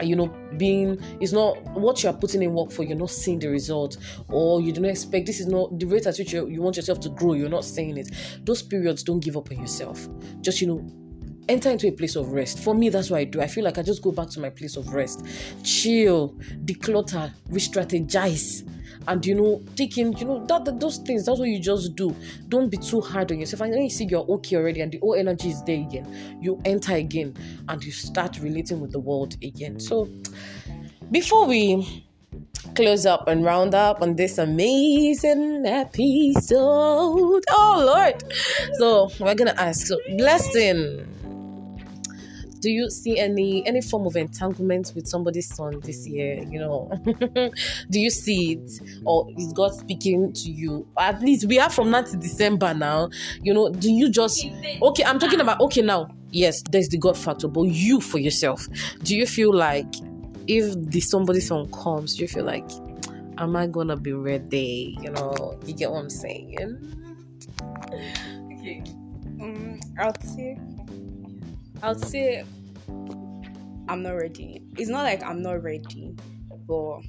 you 0.00 0.16
know 0.16 0.26
being 0.56 0.98
is 1.20 1.32
not 1.32 1.62
what 1.74 2.02
you 2.02 2.08
are 2.08 2.14
putting 2.14 2.42
in 2.42 2.54
work 2.54 2.70
for 2.70 2.82
you're 2.82 2.96
not 2.96 3.10
seeing 3.10 3.38
the 3.38 3.46
result 3.48 3.98
or 4.28 4.60
you 4.60 4.72
do 4.72 4.80
not 4.80 4.90
expect 4.90 5.26
this 5.26 5.38
is 5.40 5.46
not 5.46 5.78
the 5.78 5.86
rate 5.86 6.06
at 6.06 6.16
which 6.16 6.32
you, 6.32 6.48
you 6.48 6.62
want 6.62 6.76
yourself 6.76 6.98
to 7.00 7.08
grow 7.10 7.34
you're 7.34 7.48
not 7.48 7.64
seeing 7.64 7.96
it 7.98 8.08
those 8.44 8.62
periods 8.62 9.02
don't 9.02 9.20
give 9.20 9.36
up 9.36 9.50
on 9.50 9.60
yourself 9.60 10.08
just 10.40 10.60
you 10.60 10.66
know 10.66 11.01
enter 11.52 11.70
into 11.70 11.86
a 11.88 11.92
place 11.92 12.16
of 12.16 12.32
rest. 12.32 12.58
For 12.60 12.74
me 12.74 12.88
that's 12.88 13.10
what 13.10 13.18
i 13.18 13.24
do. 13.24 13.40
I 13.40 13.46
feel 13.46 13.64
like 13.64 13.78
i 13.78 13.82
just 13.82 14.02
go 14.02 14.12
back 14.12 14.28
to 14.30 14.40
my 14.40 14.50
place 14.50 14.76
of 14.76 14.92
rest. 14.92 15.24
Chill 15.62 16.34
declutter 16.64 17.32
re-strategize 17.48 18.68
and 19.08 19.24
you 19.26 19.34
know 19.34 19.62
taking 19.74 20.16
you 20.16 20.24
know 20.24 20.44
that, 20.46 20.64
that 20.64 20.78
those 20.78 20.98
things 20.98 21.26
that's 21.26 21.38
what 21.38 21.48
you 21.48 21.60
just 21.60 21.94
do. 21.94 22.14
Don't 22.48 22.68
be 22.68 22.76
too 22.76 23.00
hard 23.00 23.30
on 23.32 23.40
yourself. 23.40 23.60
And 23.62 23.72
when 23.72 23.82
you 23.82 23.90
see 23.90 24.06
you're 24.06 24.26
okay 24.26 24.56
already 24.56 24.80
and 24.80 24.90
the 24.90 25.00
old 25.00 25.18
energy 25.18 25.50
is 25.50 25.62
there 25.64 25.80
again 25.80 26.38
you 26.40 26.60
enter 26.64 26.94
again 26.94 27.34
and 27.68 27.84
you 27.84 27.92
start 27.92 28.38
relating 28.40 28.80
with 28.80 28.92
the 28.92 29.00
world 29.00 29.36
again. 29.42 29.78
So 29.78 30.08
before 31.10 31.46
we 31.46 32.06
close 32.74 33.04
up 33.04 33.28
and 33.28 33.44
round 33.44 33.74
up 33.74 34.00
on 34.00 34.16
this 34.16 34.38
amazing 34.38 35.64
episode 35.66 37.42
oh 37.50 37.84
lord. 37.86 38.22
So 38.74 39.10
we're 39.20 39.34
gonna 39.34 39.54
ask 39.58 39.86
so 39.86 39.98
blessing 40.16 41.06
do 42.62 42.70
you 42.70 42.88
see 42.88 43.18
any 43.18 43.66
any 43.66 43.82
form 43.82 44.06
of 44.06 44.16
entanglement 44.16 44.92
with 44.94 45.06
somebody's 45.06 45.54
son 45.54 45.80
this 45.80 46.06
year 46.06 46.42
you 46.48 46.58
know? 46.58 46.90
Do 47.90 48.00
you 48.00 48.08
see 48.10 48.52
it? 48.54 48.80
Or 49.04 49.28
is 49.36 49.52
god 49.52 49.74
speaking 49.74 50.32
to 50.32 50.50
you? 50.50 50.86
At 50.96 51.20
least 51.20 51.46
we 51.46 51.58
are 51.58 51.68
from 51.70 51.90
now 51.90 52.02
to 52.02 52.16
december 52.16 52.72
now 52.72 53.10
you 53.42 53.52
know? 53.52 53.68
Do 53.68 53.92
you 53.92 54.10
just 54.10 54.46
okay 54.80 55.04
i'm 55.04 55.18
talking 55.18 55.40
about 55.40 55.60
okay 55.60 55.82
now 55.82 56.08
yes 56.30 56.62
there's 56.70 56.88
the 56.88 56.98
god 56.98 57.18
factor 57.18 57.48
but 57.48 57.62
you 57.64 58.00
for 58.00 58.18
yourself. 58.18 58.66
Do 59.02 59.16
you 59.16 59.26
feel 59.26 59.52
like 59.54 59.92
if 60.46 60.74
the 60.90 61.00
somebody's 61.00 61.48
son 61.48 61.70
comes 61.72 62.16
do 62.16 62.22
you 62.22 62.28
feel 62.28 62.44
like 62.44 62.68
am 63.38 63.56
i 63.56 63.66
gonna 63.66 63.96
be 63.96 64.12
ready 64.12 64.96
you 65.00 65.10
know? 65.10 65.58
You 65.66 65.74
get 65.74 65.90
what 65.90 65.98
i'm 65.98 66.10
saying? 66.10 66.68
Okay 68.54 68.82
Um, 69.40 69.80
I'll 69.98 70.14
say, 70.22 70.56
I'll 71.82 71.94
say, 71.98 72.44
I'm 73.88 74.02
not 74.02 74.12
ready. 74.12 74.62
It's 74.76 74.88
not 74.90 75.02
like 75.02 75.22
I'm 75.24 75.42
not 75.42 75.62
ready, 75.62 76.14
but 76.66 77.00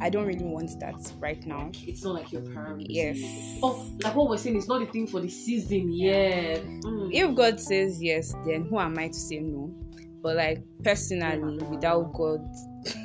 I 0.00 0.10
don't 0.10 0.26
really 0.26 0.44
want 0.44 0.78
that 0.80 0.94
right 1.18 1.44
now. 1.46 1.70
it's 1.74 2.04
not 2.04 2.14
like 2.14 2.30
your 2.30 2.42
priority 2.42 2.86
Yes. 2.90 3.18
oh 3.62 3.90
like 4.02 4.14
what 4.14 4.28
we're 4.28 4.36
saying 4.36 4.56
is 4.56 4.68
not 4.68 4.80
the 4.80 4.86
thing 4.86 5.06
for 5.06 5.20
the 5.20 5.28
season 5.30 5.90
yeah 5.90 6.58
mm. 6.58 7.08
If 7.10 7.34
God 7.34 7.58
says 7.58 8.02
yes, 8.02 8.34
then 8.46 8.66
who 8.66 8.78
am 8.78 8.98
I 8.98 9.08
to 9.08 9.14
say 9.14 9.38
no? 9.38 9.74
But 10.22 10.36
like 10.36 10.62
personally, 10.82 11.64
without 11.64 12.12
God, 12.12 12.40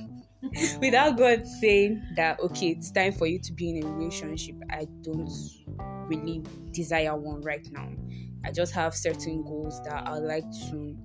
without 0.81 1.17
God 1.17 1.47
saying 1.47 2.01
that 2.17 2.39
okay, 2.41 2.69
it's 2.71 2.91
time 2.91 3.13
for 3.13 3.25
you 3.27 3.39
to 3.39 3.53
be 3.53 3.69
in 3.77 3.85
a 3.85 3.87
relationship, 3.89 4.55
I 4.69 4.85
don't 5.01 5.29
really 6.09 6.43
desire 6.71 7.15
one 7.15 7.41
right 7.41 7.65
now. 7.71 7.87
I 8.43 8.51
just 8.51 8.73
have 8.73 8.93
certain 8.95 9.43
goals 9.43 9.81
that 9.83 10.07
I 10.07 10.17
like 10.17 10.49
to 10.69 10.97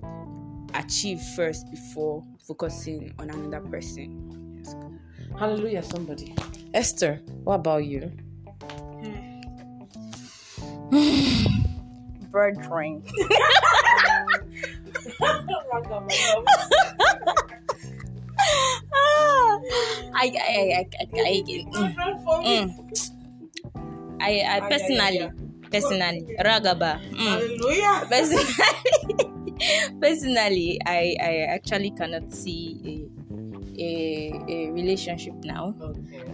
achieve 0.73 1.21
first 1.35 1.69
before 1.71 2.23
focusing 2.45 3.13
on 3.19 3.29
another 3.29 3.61
person. 3.69 4.63
Hallelujah, 5.37 5.83
somebody. 5.83 6.33
Esther, 6.73 7.21
what 7.43 7.55
about 7.55 7.85
you? 7.85 8.11
Bird 12.31 12.61
train. 12.63 13.03
Ah, 18.93 19.59
I, 20.15 20.25
I, 20.25 20.25
I, 20.25 20.87
I, 20.99 21.07
I, 21.15 21.43
mm, 21.45 21.71
mm. 21.73 21.75
I, 21.75 23.11
I 23.11 23.14
personally, 24.69 25.29
personally, 25.71 26.35
Ragaba. 26.39 26.99
Mm. 27.11 27.17
Hallelujah. 27.17 28.07
Personally, 28.09 29.35
personally, 30.01 30.79
I, 30.85 31.15
I 31.21 31.37
actually 31.49 31.91
cannot 31.91 32.33
see 32.33 33.07
a, 33.77 33.81
a, 33.81 34.43
a 34.47 34.71
relationship 34.71 35.33
now. 35.43 35.75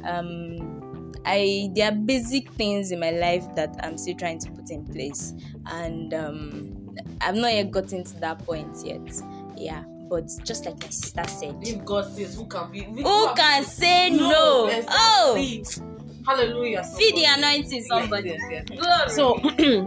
Um, 0.04 1.12
I 1.26 1.70
there 1.76 1.92
are 1.92 1.96
basic 1.96 2.50
things 2.54 2.92
in 2.92 3.00
my 3.00 3.12
life 3.12 3.46
that 3.56 3.76
I'm 3.84 3.98
still 3.98 4.16
trying 4.16 4.40
to 4.40 4.52
put 4.52 4.72
in 4.72 4.86
place, 4.86 5.34
and 5.68 6.14
um, 6.14 6.96
I've 7.22 7.36
not 7.36 7.54
yet 7.54 7.72
gotten 7.72 8.04
to 8.04 8.20
that 8.22 8.40
point 8.40 8.76
yet. 8.84 9.02
Yeah, 9.56 9.84
but 10.10 10.30
just 10.44 10.66
like 10.66 10.82
my 10.82 10.90
sister 10.90 11.24
said, 11.28 11.56
If 11.62 11.86
God 11.86 12.12
says, 12.12 12.36
who 12.36 12.46
can 12.46 12.72
be? 12.72 12.82
who 12.82 13.34
can 13.36 13.64
say 13.64 14.10
no? 14.10 14.68
Oh, 14.68 15.36
exactly. 15.38 15.91
Hallelujah. 16.26 16.84
feed 16.84 17.16
the 17.16 17.26
anointing, 17.26 17.84
somebody. 17.84 18.30
Yes, 18.30 18.40
yes, 18.50 18.66
yes. 18.72 19.16
So, 19.16 19.40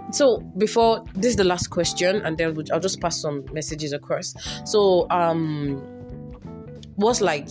so 0.13 0.41
before 0.59 1.05
this 1.15 1.31
is 1.31 1.37
the 1.37 1.45
last 1.45 1.69
question, 1.69 2.23
and 2.23 2.37
then 2.37 2.57
I'll 2.73 2.81
just 2.81 3.01
pass 3.01 3.21
some 3.21 3.45
messages 3.53 3.93
across. 3.93 4.35
So, 4.65 5.07
um, 5.11 5.77
what's 6.97 7.21
like, 7.21 7.49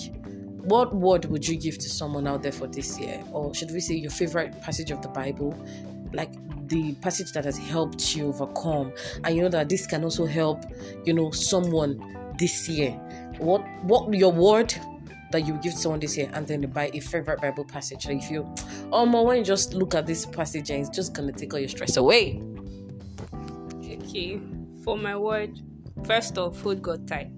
what 0.64 0.96
word 0.96 1.26
would 1.26 1.48
you 1.48 1.58
give 1.58 1.78
to 1.78 1.90
someone 1.90 2.28
out 2.28 2.44
there 2.44 2.52
for 2.52 2.68
this 2.68 3.00
year, 3.00 3.24
or 3.32 3.54
should 3.54 3.72
we 3.72 3.80
say 3.80 3.96
your 3.96 4.12
favorite 4.12 4.62
passage 4.62 4.92
of 4.92 5.02
the 5.02 5.10
Bible, 5.10 5.54
like 6.14 6.32
the 6.70 6.94
passage 6.96 7.32
that 7.34 7.46
has 7.46 7.58
helped 7.58 8.16
you 8.16 8.28
overcome, 8.28 8.94
and 9.24 9.36
you 9.36 9.42
know 9.42 9.50
that 9.50 9.70
this 9.70 9.86
can 9.86 10.04
also 10.04 10.26
help, 10.26 10.64
you 11.06 11.14
know, 11.14 11.32
someone 11.32 12.34
this 12.38 12.68
year. 12.70 12.92
What, 13.40 13.62
what 13.84 14.14
your 14.14 14.32
word? 14.32 14.74
That 15.34 15.48
you 15.48 15.54
give 15.56 15.74
to 15.74 15.80
someone 15.80 16.00
this 16.00 16.16
year, 16.16 16.30
and 16.34 16.48
then 16.48 16.62
you 16.62 16.68
buy 16.68 16.92
a 16.94 17.00
favorite 17.00 17.42
Bible 17.42 17.66
passage 17.66 18.06
that 18.06 18.14
you 18.14 18.22
feel, 18.22 18.56
oh, 18.92 19.04
man, 19.04 19.26
when 19.26 19.38
you 19.40 19.44
just 19.44 19.74
look 19.74 19.96
at 19.96 20.06
this 20.06 20.28
passage, 20.28 20.70
and 20.70 20.82
it's 20.82 20.96
just 20.96 21.14
gonna 21.14 21.32
take 21.32 21.52
all 21.54 21.60
your 21.60 21.70
stress 21.70 21.98
away. 21.98 22.40
Okay, 23.84 24.40
for 24.84 24.96
my 24.96 25.18
word, 25.18 25.60
first 26.06 26.38
off, 26.38 26.62
hold 26.62 26.84
God 26.84 27.08
tight. 27.08 27.32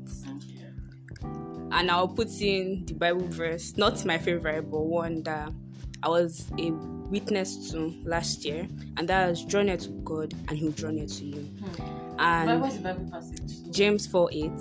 And 1.72 1.89
I'll 1.89 2.10
put 2.10 2.30
in 2.41 2.86
the 2.86 2.93
Bible 2.96 3.28
verse, 3.30 3.78
not 3.78 4.04
my 4.06 4.18
favorite, 4.18 4.70
but 4.70 4.82
one 4.82 5.24
that 5.24 5.54
I 6.04 6.10
was 6.10 6.52
a 6.60 6.72
witness 6.72 7.72
to 7.72 7.93
last 8.04 8.43
year, 8.43 8.68
and 8.98 9.08
that 9.08 9.30
is 9.30 9.46
draw 9.46 9.62
near 9.62 9.78
to 9.78 9.89
God 10.04 10.34
and 10.50 10.58
He'll 10.58 10.72
draw 10.72 10.91
near 10.91 11.08
to 11.08 11.24
you. 11.24 11.41
Hmm. 11.41 12.20
And 12.20 12.62
What's 12.62 12.76
the 12.76 12.82
Bible 12.82 13.10
passage? 13.10 13.72
James 13.72 14.06
4 14.08 14.30
8. 14.34 14.52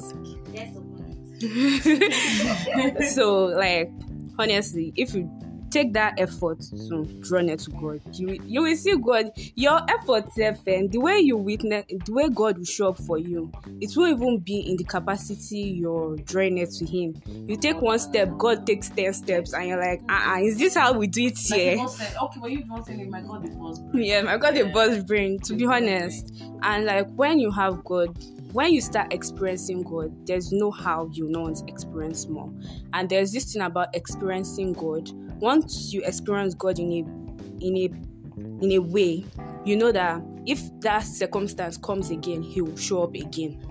so, 3.11 3.45
like, 3.47 3.91
honestly, 4.39 4.93
if 4.97 5.15
you 5.15 5.31
take 5.75 5.93
that 5.93 6.15
effort 6.19 6.61
to 6.61 7.05
draw 7.21 7.41
near 7.41 7.57
to 7.57 7.71
God, 7.73 8.01
you 8.13 8.39
you 8.45 8.63
will 8.63 8.77
see 8.77 8.97
God. 8.97 9.27
Your 9.57 9.81
effort, 9.89 10.33
self, 10.33 10.65
and 10.69 10.91
the 10.91 10.99
way 10.99 11.19
you 11.19 11.37
witness, 11.37 11.85
the 11.89 12.13
way 12.13 12.29
God 12.29 12.59
will 12.59 12.65
show 12.65 12.91
up 12.91 12.99
for 12.99 13.19
you, 13.19 13.51
it 13.81 13.91
won't 13.97 14.17
even 14.17 14.39
be 14.39 14.61
in 14.61 14.77
the 14.77 14.85
capacity 14.85 15.59
you're 15.59 16.17
drawing 16.19 16.55
near 16.55 16.67
to 16.67 16.87
Him. 16.87 17.21
You 17.27 17.57
take 17.57 17.81
one 17.81 17.99
step, 17.99 18.31
God 18.39 18.65
takes 18.65 18.89
ten 18.89 19.13
steps, 19.13 19.53
and 19.53 19.69
you're 19.69 19.81
like, 19.81 20.01
uh, 20.09 20.37
uh 20.37 20.39
is 20.43 20.59
this 20.59 20.77
how 20.77 20.93
we 20.93 21.09
do 21.09 21.27
it 21.27 21.39
Like 21.51 21.61
here? 21.61 21.77
once 21.79 21.97
said, 21.97 22.15
okay, 22.23 22.41
well, 22.41 22.51
you 22.51 22.65
said, 22.87 23.01
it, 23.01 23.11
my 23.11 23.21
God, 23.21 23.45
it 23.45 23.53
was. 23.55 23.81
yeah, 23.95 24.23
I 24.29 24.37
got 24.37 24.57
a 24.57 24.65
buzz 24.71 25.03
brain 25.03 25.41
to 25.41 25.55
be 25.57 25.67
honest. 25.67 26.33
And 26.63 26.85
like 26.87 27.09
when 27.17 27.41
you 27.41 27.51
have 27.51 27.83
God, 27.83 28.17
when 28.53 28.73
you 28.73 28.81
start 28.81 29.13
experiencing 29.13 29.83
God, 29.83 30.15
there's 30.29 30.53
no 30.53 30.71
how 30.71 31.11
you 31.13 31.29
not 31.29 31.69
experience 31.69 32.29
more. 32.29 32.53
And 32.93 33.11
there's 33.11 33.33
this 33.33 33.53
thing 33.53 33.63
about 33.63 33.95
experiencing 33.97 34.75
God. 34.75 35.11
Once 35.39 35.93
you 35.93 36.03
experience 36.05 36.55
God 36.55 36.79
in 36.79 36.93
a 36.93 37.65
in 37.65 37.77
a 37.77 38.65
in 38.65 38.73
a 38.73 38.79
way, 38.79 39.25
you 39.65 39.77
know 39.77 39.93
that 39.93 40.23
if 40.47 40.61
that 40.81 41.01
circumstance 41.01 41.77
comes 41.77 42.11
again, 42.11 42.43
He 42.43 42.61
will 42.61 42.77
show 42.77 43.03
up 43.05 43.15
again. 43.15 43.63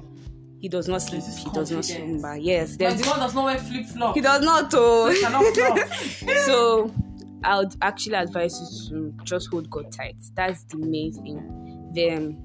He 0.59 0.69
does 0.69 0.87
not 0.87 1.01
sleep. 1.01 1.23
He 1.23 1.49
does 1.51 1.71
not 1.71 1.83
slumber. 1.83 2.37
Yes, 2.37 2.77
the 2.77 2.85
one 2.85 3.19
that's 3.19 3.33
not 3.33 3.45
wear 3.45 3.57
flip 3.57 3.85
flop. 3.85 4.15
he 4.15 4.21
does 4.21 4.41
not. 4.43 4.71
Oh. 4.73 5.09
So 6.45 6.93
I 7.43 7.57
would 7.59 7.75
actually 7.81 8.15
advise 8.15 8.57
you 8.89 8.89
to 8.89 9.13
just 9.25 9.49
hold 9.49 9.69
God 9.69 9.91
tight. 9.91 10.15
That's 10.35 10.63
the 10.65 10.77
main 10.77 11.11
thing. 11.13 11.91
Then 11.93 12.37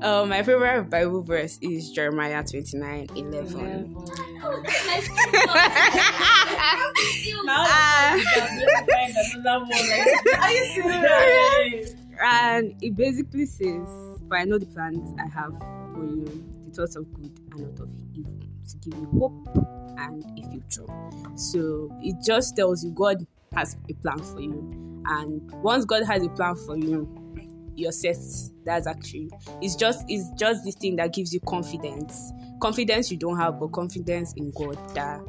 uh, 0.00 0.24
my 0.26 0.42
favorite 0.42 0.90
Bible 0.90 1.22
verse 1.22 1.58
is 1.60 1.90
Jeremiah 1.90 2.44
29 2.44 3.08
11. 3.14 3.96
Ah. 7.50 8.12
and 12.20 12.74
it 12.82 12.94
basically 12.96 13.46
says, 13.46 13.88
For 14.28 14.36
I 14.36 14.44
know 14.44 14.58
the 14.58 14.66
plans 14.66 15.14
I 15.18 15.26
have 15.28 15.56
for 15.94 16.04
you, 16.04 16.26
the 16.66 16.74
thoughts 16.74 16.96
of 16.96 17.12
good 17.14 17.38
and 17.52 17.60
not 17.60 17.80
of 17.80 17.90
evil, 18.14 18.34
to 18.68 18.76
give 18.78 18.98
you 18.98 19.08
hope 19.18 19.48
and 19.98 20.24
a 20.38 20.50
future. 20.50 20.86
So 21.36 21.90
it 22.02 22.16
just 22.24 22.56
tells 22.56 22.84
you 22.84 22.90
God 22.90 23.26
has 23.54 23.76
a 23.88 23.94
plan 23.94 24.18
for 24.18 24.40
you. 24.40 25.02
And 25.06 25.50
once 25.62 25.84
God 25.84 26.04
has 26.04 26.24
a 26.24 26.28
plan 26.30 26.54
for 26.54 26.76
you, 26.76 27.08
you're 27.78 27.92
set. 27.92 28.18
That's 28.64 28.86
actually 28.86 29.30
it's 29.62 29.76
just 29.76 30.04
it's 30.08 30.28
just 30.38 30.64
this 30.64 30.74
thing 30.74 30.96
that 30.96 31.12
gives 31.12 31.32
you 31.32 31.40
confidence. 31.40 32.32
Confidence 32.60 33.10
you 33.10 33.16
don't 33.16 33.38
have, 33.38 33.60
but 33.60 33.68
confidence 33.68 34.34
in 34.36 34.50
God 34.50 34.76
that 34.94 35.20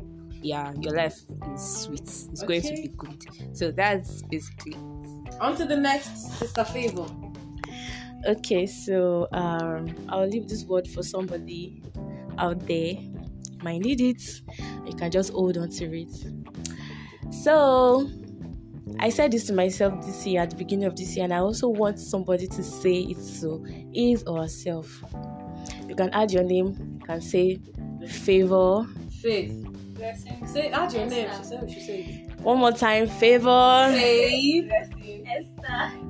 yeah, 0.42 0.74
your 0.80 0.94
life 0.94 1.20
is 1.54 1.82
sweet. 1.84 2.02
It's 2.02 2.44
going 2.44 2.62
to 2.62 2.74
be 2.74 2.92
good. 2.98 3.26
So 3.54 3.72
that's 3.72 4.22
basically 4.24 4.74
it. 4.74 5.36
On 5.40 5.56
to 5.56 5.66
the 5.66 5.76
next, 5.76 6.40
Sister 6.40 6.64
Favor. 6.64 7.06
Okay, 8.26 8.66
so 8.66 9.28
um, 9.32 9.96
I'll 10.10 10.28
leave 10.28 10.50
this 10.50 10.66
word 10.66 10.88
for 10.88 11.04
somebody 11.04 11.82
out 12.38 12.66
there. 12.68 12.96
Might 13.62 13.82
need 13.82 14.02
it. 14.02 14.22
You 14.86 14.94
can 14.94 15.12
just 15.12 15.32
hold 15.32 15.58
on 15.58 15.70
to 15.72 16.02
it. 16.02 16.10
So 17.34 18.10
I 18.98 19.10
said 19.10 19.32
this 19.32 19.46
to 19.46 19.54
myself 19.54 20.06
this 20.06 20.26
year 20.26 20.42
at 20.42 20.50
the 20.50 20.56
beginning 20.56 20.86
of 20.86 20.96
this 20.96 21.16
year, 21.16 21.26
and 21.26 21.34
I 21.34 21.40
also 21.40 21.68
want 21.68 22.00
somebody 22.00 22.48
to 22.48 22.64
say 22.64 23.02
it 23.02 23.18
to 23.42 23.66
is 23.94 24.24
or 24.24 24.42
herself. 24.42 25.04
You 25.88 25.96
can 25.96 26.10
add 26.12 26.32
your 26.32 26.44
name. 26.44 26.98
You 27.00 27.06
can 27.06 27.22
say 27.22 27.60
favor. 28.08 28.86
Faith. 29.22 29.66
Say, 30.48 30.70
add 30.70 30.94
your 30.94 31.06
name. 31.06 31.30
She 31.38 31.44
said 31.44 31.62
we 31.62 31.74
should 31.74 31.84
say 31.84 32.28
it. 32.30 32.42
One 32.42 32.60
more 32.60 32.72
time, 32.72 33.08
favor. 33.08 33.90
Faith. 33.92 34.72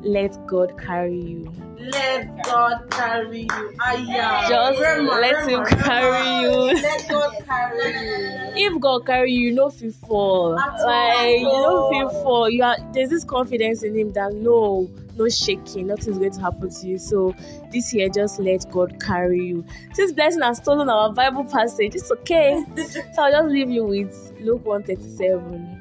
Let 0.01 0.47
God 0.47 0.77
carry 0.79 1.19
you. 1.19 1.51
Let 1.79 2.43
God 2.43 2.89
carry 2.91 3.41
you. 3.41 3.77
Aya. 3.85 4.49
Just 4.49 4.81
Rema, 4.81 5.11
let 5.11 5.45
Rema, 5.45 5.49
Him 5.49 5.79
carry 5.79 6.41
you. 6.41 6.51
Let 6.81 7.07
God 7.09 7.35
carry 7.45 7.91
you. 7.93 8.53
if 8.55 8.81
God 8.81 9.05
carry 9.05 9.31
you, 9.31 9.49
you 9.49 9.55
no 9.55 9.69
fit 9.69 9.93
fall. 9.93 10.55
Like 10.55 11.39
you 11.39 11.43
no 11.43 11.89
fit 11.89 12.11
fall. 12.23 12.49
You 12.49 12.63
are 12.63 12.77
there's 12.93 13.09
this 13.09 13.23
confidence 13.23 13.83
in 13.83 13.95
Him 13.95 14.13
that 14.13 14.33
no, 14.33 14.89
no 15.17 15.29
shaking, 15.29 15.87
nothing's 15.87 16.17
going 16.17 16.31
to 16.31 16.41
happen 16.41 16.69
to 16.69 16.87
you. 16.87 16.97
So 16.97 17.35
this 17.71 17.93
year, 17.93 18.09
just 18.09 18.39
let 18.39 18.69
God 18.71 19.01
carry 19.01 19.45
you. 19.45 19.65
This 19.95 20.11
blessing 20.11 20.41
has 20.41 20.57
stolen 20.57 20.89
our 20.89 21.13
Bible 21.13 21.45
passage. 21.45 21.95
It's 21.95 22.11
okay. 22.11 22.63
so 23.13 23.23
I'll 23.23 23.31
just 23.31 23.49
leave 23.49 23.69
you 23.69 23.85
with 23.85 24.33
Luke 24.39 24.65
one 24.65 24.83
thirty 24.83 25.07
seven. 25.09 25.75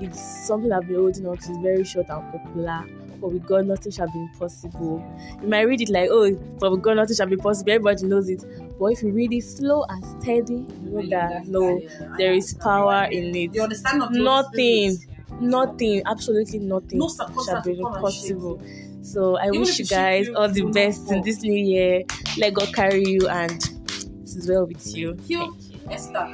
It's 0.00 0.46
something 0.46 0.72
I've 0.72 0.86
been 0.86 0.96
holding 0.96 1.26
on 1.26 1.36
to. 1.36 1.50
It's 1.50 1.58
very 1.58 1.84
short 1.84 2.08
and 2.08 2.32
popular. 2.32 2.84
But 3.20 3.32
with 3.32 3.46
God, 3.46 3.66
nothing 3.66 3.92
shall 3.92 4.06
be 4.10 4.18
impossible. 4.18 5.04
You 5.42 5.48
might 5.48 5.62
read 5.62 5.80
it 5.80 5.90
like, 5.90 6.08
oh, 6.10 6.32
but 6.58 6.70
with 6.70 6.82
God, 6.82 6.96
nothing 6.96 7.16
shall 7.16 7.26
be 7.26 7.36
possible. 7.36 7.72
Everybody 7.72 8.06
knows 8.06 8.28
it. 8.28 8.44
But 8.78 8.86
if 8.86 9.02
you 9.02 9.12
read 9.12 9.32
it 9.32 9.42
slow 9.42 9.84
and 9.88 10.04
steady, 10.22 10.54
you 10.82 10.90
know 10.90 11.08
that 11.10 11.46
no, 11.46 11.80
there 12.16 12.32
is 12.32 12.54
power 12.54 13.04
in 13.10 13.34
it. 13.36 13.54
You 13.54 13.62
understand? 13.62 14.02
Nothing, 14.10 14.96
nothing, 15.40 16.02
absolutely 16.06 16.60
nothing 16.60 16.98
No 16.98 17.08
shall 17.44 17.62
be 17.62 17.72
will 17.72 17.90
come 17.90 17.94
and 17.96 18.04
impossible. 18.06 18.62
So 19.02 19.36
I 19.36 19.46
Even 19.48 19.60
wish 19.60 19.78
you 19.78 19.86
guys 19.86 20.28
all 20.30 20.48
the 20.48 20.64
best 20.72 21.10
in 21.10 21.22
this 21.22 21.42
new 21.42 21.52
year. 21.52 22.02
Let 22.38 22.54
God 22.54 22.72
carry 22.74 23.02
you 23.06 23.28
and 23.28 23.50
it 23.50 24.36
is 24.36 24.48
well 24.48 24.66
with 24.66 24.94
you. 24.94 25.14
Heal 25.26 25.56
Esther. 25.90 26.26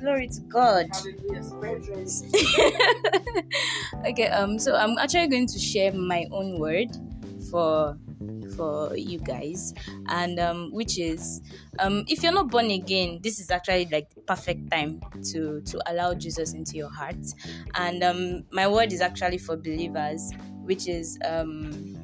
Glory 0.00 0.28
to 0.28 0.40
God. 0.42 0.88
okay, 4.06 4.28
um, 4.28 4.58
so 4.58 4.74
I'm 4.74 4.96
actually 4.98 5.26
going 5.28 5.46
to 5.46 5.58
share 5.58 5.92
my 5.92 6.26
own 6.30 6.58
word 6.58 6.88
for 7.50 7.98
for 8.56 8.96
you 8.96 9.18
guys, 9.18 9.74
and 10.08 10.40
um, 10.40 10.72
which 10.72 10.98
is 10.98 11.42
um, 11.78 12.04
if 12.08 12.22
you're 12.22 12.32
not 12.32 12.50
born 12.50 12.70
again, 12.70 13.20
this 13.22 13.38
is 13.40 13.50
actually 13.50 13.88
like 13.92 14.08
the 14.14 14.22
perfect 14.22 14.70
time 14.70 15.00
to 15.32 15.60
to 15.62 15.80
allow 15.92 16.14
Jesus 16.14 16.54
into 16.54 16.76
your 16.76 16.90
heart. 16.90 17.20
And 17.74 18.02
um, 18.02 18.44
my 18.52 18.66
word 18.68 18.92
is 18.92 19.02
actually 19.02 19.38
for 19.38 19.56
believers, 19.56 20.32
which 20.62 20.88
is 20.88 21.18
um, 21.24 22.02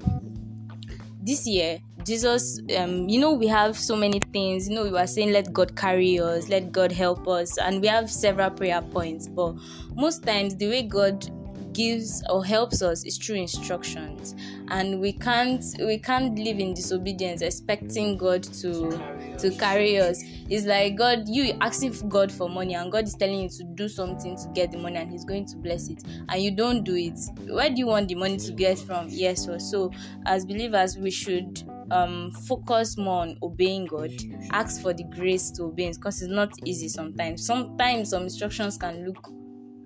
this 1.23 1.47
year 1.47 1.81
jesus 2.07 2.61
um 2.79 3.09
you 3.09 3.19
know 3.19 3.33
we 3.33 3.49
have 3.49 3.77
so 3.77 3.97
many 3.97 4.21
things. 4.33 4.69
You 4.69 4.77
know 4.77 4.85
we 4.85 4.91
were 4.91 5.07
saying 5.09 5.33
let 5.33 5.53
god 5.53 5.77
carry 5.77 6.21
us 6.21 6.49
let 6.49 6.71
god 6.71 6.93
help 6.93 7.27
us 7.27 7.59
and 7.59 7.81
we 7.83 7.89
have 7.89 8.11
several 8.11 8.51
prayer 8.51 8.81
points 8.81 9.27
but 9.27 9.57
most 9.95 10.23
times 10.23 10.55
the 10.57 10.69
way 10.69 10.83
god 10.83 11.29
gives 11.73 12.23
or 12.31 12.43
helps 12.43 12.81
us 12.81 13.05
is 13.05 13.19
through 13.19 13.37
instructions 13.37 14.35
and 14.69 14.99
we 14.99 15.13
can't 15.13 15.63
we 15.81 15.99
can't 15.99 16.39
live 16.39 16.59
in 16.59 16.73
disobedience 16.73 17.43
expecting 17.43 18.17
god 18.17 18.43
to 18.43 18.91
to 19.37 19.51
carry 19.59 19.99
us. 19.99 20.23
it's 20.49 20.65
like 20.65 20.97
god 20.97 21.29
you 21.29 21.53
asking 21.61 21.93
god 22.09 22.33
for 22.33 22.49
money 22.49 22.75
and 22.75 22.91
god 22.91 23.05
is 23.05 23.15
telling 23.15 23.41
you 23.41 23.49
to 23.49 23.63
do 23.75 23.89
something 23.89 24.37
to 24.37 24.49
get 24.55 24.73
the 24.73 24.79
money 24.79 24.97
and 24.97 25.11
he's 25.11 25.25
going 25.25 25.45
to 25.45 25.57
bless 25.57 25.89
it 25.89 26.03
and 26.31 26.41
you 26.43 26.51
don't 26.51 26.85
do 26.85 26.95
it. 26.95 27.19
Where 27.49 27.69
do 27.69 27.77
you 27.77 27.87
want 27.87 28.09
the 28.09 28.15
money 28.15 28.39
to 28.39 28.53
get 28.53 28.79
from? 28.79 29.09
Yes 29.11 29.47
or 29.49 29.59
so. 29.59 29.91
As 30.25 30.47
believers 30.47 30.97
we 30.97 31.11
should 31.11 31.63
um 31.91 32.31
focus 32.31 32.97
more 32.97 33.23
on 33.23 33.37
obeying 33.43 33.87
god 33.87 34.11
ask 34.53 34.81
for 34.83 34.93
the 34.93 35.05
grace 35.05 35.51
to 35.51 35.65
obey 35.65 35.91
because 35.93 36.23
it's 36.23 36.31
not 36.33 36.53
easy 36.65 36.89
sometimes. 36.89 37.45
Sometimes 37.45 38.11
some 38.11 38.25
instructions 38.25 38.77
can 38.77 39.05
look 39.05 39.29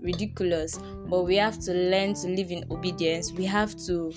ridiculous, 0.02 0.78
but 1.08 1.22
we 1.24 1.36
have 1.36 1.58
to 1.60 1.72
learn 1.72 2.14
to 2.14 2.28
live 2.28 2.50
in 2.50 2.64
obedience. 2.70 3.32
We 3.32 3.44
have 3.46 3.74
to 3.86 4.12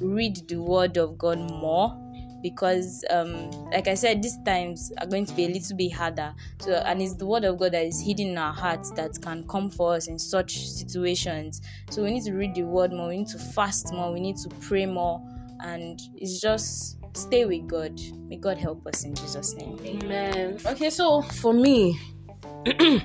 read 0.00 0.36
the 0.48 0.56
word 0.60 0.96
of 0.96 1.16
God 1.18 1.38
more 1.38 1.98
because 2.42 3.04
um 3.10 3.48
like 3.70 3.86
i 3.86 3.94
said 3.94 4.20
these 4.20 4.36
times 4.44 4.90
are 5.00 5.06
going 5.06 5.24
to 5.24 5.32
be 5.34 5.44
a 5.44 5.48
little 5.48 5.76
bit 5.76 5.92
harder. 5.92 6.34
So 6.60 6.72
and 6.74 7.00
it's 7.00 7.14
the 7.16 7.26
word 7.26 7.44
of 7.44 7.58
god 7.58 7.72
that 7.72 7.84
is 7.86 8.00
hidden 8.04 8.28
in 8.28 8.38
our 8.38 8.52
hearts 8.52 8.90
that 8.92 9.12
can 9.22 9.46
come 9.46 9.70
for 9.70 9.94
us 9.94 10.08
in 10.08 10.18
such 10.18 10.68
situations. 10.68 11.60
So 11.90 12.02
we 12.02 12.10
need 12.10 12.24
to 12.24 12.32
read 12.34 12.54
the 12.54 12.64
word 12.64 12.92
more. 12.92 13.08
We 13.08 13.18
need 13.18 13.28
to 13.28 13.38
fast 13.38 13.92
more. 13.92 14.12
We 14.12 14.20
need 14.20 14.36
to 14.38 14.50
pray 14.60 14.86
more. 14.86 15.20
And 15.60 16.00
it's 16.16 16.40
just 16.40 16.98
stay 17.14 17.44
with 17.44 17.66
god 17.66 18.00
may 18.28 18.36
god 18.36 18.56
help 18.56 18.86
us 18.86 19.04
in 19.04 19.14
jesus 19.14 19.54
name 19.54 19.78
Amen. 19.84 20.58
Okay, 20.64 20.90
so 20.90 21.22
for 21.22 21.52
me, 21.52 21.98
you 22.66 23.00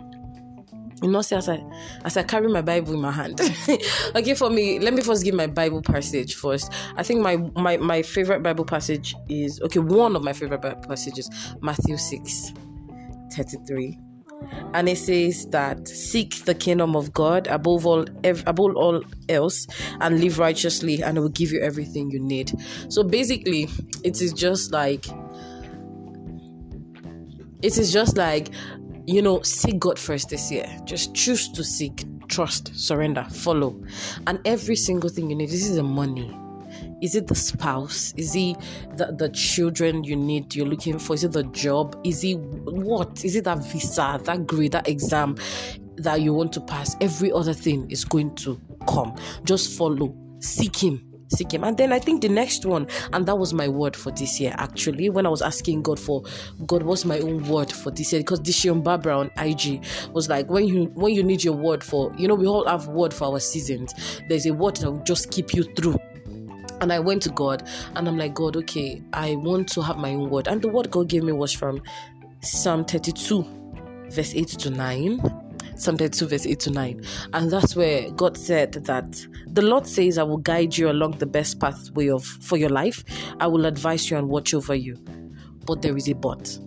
know, 1.03 1.21
see 1.21 1.35
as 1.35 1.49
I 1.49 1.63
as 2.05 2.17
I 2.17 2.23
carry 2.23 2.47
my 2.47 2.61
Bible 2.61 2.93
in 2.93 3.01
my 3.01 3.11
hand. 3.11 3.39
okay, 4.15 4.33
for 4.33 4.49
me, 4.49 4.79
let 4.79 4.93
me 4.93 5.01
first 5.01 5.23
give 5.23 5.35
my 5.35 5.47
Bible 5.47 5.81
passage 5.81 6.35
first. 6.35 6.71
I 6.95 7.03
think 7.03 7.21
my 7.21 7.37
my 7.55 7.77
my 7.77 8.01
favorite 8.01 8.43
Bible 8.43 8.65
passage 8.65 9.15
is 9.29 9.61
okay. 9.61 9.79
One 9.79 10.15
of 10.15 10.23
my 10.23 10.33
favorite 10.33 10.61
Bible 10.61 10.81
passages, 10.87 11.29
Matthew 11.61 11.97
six, 11.97 12.53
thirty 13.31 13.57
three. 13.67 13.97
And 14.73 14.87
it 14.89 14.97
says 14.97 15.47
that 15.47 15.87
seek 15.87 16.45
the 16.45 16.53
kingdom 16.53 16.95
of 16.95 17.13
God 17.13 17.47
above 17.47 17.85
all, 17.85 18.05
ev- 18.23 18.43
above 18.45 18.75
all 18.75 19.01
else, 19.29 19.65
and 20.01 20.19
live 20.19 20.39
righteously, 20.39 21.01
and 21.01 21.17
it 21.17 21.21
will 21.21 21.29
give 21.29 21.51
you 21.51 21.61
everything 21.61 22.11
you 22.11 22.19
need. 22.19 22.51
So 22.89 23.03
basically, 23.03 23.67
it 24.03 24.21
is 24.21 24.33
just 24.33 24.71
like 24.71 25.05
it 27.61 27.77
is 27.77 27.91
just 27.91 28.17
like 28.17 28.49
you 29.07 29.21
know 29.21 29.41
seek 29.41 29.79
god 29.79 29.97
first 29.97 30.29
this 30.29 30.51
year. 30.51 30.67
Just 30.83 31.15
choose 31.15 31.49
to 31.53 31.63
seek 31.63 32.05
trust 32.27 32.71
surrender 32.75 33.23
follow. 33.31 33.81
And 34.27 34.39
every 34.45 34.75
single 34.75 35.09
thing 35.09 35.29
you 35.29 35.35
need 35.35 35.49
this 35.49 35.67
is 35.67 35.75
the 35.75 35.83
money 35.83 36.37
is 37.01 37.15
it 37.15 37.27
the 37.27 37.35
spouse? 37.35 38.13
Is 38.17 38.35
it 38.35 38.57
the, 38.95 39.13
the 39.17 39.29
children 39.29 40.03
you 40.03 40.15
need 40.15 40.55
you're 40.55 40.67
looking 40.67 40.99
for? 40.99 41.13
Is 41.13 41.23
it 41.23 41.31
the 41.31 41.43
job? 41.43 41.99
Is 42.03 42.23
it 42.23 42.35
what? 42.35 43.23
Is 43.23 43.35
it 43.35 43.43
that 43.43 43.59
visa 43.59 44.19
that 44.23 44.47
grade 44.47 44.71
that 44.71 44.87
exam 44.87 45.37
that 45.97 46.21
you 46.21 46.33
want 46.33 46.53
to 46.53 46.61
pass? 46.61 46.95
Every 47.01 47.31
other 47.31 47.53
thing 47.53 47.89
is 47.91 48.03
going 48.03 48.35
to 48.35 48.59
come. 48.87 49.15
Just 49.43 49.77
follow. 49.77 50.15
Seek 50.39 50.83
him. 50.83 51.03
Seek 51.29 51.53
him. 51.53 51.65
And 51.65 51.75
then 51.75 51.91
i 51.91 51.99
think 51.99 52.21
the 52.21 52.29
next 52.29 52.65
one 52.65 52.87
and 53.11 53.25
that 53.25 53.37
was 53.37 53.53
my 53.53 53.67
word 53.67 53.97
for 53.97 54.11
this 54.11 54.39
year 54.39 54.55
actually. 54.57 55.09
When 55.09 55.25
i 55.25 55.29
was 55.29 55.41
asking 55.41 55.81
god 55.81 55.99
for 55.99 56.23
god 56.65 56.83
what's 56.83 57.03
my 57.03 57.19
own 57.19 57.43
word 57.49 57.71
for 57.71 57.91
this 57.91 58.13
year? 58.13 58.21
Because 58.21 58.39
Dishion 58.39 58.81
barbara 58.81 59.19
on 59.19 59.31
ig 59.45 59.83
was 60.13 60.29
like 60.29 60.49
when 60.49 60.65
you 60.65 60.85
when 60.95 61.13
you 61.13 61.23
need 61.23 61.43
your 61.43 61.55
word 61.55 61.83
for 61.83 62.13
you 62.17 62.29
know 62.29 62.35
we 62.35 62.47
all 62.47 62.65
have 62.65 62.87
word 62.87 63.13
for 63.13 63.25
our 63.25 63.39
seasons. 63.41 63.93
There's 64.29 64.45
a 64.45 64.53
word 64.53 64.77
that 64.77 64.89
will 64.89 65.03
just 65.03 65.29
keep 65.29 65.53
you 65.53 65.63
through 65.63 65.97
and 66.81 66.93
I 66.93 66.99
went 66.99 67.21
to 67.23 67.29
God 67.29 67.67
and 67.95 68.07
I'm 68.07 68.17
like, 68.17 68.33
God, 68.33 68.55
okay, 68.57 69.01
I 69.13 69.35
want 69.35 69.69
to 69.69 69.81
have 69.81 69.97
my 69.97 70.13
own 70.13 70.29
word. 70.29 70.47
And 70.47 70.61
the 70.61 70.69
word 70.69 70.91
God 70.91 71.09
gave 71.09 71.23
me 71.23 71.31
was 71.31 71.53
from 71.53 71.81
Psalm 72.41 72.85
32, 72.85 73.43
verse 74.09 74.33
8 74.33 74.47
to 74.47 74.69
9. 74.69 75.43
Psalm 75.75 75.97
32, 75.97 76.27
verse 76.27 76.45
8 76.47 76.59
to 76.59 76.71
9. 76.71 77.01
And 77.33 77.51
that's 77.51 77.75
where 77.75 78.09
God 78.11 78.35
said 78.37 78.73
that 78.73 79.27
the 79.47 79.61
Lord 79.61 79.85
says, 79.85 80.17
I 80.17 80.23
will 80.23 80.37
guide 80.37 80.75
you 80.75 80.89
along 80.89 81.19
the 81.19 81.25
best 81.25 81.59
pathway 81.59 82.09
of 82.09 82.23
for 82.25 82.57
your 82.57 82.69
life. 82.69 83.03
I 83.39 83.47
will 83.47 83.65
advise 83.65 84.09
you 84.09 84.17
and 84.17 84.27
watch 84.27 84.53
over 84.53 84.73
you. 84.73 84.97
But 85.65 85.81
there 85.81 85.95
is 85.95 86.07
a 86.09 86.15
but. 86.15 86.57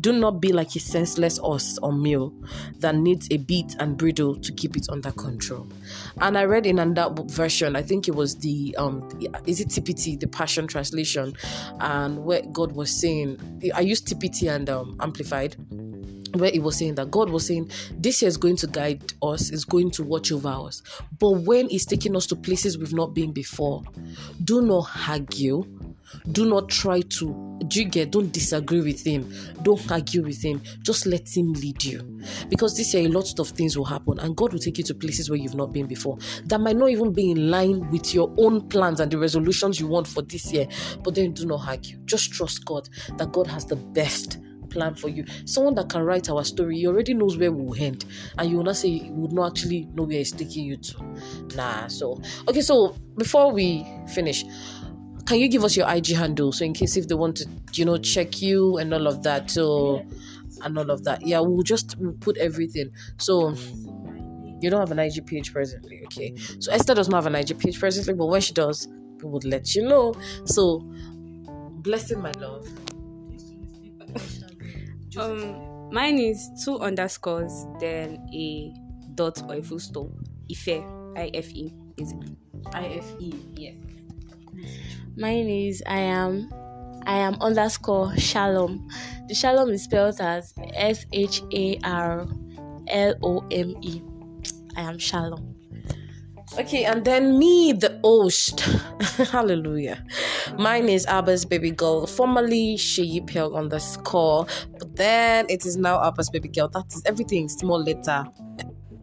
Do 0.00 0.12
not 0.12 0.40
be 0.40 0.52
like 0.52 0.74
a 0.76 0.80
senseless 0.80 1.38
horse 1.38 1.78
or 1.82 1.92
mule 1.92 2.32
that 2.78 2.94
needs 2.94 3.28
a 3.30 3.38
bit 3.38 3.74
and 3.78 3.96
bridle 3.96 4.36
to 4.36 4.52
keep 4.52 4.76
it 4.76 4.86
under 4.90 5.10
control. 5.12 5.66
And 6.20 6.38
I 6.38 6.44
read 6.44 6.66
in 6.66 6.78
another 6.78 7.12
book 7.12 7.30
version, 7.30 7.74
I 7.76 7.82
think 7.82 8.08
it 8.08 8.14
was 8.14 8.36
the 8.36 8.74
um 8.78 9.08
is 9.46 9.60
it 9.60 9.68
TPT, 9.68 10.18
the 10.18 10.28
Passion 10.28 10.66
Translation, 10.66 11.34
and 11.80 12.24
where 12.24 12.42
God 12.52 12.72
was 12.72 12.90
saying, 12.90 13.38
I 13.74 13.80
used 13.80 14.06
TPT 14.06 14.54
and 14.54 14.68
um, 14.70 14.96
Amplified 15.00 15.56
where 16.34 16.50
it 16.52 16.62
was 16.62 16.76
saying 16.76 16.94
that 16.96 17.10
God 17.10 17.30
was 17.30 17.46
saying 17.46 17.70
this 17.92 18.22
year 18.22 18.28
is 18.28 18.36
going 18.36 18.56
to 18.56 18.66
guide 18.66 19.14
us, 19.22 19.50
is 19.50 19.64
going 19.64 19.90
to 19.92 20.02
watch 20.02 20.30
over 20.32 20.48
us. 20.48 20.82
But 21.18 21.30
when 21.30 21.68
He's 21.68 21.86
taking 21.86 22.16
us 22.16 22.26
to 22.26 22.36
places 22.36 22.78
we've 22.78 22.92
not 22.92 23.14
been 23.14 23.32
before, 23.32 23.82
do 24.44 24.62
not 24.62 24.88
argue. 25.08 25.64
Do 26.32 26.48
not 26.48 26.68
try 26.68 27.00
to 27.00 27.44
get 27.68 28.10
don't 28.10 28.32
disagree 28.32 28.80
with 28.80 29.04
him, 29.04 29.32
don't 29.62 29.90
argue 29.90 30.22
with 30.22 30.42
him, 30.42 30.62
just 30.82 31.06
let 31.06 31.28
him 31.36 31.52
lead 31.54 31.84
you. 31.84 32.20
Because 32.48 32.76
this 32.76 32.94
year 32.94 33.06
a 33.06 33.10
lot 33.10 33.38
of 33.38 33.48
things 33.48 33.76
will 33.76 33.84
happen 33.84 34.18
and 34.20 34.36
God 34.36 34.52
will 34.52 34.60
take 34.60 34.78
you 34.78 34.84
to 34.84 34.94
places 34.94 35.28
where 35.28 35.38
you've 35.38 35.54
not 35.54 35.72
been 35.72 35.86
before 35.86 36.18
that 36.44 36.60
might 36.60 36.76
not 36.76 36.90
even 36.90 37.12
be 37.12 37.30
in 37.30 37.50
line 37.50 37.88
with 37.90 38.14
your 38.14 38.32
own 38.38 38.68
plans 38.68 39.00
and 39.00 39.10
the 39.10 39.18
resolutions 39.18 39.78
you 39.78 39.86
want 39.86 40.06
for 40.06 40.22
this 40.22 40.52
year. 40.52 40.66
But 41.02 41.14
then 41.14 41.32
do 41.32 41.46
not 41.46 41.66
argue. 41.66 41.98
Just 42.04 42.32
trust 42.32 42.64
God 42.64 42.88
that 43.16 43.32
God 43.32 43.46
has 43.46 43.66
the 43.66 43.76
best 43.76 44.38
plan 44.70 44.94
for 44.94 45.08
you. 45.08 45.24
Someone 45.44 45.74
that 45.76 45.88
can 45.88 46.02
write 46.02 46.28
our 46.30 46.44
story, 46.44 46.78
he 46.78 46.86
already 46.86 47.14
knows 47.14 47.36
where 47.36 47.50
we 47.50 47.64
will 47.64 47.82
end, 47.82 48.04
and 48.36 48.50
you 48.50 48.58
will 48.58 48.64
not 48.64 48.76
say 48.76 48.88
you 48.88 49.12
would 49.12 49.32
not 49.32 49.52
actually 49.52 49.86
know 49.94 50.04
where 50.04 50.18
he's 50.18 50.32
taking 50.32 50.64
you 50.64 50.76
to. 50.76 51.04
Nah, 51.56 51.86
so 51.86 52.20
okay, 52.46 52.60
so 52.60 52.94
before 53.16 53.52
we 53.52 53.86
finish, 54.12 54.44
can 55.28 55.38
you 55.38 55.48
give 55.48 55.62
us 55.62 55.76
your 55.76 55.88
IG 55.90 56.08
handle 56.16 56.52
so 56.52 56.64
in 56.64 56.72
case 56.72 56.96
if 56.96 57.06
they 57.06 57.14
want 57.14 57.36
to, 57.36 57.48
you 57.74 57.84
know, 57.84 57.98
check 57.98 58.40
you 58.40 58.78
and 58.78 58.94
all 58.94 59.06
of 59.06 59.22
that, 59.24 59.50
so 59.50 60.02
and 60.62 60.78
all 60.78 60.90
of 60.90 61.04
that. 61.04 61.20
Yeah, 61.24 61.40
we'll 61.40 61.62
just 61.62 61.96
we'll 61.98 62.14
put 62.14 62.38
everything. 62.38 62.90
So 63.18 63.54
you 64.60 64.70
don't 64.70 64.80
have 64.80 64.90
an 64.90 64.98
IG 64.98 65.26
page 65.26 65.52
presently, 65.52 66.00
okay? 66.06 66.34
So 66.58 66.72
Esther 66.72 66.94
does 66.94 67.10
not 67.10 67.22
have 67.22 67.26
an 67.26 67.34
IG 67.34 67.58
page 67.58 67.78
presently, 67.78 68.14
but 68.14 68.26
when 68.26 68.40
she 68.40 68.54
does, 68.54 68.88
we 69.22 69.28
would 69.28 69.44
let 69.44 69.74
you 69.74 69.82
know. 69.82 70.14
So 70.46 70.80
blessing 71.82 72.22
my 72.22 72.32
love. 72.38 72.66
Um, 75.18 75.90
mine 75.92 76.18
is 76.18 76.48
two 76.64 76.78
underscores, 76.78 77.66
then 77.80 78.26
a 78.32 78.72
dot 79.14 79.42
or 79.46 79.56
a 79.56 79.62
full 79.62 79.78
stop. 79.78 80.08
Ife, 80.50 80.68
I 81.16 81.30
F 81.34 81.50
E, 81.50 81.74
is 81.98 82.12
it? 82.12 82.18
IFE. 82.72 83.34
Yeah. 83.56 83.72
Mine 85.18 85.48
is 85.48 85.82
I 85.84 85.98
am 85.98 86.48
I 87.04 87.16
am 87.16 87.34
underscore 87.40 88.16
Shalom. 88.16 88.88
The 89.26 89.34
Shalom 89.34 89.70
is 89.70 89.82
spelled 89.82 90.20
as 90.20 90.54
S 90.74 91.06
H 91.12 91.42
A 91.52 91.76
R 91.82 92.28
L 92.86 93.14
O 93.24 93.44
M 93.50 93.74
E. 93.80 94.00
I 94.76 94.82
am 94.82 94.96
Shalom. 94.96 95.56
Okay, 96.56 96.84
and 96.84 97.04
then 97.04 97.36
me, 97.36 97.72
the 97.72 97.98
host. 98.04 98.60
Hallelujah. 99.32 100.04
Mine 100.56 100.88
is 100.88 101.04
Abba's 101.06 101.44
baby 101.44 101.72
girl, 101.72 102.06
formerly 102.06 102.76
Sheyi 102.76 103.26
Pell 103.26 103.56
on 103.56 103.70
the 103.70 103.80
score, 103.80 104.46
but 104.78 104.94
then 104.94 105.46
it 105.48 105.66
is 105.66 105.76
now 105.76 105.98
Abba's 105.98 106.30
baby 106.30 106.48
girl. 106.48 106.68
That 106.68 106.86
is 106.94 107.02
everything, 107.06 107.48
small 107.48 107.82
letter. 107.82 108.24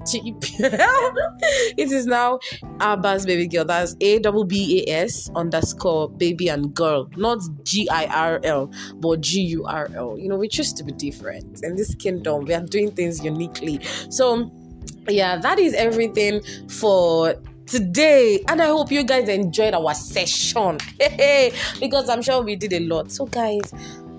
Cheap. 0.06 0.36
it 0.60 1.92
is 1.92 2.06
now 2.06 2.40
Abba's 2.80 3.26
baby 3.26 3.48
girl. 3.48 3.66
That's 3.66 3.96
A 4.02 4.20
double 4.20 4.44
B 4.44 4.84
A 4.88 4.92
S 4.92 5.30
underscore 5.36 6.10
baby 6.10 6.48
and 6.48 6.74
girl, 6.74 7.10
not 7.16 7.40
G 7.64 7.88
I 7.90 8.06
R 8.06 8.40
L, 8.44 8.72
but 8.96 9.22
G 9.22 9.42
U 9.42 9.66
R 9.66 9.90
L. 9.94 10.18
You 10.18 10.30
know, 10.30 10.38
we 10.38 10.48
choose 10.48 10.74
to 10.74 10.84
be 10.84 10.92
different 10.92 11.64
in 11.64 11.76
this 11.76 11.96
kingdom. 11.96 12.46
We 12.46 12.54
are 12.54 12.62
doing 12.62 12.92
things 12.92 13.24
uniquely. 13.24 13.80
So, 14.10 14.52
yeah, 15.08 15.38
that 15.38 15.60
is 15.60 15.74
everything 15.74 16.42
for 16.70 17.36
today 17.66 18.44
and 18.48 18.62
i 18.62 18.68
hope 18.68 18.92
you 18.92 19.04
guys 19.04 19.28
enjoyed 19.28 19.74
our 19.74 19.94
session 19.96 20.78
because 21.80 22.10
i'm 22.10 22.22
sure 22.22 22.44
we 22.44 22.56
did 22.56 22.72
a 22.74 22.80
lot 22.82 23.12
so 23.12 23.26
guys 23.26 23.74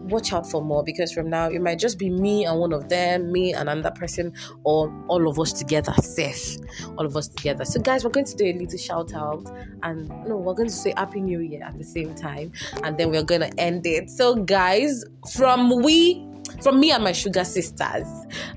watch 0.07 0.33
out 0.33 0.49
for 0.51 0.63
more 0.63 0.83
because 0.83 1.13
from 1.13 1.29
now 1.31 1.49
it 1.49 1.61
might 1.61 1.79
just 1.79 1.99
be 1.99 2.11
me 2.11 2.45
and 2.45 2.59
one 2.59 2.73
of 2.73 2.89
them, 2.89 3.33
me 3.33 3.53
and 3.53 3.69
another 3.69 3.91
person, 3.91 4.33
or 4.65 4.93
all 5.09 5.29
of 5.29 5.39
us 5.39 5.53
together. 5.53 5.93
Safe, 6.03 6.57
all 6.97 7.07
of 7.07 7.17
us 7.17 7.29
together. 7.29 7.65
So, 7.65 7.81
guys, 7.81 8.05
we're 8.05 8.11
going 8.11 8.27
to 8.27 8.37
do 8.37 8.47
a 8.47 8.53
little 8.53 8.79
shout 8.79 9.15
out, 9.15 9.45
and 9.83 10.09
no, 10.27 10.37
we're 10.37 10.55
going 10.55 10.69
to 10.69 10.75
say 10.75 10.93
Happy 10.97 11.21
New 11.21 11.41
Year 11.41 11.63
at 11.65 11.77
the 11.79 11.85
same 11.85 12.15
time, 12.15 12.53
and 12.83 12.97
then 12.99 13.11
we're 13.11 13.23
going 13.23 13.43
to 13.43 13.61
end 13.61 13.87
it. 13.87 14.11
So, 14.11 14.37
guys, 14.37 15.05
from 15.33 15.83
we 15.83 16.27
from 16.63 16.81
me 16.81 16.91
and 16.91 17.03
my 17.03 17.13
sugar 17.13 17.45
sisters 17.45 18.07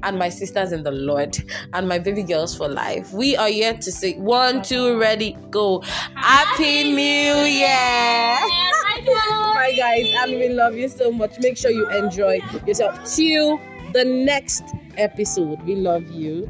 and 0.04 0.18
my 0.18 0.30
sisters 0.30 0.72
in 0.72 0.84
the 0.84 0.92
Lord 0.92 1.38
and 1.74 1.88
my 1.88 2.00
baby 2.00 2.24
girls 2.24 2.56
for 2.56 2.68
life. 2.68 3.12
We 3.14 3.36
are 3.36 3.50
here 3.50 3.74
to 3.74 3.92
say 3.92 4.14
one, 4.16 4.62
two, 4.62 4.98
ready, 5.00 5.38
go. 5.50 5.82
Happy 6.16 6.84
New 6.84 7.44
Year! 7.44 8.38
Bye, 9.06 9.74
guys. 9.78 10.08
And 10.18 10.32
we 10.34 10.50
love 10.50 10.76
you 10.76 10.90
so 10.90 11.12
much. 11.12 11.40
Make 11.40 11.58
sure 11.58 11.72
you 11.72 11.90
enjoy 11.90 12.42
yourself. 12.66 13.00
Till 13.06 13.60
the 13.94 14.06
next 14.06 14.64
episode. 14.98 15.62
We 15.64 15.76
love 15.76 16.10
you. 16.12 16.48